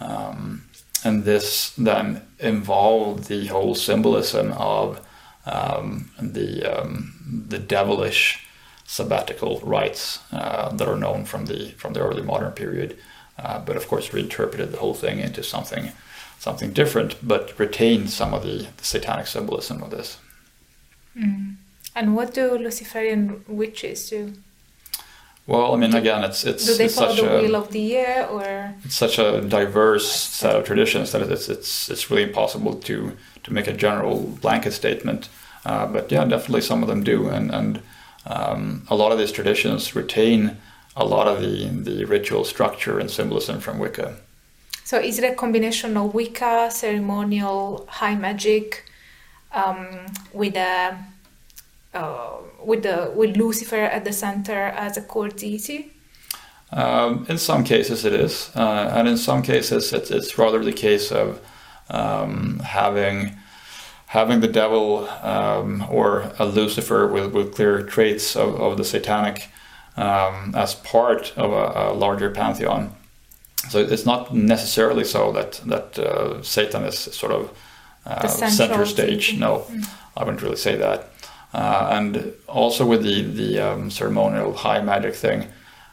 Um, 0.00 0.64
and 1.04 1.24
this 1.24 1.70
then 1.70 2.22
involved 2.38 3.28
the 3.28 3.46
whole 3.46 3.74
symbolism 3.74 4.52
of 4.52 5.00
um, 5.46 6.10
the 6.20 6.64
um, 6.64 7.46
the 7.48 7.58
devilish 7.58 8.46
sabbatical 8.84 9.60
rites 9.60 10.18
uh, 10.32 10.68
that 10.74 10.88
are 10.88 10.96
known 10.96 11.24
from 11.24 11.46
the 11.46 11.70
from 11.78 11.92
the 11.94 12.00
early 12.00 12.22
modern 12.22 12.52
period, 12.52 12.98
uh, 13.38 13.60
but 13.60 13.76
of 13.76 13.88
course 13.88 14.12
reinterpreted 14.12 14.72
the 14.72 14.78
whole 14.78 14.94
thing 14.94 15.20
into 15.20 15.42
something 15.42 15.92
something 16.38 16.72
different, 16.72 17.16
but 17.26 17.58
retained 17.58 18.10
some 18.10 18.34
of 18.34 18.42
the, 18.42 18.66
the 18.76 18.84
satanic 18.84 19.26
symbolism 19.26 19.82
of 19.82 19.90
this. 19.90 20.18
Mm. 21.16 21.56
And 21.94 22.14
what 22.16 22.34
do 22.34 22.56
Luciferian 22.56 23.44
witches 23.48 24.08
do? 24.10 24.32
Well, 25.46 25.74
I 25.74 25.76
mean, 25.76 25.94
again, 25.94 26.22
it's 26.22 26.44
it's 26.44 26.64
do 26.64 26.74
they 26.76 26.84
it's 26.84 26.94
follow 26.94 27.14
such 27.14 27.24
the 27.24 27.38
a, 27.38 27.42
wheel 27.42 27.56
of 27.56 27.72
the 27.72 27.80
year, 27.80 28.28
or 28.30 28.74
it's 28.84 28.94
such 28.94 29.18
a 29.18 29.40
diverse 29.40 30.08
set 30.08 30.54
of 30.54 30.64
traditions 30.64 31.10
that 31.10 31.22
it's 31.22 31.48
it's 31.48 31.90
it's 31.90 32.10
really 32.10 32.22
impossible 32.22 32.74
to 32.74 33.16
to 33.42 33.52
make 33.52 33.66
a 33.66 33.72
general 33.72 34.20
blanket 34.40 34.72
statement. 34.72 35.28
Uh, 35.66 35.86
but 35.86 36.12
yeah, 36.12 36.24
definitely 36.24 36.60
some 36.60 36.82
of 36.82 36.88
them 36.88 37.02
do, 37.02 37.28
and 37.28 37.50
and 37.50 37.82
um, 38.26 38.86
a 38.88 38.94
lot 38.94 39.10
of 39.12 39.18
these 39.18 39.32
traditions 39.32 39.96
retain 39.96 40.56
a 40.94 41.04
lot 41.04 41.26
of 41.26 41.40
the 41.40 41.68
the 41.68 42.04
ritual 42.04 42.44
structure 42.44 43.00
and 43.00 43.10
symbolism 43.10 43.60
from 43.60 43.78
Wicca. 43.80 44.16
So 44.84 44.98
is 44.98 45.18
it 45.18 45.24
a 45.24 45.34
combination 45.34 45.96
of 45.96 46.14
Wicca, 46.14 46.70
ceremonial, 46.70 47.86
high 47.88 48.14
magic, 48.14 48.84
um, 49.52 50.06
with 50.32 50.56
a 50.56 50.96
uh, 51.94 52.36
with 52.64 52.82
the 52.82 53.12
with 53.14 53.36
Lucifer 53.36 53.76
at 53.76 54.04
the 54.04 54.12
center 54.12 54.66
as 54.76 54.96
a 54.96 55.02
core 55.02 55.28
deity? 55.28 55.92
Um, 56.72 57.26
in 57.28 57.38
some 57.38 57.64
cases, 57.64 58.04
it 58.04 58.12
is, 58.12 58.50
uh, 58.54 58.92
and 58.94 59.08
in 59.08 59.16
some 59.16 59.42
cases, 59.42 59.92
it's, 59.92 60.10
it's 60.10 60.38
rather 60.38 60.62
the 60.62 60.72
case 60.72 61.10
of 61.10 61.40
um, 61.88 62.60
having 62.60 63.36
having 64.06 64.40
the 64.40 64.48
devil 64.48 65.08
um, 65.22 65.86
or 65.88 66.32
a 66.38 66.44
Lucifer 66.44 67.06
with, 67.06 67.32
with 67.32 67.54
clear 67.54 67.80
traits 67.82 68.34
of, 68.34 68.60
of 68.60 68.76
the 68.76 68.84
satanic 68.84 69.48
um, 69.96 70.52
as 70.56 70.74
part 70.74 71.32
of 71.36 71.52
a, 71.52 71.92
a, 71.92 71.94
larger 71.94 72.28
pantheon. 72.28 72.92
So 73.68 73.78
it's 73.78 74.04
not 74.04 74.34
necessarily 74.34 75.04
so 75.04 75.30
that 75.32 75.60
that 75.66 75.98
uh, 75.98 76.42
Satan 76.42 76.84
is 76.84 76.98
sort 76.98 77.32
of 77.32 77.56
uh, 78.06 78.26
center 78.26 78.86
stage. 78.86 79.38
No, 79.38 79.66
mm. 79.70 79.88
I 80.16 80.24
wouldn't 80.24 80.42
really 80.42 80.56
say 80.56 80.76
that. 80.76 81.10
Uh, 81.52 81.88
and 81.92 82.32
also 82.46 82.86
with 82.86 83.02
the 83.02 83.22
the 83.22 83.58
um, 83.58 83.90
ceremonial 83.90 84.52
high 84.52 84.80
magic 84.80 85.14
thing, 85.14 85.46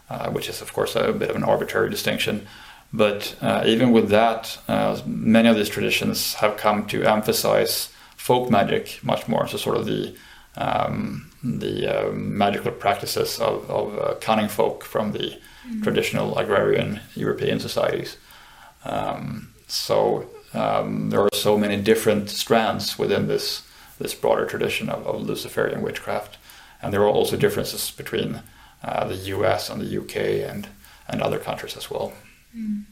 uh, 0.10 0.30
which 0.30 0.50
is 0.50 0.62
of 0.62 0.72
course 0.74 0.96
a 0.96 1.12
bit 1.12 1.30
of 1.30 1.36
an 1.36 1.44
arbitrary 1.44 1.90
distinction. 1.90 2.46
But 2.94 3.36
uh, 3.42 3.64
even 3.66 3.92
with 3.92 4.10
that, 4.10 4.60
uh, 4.68 5.02
many 5.06 5.50
of 5.50 5.56
these 5.56 5.70
traditions 5.70 6.36
have 6.36 6.58
come 6.58 6.86
to 6.88 7.04
emphasize 7.04 7.90
folk 8.16 8.50
magic 8.50 9.00
much 9.04 9.28
more. 9.28 9.48
So 9.48 9.58
sort 9.58 9.78
of 9.78 9.86
the 9.86 10.16
um, 10.56 11.32
the 11.44 11.88
uh, 11.88 12.12
magical 12.12 12.72
practices 12.72 13.40
of, 13.40 13.70
of 13.70 13.98
uh, 14.00 14.16
cunning 14.20 14.48
folk 14.48 14.84
from 14.84 15.12
the 15.12 15.20
mm-hmm. 15.20 15.82
traditional 15.82 16.38
agrarian 16.38 17.00
European 17.16 17.60
societies. 17.60 18.18
Um, 18.86 19.54
so 19.68 20.30
um, 20.54 21.10
there 21.10 21.22
are 21.22 21.30
so 21.34 21.58
many 21.58 21.78
different 21.78 22.30
strands 22.30 22.98
within 22.98 23.28
this 23.28 23.67
this 24.00 24.14
broader 24.14 24.46
tradition 24.46 24.90
of, 24.90 25.06
of 25.08 25.22
Luciferian 25.22 25.82
witchcraft. 25.82 26.38
And 26.82 26.94
there 26.94 27.02
are 27.02 27.10
also 27.10 27.38
differences 27.38 27.92
between 27.92 28.42
uh, 28.84 29.08
the 29.08 29.16
US 29.16 29.70
and 29.70 29.82
the 29.82 29.98
UK 29.98 30.50
and, 30.50 30.68
and 31.08 31.22
other 31.22 31.40
countries 31.40 31.76
as 31.76 31.90
well. 31.90 32.14
Mm. 32.56 32.84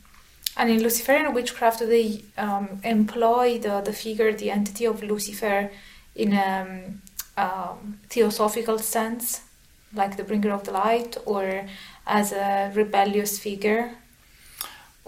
And 0.57 0.69
in 0.69 0.81
Luciferian 0.81 1.33
witchcraft, 1.33 1.79
do 1.79 1.85
they 1.85 2.23
um, 2.37 2.79
employ 2.83 3.59
the, 3.59 3.81
the 3.81 3.93
figure, 3.93 4.31
the 4.33 4.51
entity 4.51 4.85
of 4.85 5.03
Lucifer 5.03 5.69
in 6.15 6.33
a 6.33 6.93
um, 7.37 7.99
theosophical 8.09 8.79
sense, 8.79 9.41
like 9.93 10.15
the 10.15 10.23
bringer 10.23 10.51
of 10.51 10.63
the 10.63 10.71
light, 10.71 11.17
or 11.25 11.67
as 12.07 12.31
a 12.31 12.71
rebellious 12.73 13.37
figure? 13.37 13.91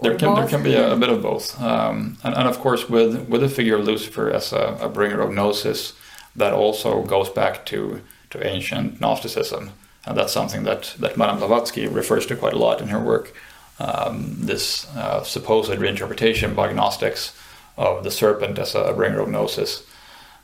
There 0.00 0.16
can, 0.16 0.34
there 0.34 0.46
can 0.46 0.62
be 0.62 0.74
a, 0.74 0.92
a 0.92 0.96
bit 0.96 1.08
of 1.08 1.22
both. 1.22 1.60
Um, 1.60 2.18
and, 2.22 2.34
and 2.34 2.46
of 2.46 2.60
course, 2.60 2.88
with, 2.88 3.28
with 3.28 3.40
the 3.40 3.48
figure 3.48 3.76
of 3.76 3.84
Lucifer 3.84 4.30
as 4.30 4.52
a, 4.52 4.78
a 4.80 4.88
bringer 4.88 5.20
of 5.20 5.32
gnosis, 5.32 5.94
that 6.36 6.52
also 6.52 7.02
goes 7.02 7.28
back 7.28 7.66
to, 7.66 8.00
to 8.30 8.46
ancient 8.46 9.00
Gnosticism. 9.00 9.72
And 10.06 10.16
that's 10.16 10.32
something 10.32 10.62
that, 10.62 10.94
that 11.00 11.16
Madame 11.16 11.38
Blavatsky 11.38 11.86
refers 11.88 12.26
to 12.26 12.36
quite 12.36 12.54
a 12.54 12.58
lot 12.58 12.80
in 12.80 12.88
her 12.88 13.00
work. 13.00 13.34
Um, 13.80 14.36
this 14.38 14.86
uh, 14.96 15.22
supposed 15.22 15.70
reinterpretation 15.70 16.54
by 16.54 16.72
Gnostics 16.72 17.36
of 17.76 18.04
the 18.04 18.10
serpent 18.10 18.58
as 18.58 18.74
a 18.74 18.92
bringer 18.92 19.20
of 19.20 19.28
gnosis, 19.28 19.84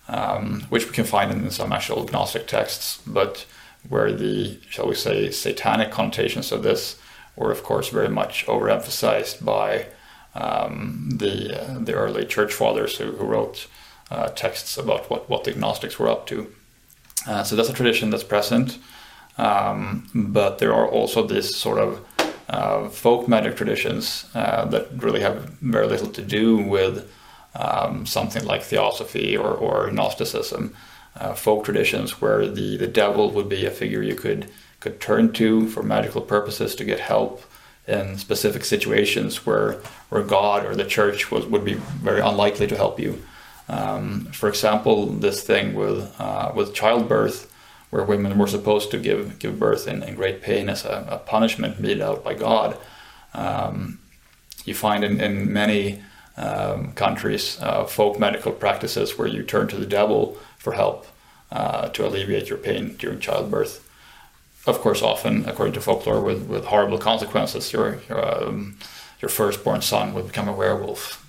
um, 0.09 0.62
which 0.68 0.86
we 0.86 0.92
can 0.92 1.05
find 1.05 1.32
in 1.32 1.50
some 1.50 1.72
actual 1.72 2.05
Gnostic 2.05 2.46
texts, 2.46 3.00
but 3.07 3.46
where 3.88 4.12
the, 4.12 4.59
shall 4.68 4.88
we 4.88 4.94
say, 4.94 5.30
satanic 5.30 5.90
connotations 5.90 6.52
of 6.52 6.62
this 6.62 6.98
were, 7.37 7.51
of 7.51 7.62
course, 7.62 7.89
very 7.89 8.09
much 8.09 8.47
overemphasized 8.47 9.45
by 9.45 9.87
um, 10.35 11.09
the 11.12 11.61
uh, 11.61 11.78
the 11.78 11.95
early 11.95 12.24
church 12.24 12.53
fathers 12.53 12.99
who, 12.99 13.12
who 13.12 13.24
wrote 13.24 13.66
uh, 14.11 14.28
texts 14.28 14.76
about 14.76 15.09
what, 15.11 15.28
what 15.30 15.45
the 15.45 15.55
Gnostics 15.55 15.99
were 15.99 16.09
up 16.09 16.26
to. 16.26 16.53
Uh, 17.26 17.43
so 17.43 17.57
that's 17.57 17.68
a 17.68 17.72
tradition 17.72 18.11
that's 18.11 18.24
present, 18.24 18.78
um, 19.39 20.09
but 20.14 20.59
there 20.59 20.74
are 20.74 20.89
also 20.89 21.26
these 21.26 21.57
sort 21.57 21.78
of 21.78 22.05
uh, 22.49 22.89
folk 22.89 23.26
magic 23.26 23.57
traditions 23.57 24.26
uh, 24.35 24.64
that 24.66 24.89
really 25.03 25.20
have 25.20 25.49
very 25.61 25.87
little 25.87 26.11
to 26.11 26.22
do 26.22 26.59
with 26.59 27.11
um, 27.55 28.05
something 28.05 28.45
like 28.45 28.62
theosophy 28.62 29.37
or, 29.37 29.51
or 29.53 29.91
Gnosticism. 29.91 30.74
Uh, 31.16 31.32
folk 31.32 31.64
traditions 31.64 32.20
where 32.20 32.47
the, 32.47 32.76
the 32.76 32.89
devil 32.89 33.30
would 33.30 33.49
be 33.49 33.64
a 33.64 33.70
figure 33.70 34.03
you 34.03 34.16
could 34.16 34.51
could 34.85 35.01
turn 35.01 35.32
to 35.32 35.66
for 35.68 35.82
magical 35.82 36.20
purposes 36.20 36.74
to 36.76 36.85
get 36.85 37.01
help 37.01 37.43
in 37.89 38.18
specific 38.18 38.64
situations 38.64 39.47
where 39.47 39.80
where 40.11 40.22
God 40.22 40.66
or 40.66 40.74
the 40.76 40.85
church 40.85 41.30
was 41.30 41.47
would 41.47 41.64
be 41.64 41.74
very 41.74 42.20
unlikely 42.20 42.66
to 42.68 42.76
help 42.76 43.01
you. 43.01 43.22
Um, 43.66 44.26
for 44.26 44.49
example, 44.49 45.07
this 45.07 45.43
thing 45.43 45.74
with 45.74 46.14
uh, 46.20 46.53
with 46.55 46.74
childbirth, 46.74 47.51
where 47.91 48.05
women 48.05 48.39
were 48.39 48.47
supposed 48.47 48.91
to 48.91 48.99
give 48.99 49.39
give 49.39 49.59
birth 49.59 49.89
in, 49.89 50.03
in 50.03 50.14
great 50.14 50.43
pain 50.43 50.68
as 50.68 50.85
a, 50.85 51.07
a 51.11 51.18
punishment 51.18 51.80
meted 51.80 52.03
out 52.03 52.22
by 52.22 52.35
God. 52.35 52.76
Um, 53.32 53.99
you 54.66 54.74
find 54.74 55.03
in, 55.03 55.20
in 55.20 55.53
many 55.53 56.03
um, 56.37 56.93
countries 56.93 57.59
uh, 57.61 57.85
folk 57.85 58.18
medical 58.18 58.53
practices 58.53 59.16
where 59.16 59.28
you 59.28 59.43
turn 59.43 59.66
to 59.68 59.76
the 59.76 59.87
devil 59.87 60.37
for 60.59 60.72
help 60.74 61.07
uh, 61.51 61.89
to 61.89 62.07
alleviate 62.07 62.49
your 62.49 62.59
pain 62.59 62.97
during 62.99 63.20
childbirth. 63.20 63.84
Of 64.67 64.81
course, 64.81 65.03
often, 65.03 65.47
according 65.47 65.75
to 65.75 65.81
folklore, 65.81 66.21
with, 66.21 66.47
with 66.47 66.65
horrible 66.65 66.99
consequences, 66.99 67.73
your 67.73 68.01
your, 68.09 68.21
um, 68.25 68.79
your 69.21 69.29
firstborn 69.29 69.83
son 69.83 70.15
would 70.15 70.27
become 70.27 70.49
a 70.49 70.53
werewolf, 70.53 71.25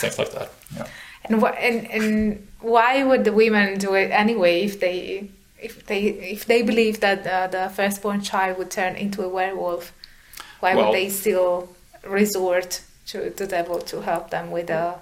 things 0.00 0.18
like 0.18 0.32
that. 0.32 0.50
Yeah. 0.76 0.86
And, 1.24 1.40
wh- 1.40 1.56
and 1.58 1.90
and 1.90 2.48
why 2.60 3.04
would 3.04 3.24
the 3.24 3.32
women 3.32 3.78
do 3.78 3.94
it 3.94 4.10
anyway 4.10 4.62
if 4.64 4.80
they 4.80 5.30
if 5.60 5.86
they 5.86 6.02
if 6.36 6.44
they 6.44 6.62
believe 6.62 7.00
that 7.00 7.26
uh, 7.26 7.46
the 7.46 7.70
firstborn 7.74 8.20
child 8.20 8.58
would 8.58 8.70
turn 8.70 8.96
into 8.96 9.22
a 9.22 9.28
werewolf? 9.28 9.92
Why 10.60 10.74
well, 10.74 10.86
would 10.86 10.94
they 10.94 11.08
still 11.08 11.68
resort 12.06 12.82
to 13.06 13.30
the 13.30 13.46
devil 13.46 13.78
to 13.80 14.02
help 14.02 14.30
them 14.30 14.50
with 14.50 14.66
the 14.66 14.94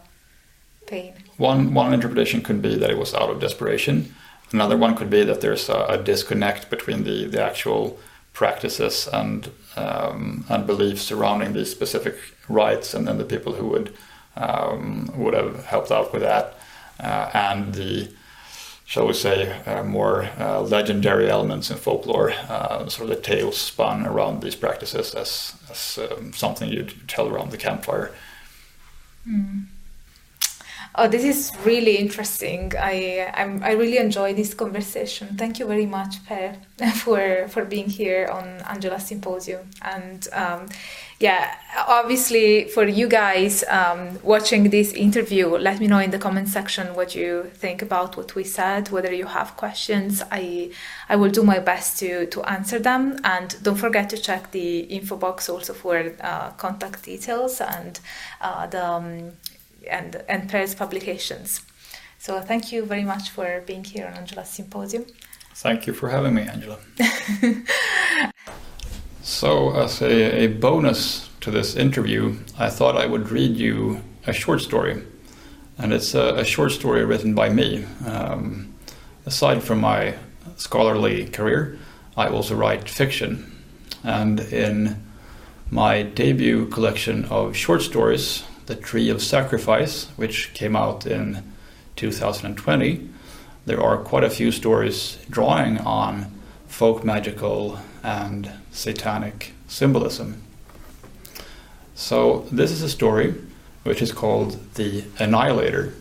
pain? 0.86 1.14
One 1.36 1.74
one 1.74 1.92
interpretation 1.92 2.42
could 2.42 2.62
be 2.62 2.76
that 2.76 2.90
it 2.90 2.98
was 2.98 3.12
out 3.14 3.30
of 3.30 3.40
desperation. 3.40 4.14
Another 4.52 4.76
one 4.76 4.94
could 4.94 5.10
be 5.10 5.24
that 5.24 5.40
there's 5.40 5.68
a, 5.68 5.86
a 5.88 5.98
disconnect 5.98 6.70
between 6.70 7.04
the, 7.04 7.26
the 7.26 7.42
actual 7.42 7.98
practices 8.32 9.08
and 9.12 9.50
um, 9.76 10.44
and 10.48 10.66
beliefs 10.66 11.02
surrounding 11.02 11.52
these 11.52 11.70
specific 11.70 12.16
rites, 12.48 12.94
and 12.94 13.06
then 13.06 13.18
the 13.18 13.24
people 13.24 13.54
who 13.54 13.66
would 13.68 13.94
um, 14.36 15.10
would 15.16 15.34
have 15.34 15.66
helped 15.66 15.90
out 15.90 16.12
with 16.12 16.22
that, 16.22 16.54
uh, 17.00 17.30
and 17.34 17.74
the 17.74 18.08
shall 18.86 19.06
we 19.06 19.12
say 19.12 19.50
uh, 19.66 19.82
more 19.82 20.30
uh, 20.38 20.60
legendary 20.60 21.28
elements 21.28 21.70
in 21.70 21.76
folklore, 21.76 22.30
uh, 22.48 22.88
sort 22.88 23.10
of 23.10 23.16
the 23.16 23.22
tales 23.22 23.56
spun 23.56 24.06
around 24.06 24.42
these 24.42 24.54
practices 24.54 25.12
as, 25.14 25.56
as 25.70 25.98
um, 25.98 26.32
something 26.32 26.70
you'd 26.70 27.08
tell 27.08 27.28
around 27.28 27.50
the 27.50 27.56
campfire. 27.56 28.12
Mm. 29.28 29.64
Oh, 30.98 31.06
this 31.06 31.24
is 31.24 31.52
really 31.66 31.98
interesting. 31.98 32.72
I 32.78 33.30
I'm, 33.34 33.62
i 33.62 33.72
really 33.72 33.98
enjoy 33.98 34.32
this 34.32 34.54
conversation. 34.54 35.36
Thank 35.36 35.58
you 35.58 35.66
very 35.66 35.84
much, 35.84 36.24
Per, 36.24 36.56
for 36.94 37.48
for 37.48 37.66
being 37.66 37.90
here 37.90 38.28
on 38.32 38.44
Angela's 38.62 39.04
symposium. 39.06 39.68
And 39.82 40.26
um, 40.32 40.68
yeah, 41.20 41.54
obviously 41.86 42.68
for 42.68 42.84
you 42.84 43.08
guys 43.08 43.62
um, 43.68 44.18
watching 44.22 44.70
this 44.70 44.94
interview, 44.94 45.48
let 45.48 45.80
me 45.80 45.86
know 45.86 45.98
in 45.98 46.12
the 46.12 46.18
comment 46.18 46.48
section 46.48 46.94
what 46.94 47.14
you 47.14 47.50
think 47.52 47.82
about 47.82 48.16
what 48.16 48.34
we 48.34 48.44
said. 48.44 48.88
Whether 48.88 49.12
you 49.12 49.26
have 49.26 49.54
questions, 49.58 50.22
I 50.30 50.70
I 51.10 51.16
will 51.16 51.30
do 51.30 51.42
my 51.42 51.58
best 51.58 51.98
to 51.98 52.24
to 52.24 52.42
answer 52.44 52.78
them. 52.78 53.18
And 53.22 53.54
don't 53.62 53.76
forget 53.76 54.08
to 54.10 54.16
check 54.16 54.50
the 54.52 54.78
info 54.80 55.16
box 55.16 55.50
also 55.50 55.74
for 55.74 56.14
uh, 56.22 56.52
contact 56.52 57.04
details 57.04 57.60
and 57.60 58.00
uh, 58.40 58.66
the. 58.66 58.86
Um, 58.86 59.32
and, 59.88 60.22
and 60.28 60.48
Per's 60.48 60.74
publications. 60.74 61.62
So 62.18 62.40
thank 62.40 62.72
you 62.72 62.84
very 62.84 63.04
much 63.04 63.30
for 63.30 63.62
being 63.66 63.84
here 63.84 64.06
on 64.06 64.14
Angela's 64.14 64.48
Symposium. 64.48 65.06
Thank 65.54 65.86
you 65.86 65.92
for 65.92 66.08
having 66.08 66.34
me, 66.34 66.42
Angela. 66.42 66.78
so, 69.22 69.74
as 69.74 70.02
a, 70.02 70.44
a, 70.44 70.46
bonus 70.48 71.30
to 71.40 71.50
this 71.50 71.76
interview, 71.76 72.36
I 72.58 72.68
thought 72.68 72.96
I 72.96 73.06
would 73.06 73.30
read 73.30 73.56
you 73.56 74.02
a 74.26 74.32
short 74.32 74.60
story. 74.60 75.02
And 75.78 75.92
it's 75.92 76.14
a, 76.14 76.34
a 76.34 76.44
short 76.44 76.72
story 76.72 77.04
written 77.04 77.34
by 77.34 77.48
me. 77.48 77.86
Um, 78.06 78.74
aside 79.24 79.62
from 79.62 79.80
my 79.80 80.16
scholarly 80.56 81.26
career, 81.26 81.78
I 82.16 82.28
also 82.28 82.54
write 82.54 82.88
fiction. 82.88 83.52
And 84.04 84.40
in 84.40 85.02
my 85.70 86.02
debut 86.02 86.66
collection 86.66 87.24
of 87.26 87.56
short 87.56 87.82
stories, 87.82 88.44
the 88.66 88.74
Tree 88.74 89.08
of 89.08 89.22
Sacrifice, 89.22 90.06
which 90.16 90.52
came 90.54 90.76
out 90.76 91.06
in 91.06 91.42
2020, 91.96 93.08
there 93.64 93.82
are 93.82 93.96
quite 93.96 94.24
a 94.24 94.30
few 94.30 94.52
stories 94.52 95.18
drawing 95.30 95.78
on 95.78 96.32
folk 96.68 97.04
magical 97.04 97.78
and 98.02 98.50
satanic 98.70 99.52
symbolism. 99.66 100.42
So, 101.94 102.46
this 102.52 102.70
is 102.70 102.82
a 102.82 102.88
story 102.88 103.34
which 103.84 104.02
is 104.02 104.12
called 104.12 104.58
The 104.74 105.04
Annihilator. 105.18 105.94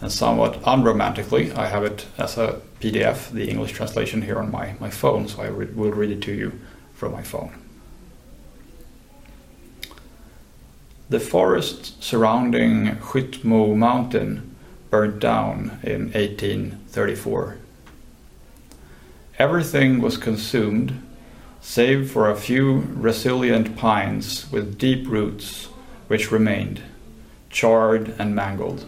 And 0.00 0.10
somewhat 0.10 0.60
unromantically, 0.62 1.54
I 1.54 1.68
have 1.68 1.84
it 1.84 2.06
as 2.18 2.36
a 2.36 2.60
PDF, 2.80 3.30
the 3.30 3.48
English 3.48 3.72
translation 3.72 4.22
here 4.22 4.38
on 4.38 4.50
my, 4.50 4.74
my 4.80 4.90
phone, 4.90 5.28
so 5.28 5.42
I 5.42 5.46
re- 5.46 5.66
will 5.66 5.92
read 5.92 6.10
it 6.10 6.22
to 6.22 6.32
you 6.32 6.58
from 6.94 7.12
my 7.12 7.22
phone. 7.22 7.61
The 11.12 11.20
forest 11.20 12.02
surrounding 12.02 12.96
Skyttemo 12.96 13.76
Mountain 13.76 14.56
burned 14.88 15.20
down 15.20 15.78
in 15.82 16.04
1834. 16.12 17.58
Everything 19.38 20.00
was 20.00 20.16
consumed 20.16 21.06
save 21.60 22.10
for 22.10 22.30
a 22.30 22.34
few 22.34 22.86
resilient 22.94 23.76
pines 23.76 24.50
with 24.50 24.78
deep 24.78 25.06
roots 25.06 25.66
which 26.08 26.32
remained, 26.32 26.80
charred 27.50 28.14
and 28.18 28.34
mangled. 28.34 28.86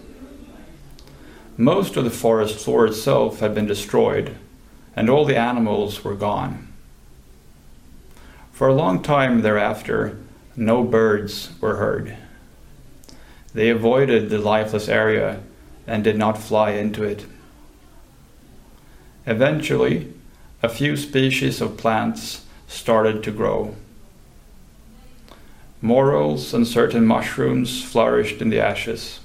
Most 1.59 1.95
of 1.99 2.05
the 2.05 2.11
forest 2.11 2.59
floor 2.59 2.87
itself 2.87 3.41
had 3.41 3.55
been 3.55 3.67
destroyed, 3.67 4.35
and 4.97 5.11
all 5.11 5.27
the 5.27 5.37
animals 5.37 6.03
were 6.03 6.15
gone. 6.15 6.73
For 8.51 8.67
a 8.67 8.75
long 8.75 9.03
time 9.03 9.43
thereafter, 9.43 10.17
no 10.57 10.85
birds 10.85 11.51
were 11.61 11.77
heard. 11.77 12.17
They 13.53 13.71
avoided 13.71 14.31
the 14.31 14.39
lifeless 14.39 14.89
area 14.89 15.41
and 15.87 16.03
did 16.03 16.17
not 16.17 16.39
fly 16.39 16.71
into 16.71 17.05
it. 17.05 17.27
Eventually, 19.27 20.13
a 20.63 20.69
few 20.69 20.97
species 20.97 21.61
of 21.61 21.77
plants 21.77 22.45
started 22.67 23.23
to 23.23 23.31
grow. 23.31 23.75
Morels 25.81 26.55
and 26.55 26.67
certain 26.67 27.07
mushrooms 27.07 27.83
flourished 27.85 28.41
in 28.41 28.49
the 28.49 28.61
ashes. 28.61 29.21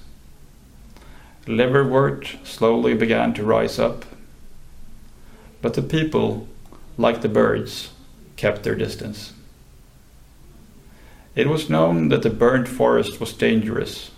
Liverwort 1.45 2.45
slowly 2.45 2.93
began 2.93 3.33
to 3.33 3.43
rise 3.43 3.79
up. 3.79 4.05
But 5.61 5.73
the 5.73 5.81
people, 5.81 6.47
like 6.97 7.21
the 7.21 7.29
birds, 7.29 7.91
kept 8.35 8.63
their 8.63 8.75
distance. 8.75 9.33
It 11.35 11.47
was 11.47 11.69
known 11.69 12.09
that 12.09 12.23
the 12.23 12.29
burned 12.29 12.67
forest 12.67 13.19
was 13.19 13.33
dangerous. 13.33 14.11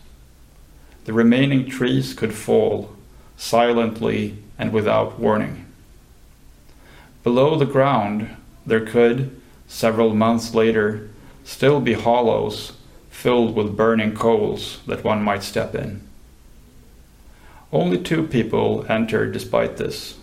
The 1.05 1.14
remaining 1.14 1.68
trees 1.68 2.14
could 2.14 2.34
fall 2.34 2.95
silently 3.38 4.38
and 4.57 4.72
without 4.72 5.20
warning. 5.20 5.66
Below 7.24 7.57
the 7.57 7.66
ground, 7.66 8.30
there 8.66 8.86
could, 8.86 9.41
several 9.68 10.14
months 10.14 10.53
later, 10.53 11.09
still 11.43 11.82
be 11.82 11.93
hollows 11.93 12.74
filled 13.09 13.55
with 13.55 13.76
burning 13.78 14.16
coals 14.16 14.80
that 14.88 15.03
one 15.03 15.22
might 15.22 15.43
step 15.43 15.76
in. 15.76 16.01
Only 17.72 17.97
two 17.97 18.26
people 18.28 18.86
entered 18.89 19.32
despite 19.32 19.78
this 19.78 20.18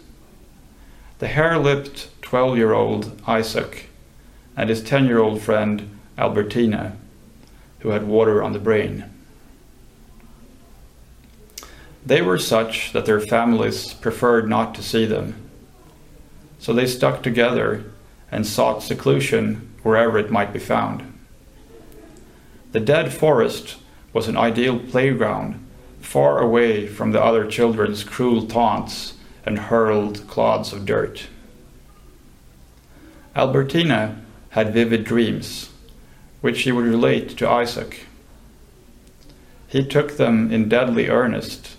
the 1.18 1.28
hare 1.28 1.58
lipped 1.58 2.08
12 2.22 2.56
year 2.56 2.72
old 2.72 3.20
Isaac 3.26 3.88
and 4.56 4.70
his 4.70 4.82
10 4.82 5.06
year 5.06 5.18
old 5.18 5.42
friend 5.42 5.97
Albertina, 6.18 6.96
who 7.80 7.90
had 7.90 8.06
water 8.06 8.42
on 8.42 8.52
the 8.52 8.58
brain. 8.58 9.04
They 12.04 12.20
were 12.22 12.38
such 12.38 12.92
that 12.92 13.06
their 13.06 13.20
families 13.20 13.94
preferred 13.94 14.48
not 14.48 14.74
to 14.74 14.82
see 14.82 15.06
them. 15.06 15.34
So 16.58 16.72
they 16.72 16.86
stuck 16.86 17.22
together 17.22 17.84
and 18.32 18.46
sought 18.46 18.82
seclusion 18.82 19.72
wherever 19.82 20.18
it 20.18 20.30
might 20.30 20.52
be 20.52 20.58
found. 20.58 21.14
The 22.72 22.80
dead 22.80 23.12
forest 23.12 23.76
was 24.12 24.26
an 24.26 24.36
ideal 24.36 24.78
playground, 24.78 25.64
far 26.00 26.40
away 26.40 26.86
from 26.86 27.12
the 27.12 27.22
other 27.22 27.46
children's 27.46 28.02
cruel 28.04 28.46
taunts 28.46 29.14
and 29.46 29.58
hurled 29.58 30.26
clods 30.26 30.72
of 30.72 30.84
dirt. 30.84 31.28
Albertina 33.36 34.20
had 34.50 34.74
vivid 34.74 35.04
dreams 35.04 35.70
which 36.40 36.62
he 36.62 36.72
would 36.72 36.84
relate 36.84 37.36
to 37.36 37.48
Isaac. 37.48 38.06
He 39.66 39.84
took 39.84 40.16
them 40.16 40.50
in 40.52 40.68
deadly 40.68 41.08
earnest 41.08 41.76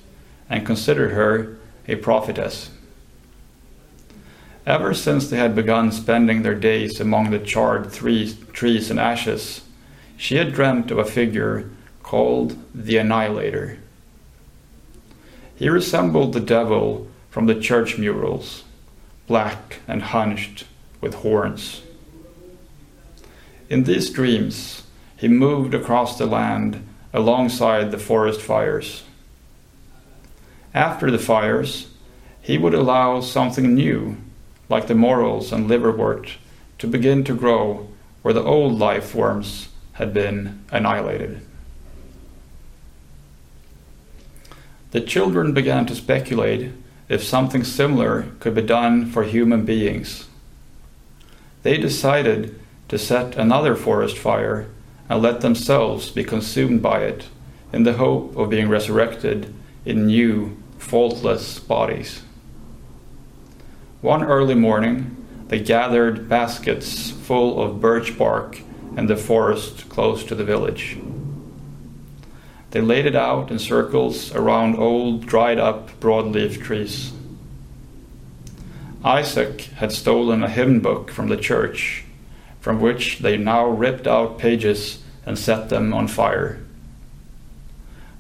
and 0.50 0.66
considered 0.66 1.12
her 1.12 1.58
a 1.88 1.96
prophetess. 1.96 2.70
Ever 4.66 4.94
since 4.94 5.30
they 5.30 5.38
had 5.38 5.56
begun 5.56 5.92
spending 5.92 6.44
their 6.44 6.56
days 6.56 7.00
among 7.00 7.32
the 7.32 7.40
charred 7.40 7.92
trees 7.92 8.92
and 8.92 9.00
ashes, 9.00 9.62
she 10.18 10.36
had 10.36 10.54
dreamt 10.54 10.92
of 10.92 10.98
a 10.98 11.06
figure 11.06 11.70
called 12.04 12.56
the 12.76 12.98
Annihilator. 12.98 13.80
He 15.56 15.70
resembled 15.70 16.34
the 16.34 16.40
devil 16.40 17.08
from 17.30 17.48
the 17.48 17.60
church 17.60 17.98
murals, 17.98 18.64
black 19.28 19.80
and 19.88 20.02
hunched 20.02 20.66
with 21.02 21.16
horns. 21.16 21.82
In 23.70 23.84
these 23.84 24.10
dreams, 24.10 24.82
he 25.16 25.28
moved 25.28 25.76
across 25.76 26.18
the 26.18 26.26
land 26.26 26.86
alongside 27.14 27.92
the 27.92 28.00
forest 28.00 28.42
fires. 28.42 29.04
After 30.74 31.12
the 31.12 31.20
fires, 31.20 31.88
he 32.42 32.58
would 32.58 32.74
allow 32.74 33.22
something 33.22 33.76
new, 33.76 34.18
like 34.70 34.88
the 34.88 34.96
morels 34.96 35.52
and 35.52 35.70
liverwort, 35.70 36.32
to 36.80 36.88
begin 36.88 37.24
to 37.26 37.36
grow 37.36 37.88
where 38.24 38.34
the 38.34 38.44
old 38.44 38.80
life 38.80 39.06
forms 39.06 39.70
had 39.94 40.14
been 40.14 40.64
annihilated. 40.72 41.42
The 44.92 45.02
children 45.02 45.54
began 45.54 45.86
to 45.86 45.96
speculate 45.96 46.72
if 47.08 47.24
something 47.24 47.64
similar 47.64 48.32
could 48.40 48.56
be 48.56 48.64
done 48.64 49.06
for 49.06 49.24
human 49.24 49.64
beings. 49.64 50.28
They 51.62 51.78
decided 51.78 52.59
to 52.90 52.98
set 52.98 53.36
another 53.36 53.76
forest 53.76 54.18
fire 54.18 54.68
and 55.08 55.22
let 55.22 55.42
themselves 55.42 56.10
be 56.10 56.24
consumed 56.24 56.82
by 56.82 57.04
it 57.04 57.28
in 57.72 57.84
the 57.84 57.94
hope 57.94 58.36
of 58.36 58.50
being 58.50 58.68
resurrected 58.68 59.54
in 59.86 60.08
new, 60.08 60.58
faultless 60.78 61.60
bodies. 61.60 62.22
One 64.02 64.24
early 64.24 64.56
morning, 64.56 65.16
they 65.48 65.60
gathered 65.60 66.30
baskets 66.30 67.10
full 67.10 67.62
of 67.62 67.82
birch 67.82 68.18
bark 68.18 68.62
in 68.96 69.08
the 69.08 69.18
forest 69.18 69.90
close 69.90 70.24
to 70.26 70.36
the 70.36 70.44
village. 70.44 70.98
They 72.72 72.82
laid 72.82 73.06
it 73.06 73.16
out 73.16 73.50
in 73.50 73.58
circles 73.58 74.34
around 74.34 74.78
old, 74.78 75.26
dried 75.26 75.60
up 75.60 76.00
broadleaf 76.00 76.62
trees. 76.62 77.12
Isaac 79.04 79.62
had 79.78 79.92
stolen 79.92 80.44
a 80.44 80.50
hymn 80.50 80.82
book 80.82 81.10
from 81.10 81.30
the 81.30 81.38
church, 81.38 82.04
from 82.60 82.80
which 82.82 83.20
they 83.20 83.38
now 83.38 83.68
ripped 83.68 84.08
out 84.08 84.38
pages 84.38 85.02
and 85.26 85.38
set 85.38 85.70
them 85.70 85.94
on 85.94 86.08
fire. 86.08 86.60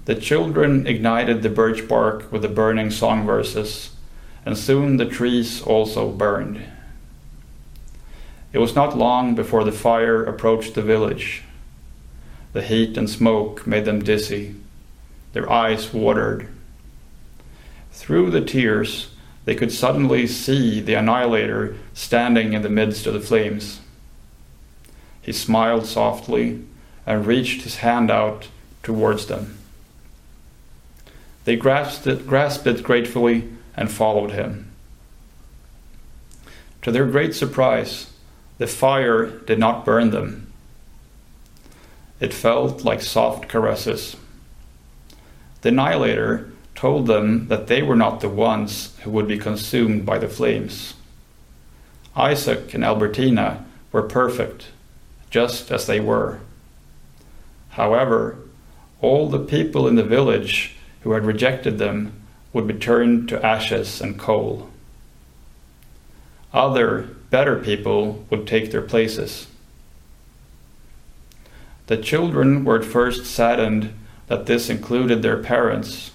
The 0.05 0.15
children 0.15 0.87
ignited 0.87 1.41
the 1.41 1.49
birch 1.49 1.87
bark 1.87 2.31
with 2.31 2.41
the 2.41 2.47
burning 2.47 2.89
song 2.89 3.25
verses, 3.25 3.91
and 4.45 4.57
soon 4.57 4.97
the 4.97 5.05
trees 5.05 5.61
also 5.61 6.09
burned. 6.09 6.63
It 8.51 8.57
was 8.57 8.75
not 8.75 8.97
long 8.97 9.35
before 9.35 9.63
the 9.63 9.71
fire 9.71 10.23
approached 10.23 10.73
the 10.73 10.81
village. 10.81 11.43
The 12.53 12.63
heat 12.63 12.97
and 12.97 13.07
smoke 13.07 13.67
made 13.67 13.85
them 13.85 14.01
dizzy. 14.01 14.55
Their 15.33 15.51
eyes 15.51 15.93
watered. 15.93 16.47
Through 17.91 18.31
the 18.31 18.41
tears, 18.41 19.11
they 19.45 19.53
could 19.53 19.71
suddenly 19.71 20.25
see 20.25 20.79
the 20.81 20.95
annihilator 20.95 21.75
standing 21.93 22.53
in 22.53 22.63
the 22.63 22.69
midst 22.69 23.05
of 23.05 23.13
the 23.13 23.19
flames. 23.19 23.81
He 25.29 25.33
smiled 25.33 25.85
softly 25.85 26.59
and 27.05 27.23
reached 27.23 27.61
his 27.61 27.75
hand 27.85 28.09
out 28.09 28.47
towards 28.81 29.27
them. 29.27 29.59
They 31.45 31.55
grasped 31.55 32.07
it, 32.07 32.25
grasped 32.25 32.65
it 32.65 32.81
gratefully 32.81 33.47
and 33.77 33.91
followed 33.91 34.31
him. 34.31 34.71
To 36.81 36.91
their 36.91 37.05
great 37.05 37.35
surprise, 37.35 38.11
the 38.57 38.65
fire 38.65 39.27
did 39.27 39.59
not 39.59 39.85
burn 39.85 40.09
them. 40.09 40.51
It 42.19 42.33
felt 42.33 42.83
like 42.83 43.03
soft 43.03 43.47
caresses. 43.47 44.15
The 45.61 45.69
annihilator 45.69 46.51
told 46.73 47.05
them 47.05 47.49
that 47.49 47.67
they 47.67 47.83
were 47.83 47.95
not 47.95 48.21
the 48.21 48.29
ones 48.29 48.97
who 49.03 49.11
would 49.11 49.27
be 49.27 49.37
consumed 49.37 50.07
by 50.07 50.17
the 50.17 50.27
flames. 50.27 50.95
Isaac 52.15 52.73
and 52.73 52.83
Albertina 52.83 53.63
were 53.91 54.01
perfect, 54.01 54.69
just 55.29 55.71
as 55.71 55.85
they 55.85 55.99
were. 55.99 56.39
However, 57.69 58.37
all 59.01 59.29
the 59.29 59.39
people 59.39 59.87
in 59.87 59.95
the 59.95 60.03
village 60.03 60.75
who 61.01 61.11
had 61.11 61.25
rejected 61.25 61.77
them 61.77 62.13
would 62.51 62.67
be 62.67 62.73
turned 62.73 63.29
to 63.29 63.45
ashes 63.45 64.01
and 64.01 64.19
coal. 64.19 64.69
Other, 66.53 67.09
better 67.29 67.57
people 67.57 68.25
would 68.29 68.47
take 68.47 68.71
their 68.71 68.81
places. 68.81 69.47
The 71.87 71.97
children 71.97 72.65
were 72.65 72.79
at 72.79 72.85
first 72.85 73.25
saddened 73.25 73.93
that 74.27 74.45
this 74.45 74.69
included 74.69 75.21
their 75.21 75.41
parents, 75.41 76.11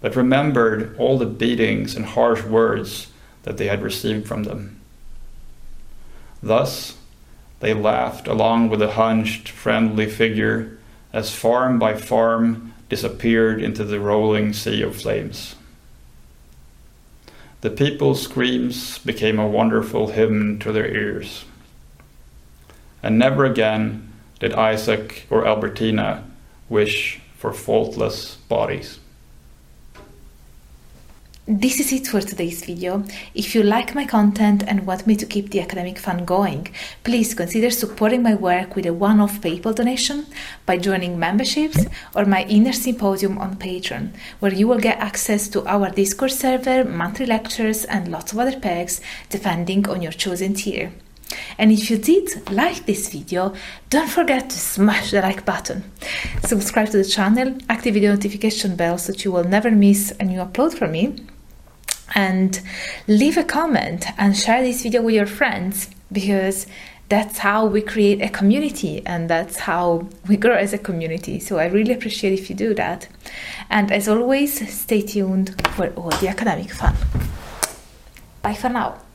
but 0.00 0.16
remembered 0.16 0.96
all 0.98 1.18
the 1.18 1.26
beatings 1.26 1.94
and 1.94 2.04
harsh 2.04 2.42
words 2.42 3.08
that 3.42 3.56
they 3.56 3.66
had 3.66 3.82
received 3.82 4.26
from 4.26 4.44
them. 4.44 4.80
Thus, 6.42 6.97
they 7.60 7.74
laughed 7.74 8.28
along 8.28 8.68
with 8.68 8.80
the 8.80 8.92
hunched, 8.92 9.48
friendly 9.48 10.06
figure 10.06 10.78
as 11.12 11.34
farm 11.34 11.78
by 11.78 11.94
farm 11.94 12.74
disappeared 12.88 13.62
into 13.62 13.84
the 13.84 14.00
rolling 14.00 14.52
sea 14.52 14.82
of 14.82 14.96
flames. 14.96 15.54
The 17.60 17.70
people's 17.70 18.22
screams 18.22 18.98
became 18.98 19.38
a 19.38 19.48
wonderful 19.48 20.08
hymn 20.08 20.58
to 20.60 20.70
their 20.70 20.86
ears. 20.86 21.44
And 23.02 23.18
never 23.18 23.44
again 23.44 24.12
did 24.38 24.52
Isaac 24.54 25.26
or 25.28 25.46
Albertina 25.46 26.24
wish 26.68 27.20
for 27.36 27.52
faultless 27.52 28.36
bodies. 28.36 29.00
This 31.50 31.80
is 31.80 31.94
it 31.94 32.06
for 32.06 32.20
today's 32.20 32.62
video. 32.62 33.02
If 33.34 33.54
you 33.54 33.62
like 33.62 33.94
my 33.94 34.04
content 34.04 34.62
and 34.66 34.86
want 34.86 35.06
me 35.06 35.16
to 35.16 35.24
keep 35.24 35.48
the 35.48 35.62
academic 35.62 35.96
fun 35.96 36.26
going, 36.26 36.68
please 37.04 37.32
consider 37.32 37.70
supporting 37.70 38.22
my 38.22 38.34
work 38.34 38.76
with 38.76 38.84
a 38.84 38.92
one-off 38.92 39.40
PayPal 39.40 39.74
donation 39.74 40.26
by 40.66 40.76
joining 40.76 41.18
memberships 41.18 41.86
or 42.14 42.26
my 42.26 42.42
inner 42.50 42.74
symposium 42.74 43.38
on 43.38 43.56
Patreon, 43.56 44.10
where 44.40 44.52
you 44.52 44.68
will 44.68 44.78
get 44.78 44.98
access 44.98 45.48
to 45.48 45.66
our 45.66 45.88
Discord 45.88 46.32
server, 46.32 46.84
monthly 46.84 47.24
lectures, 47.24 47.86
and 47.86 48.08
lots 48.08 48.32
of 48.32 48.38
other 48.40 48.60
perks 48.60 49.00
depending 49.30 49.88
on 49.88 50.02
your 50.02 50.12
chosen 50.12 50.52
tier. 50.52 50.92
And 51.56 51.72
if 51.72 51.90
you 51.90 51.96
did 51.96 52.50
like 52.52 52.84
this 52.84 53.08
video, 53.08 53.54
don't 53.88 54.10
forget 54.10 54.50
to 54.50 54.58
smash 54.58 55.12
the 55.12 55.22
like 55.22 55.46
button. 55.46 55.90
Subscribe 56.44 56.90
to 56.90 56.98
the 56.98 57.08
channel, 57.08 57.56
activate 57.70 58.02
the 58.02 58.08
notification 58.08 58.76
bell 58.76 58.98
so 58.98 59.12
that 59.12 59.24
you 59.24 59.32
will 59.32 59.44
never 59.44 59.70
miss 59.70 60.12
a 60.20 60.24
new 60.24 60.40
upload 60.40 60.74
from 60.74 60.92
me 60.92 61.16
and 62.14 62.60
leave 63.06 63.36
a 63.36 63.44
comment 63.44 64.06
and 64.16 64.36
share 64.36 64.62
this 64.62 64.82
video 64.82 65.02
with 65.02 65.14
your 65.14 65.26
friends 65.26 65.90
because 66.10 66.66
that's 67.08 67.38
how 67.38 67.64
we 67.64 67.80
create 67.80 68.20
a 68.20 68.28
community 68.28 69.02
and 69.06 69.30
that's 69.30 69.60
how 69.60 70.06
we 70.28 70.36
grow 70.36 70.54
as 70.54 70.72
a 70.72 70.78
community. 70.78 71.40
So 71.40 71.58
I 71.58 71.66
really 71.66 71.94
appreciate 71.94 72.38
if 72.38 72.50
you 72.50 72.56
do 72.56 72.74
that. 72.74 73.08
And 73.70 73.90
as 73.90 74.08
always, 74.08 74.68
stay 74.72 75.02
tuned 75.02 75.60
for 75.74 75.88
all 75.94 76.10
the 76.10 76.28
academic 76.28 76.70
fun. 76.70 76.94
Bye 78.42 78.54
for 78.54 78.68
now. 78.68 79.07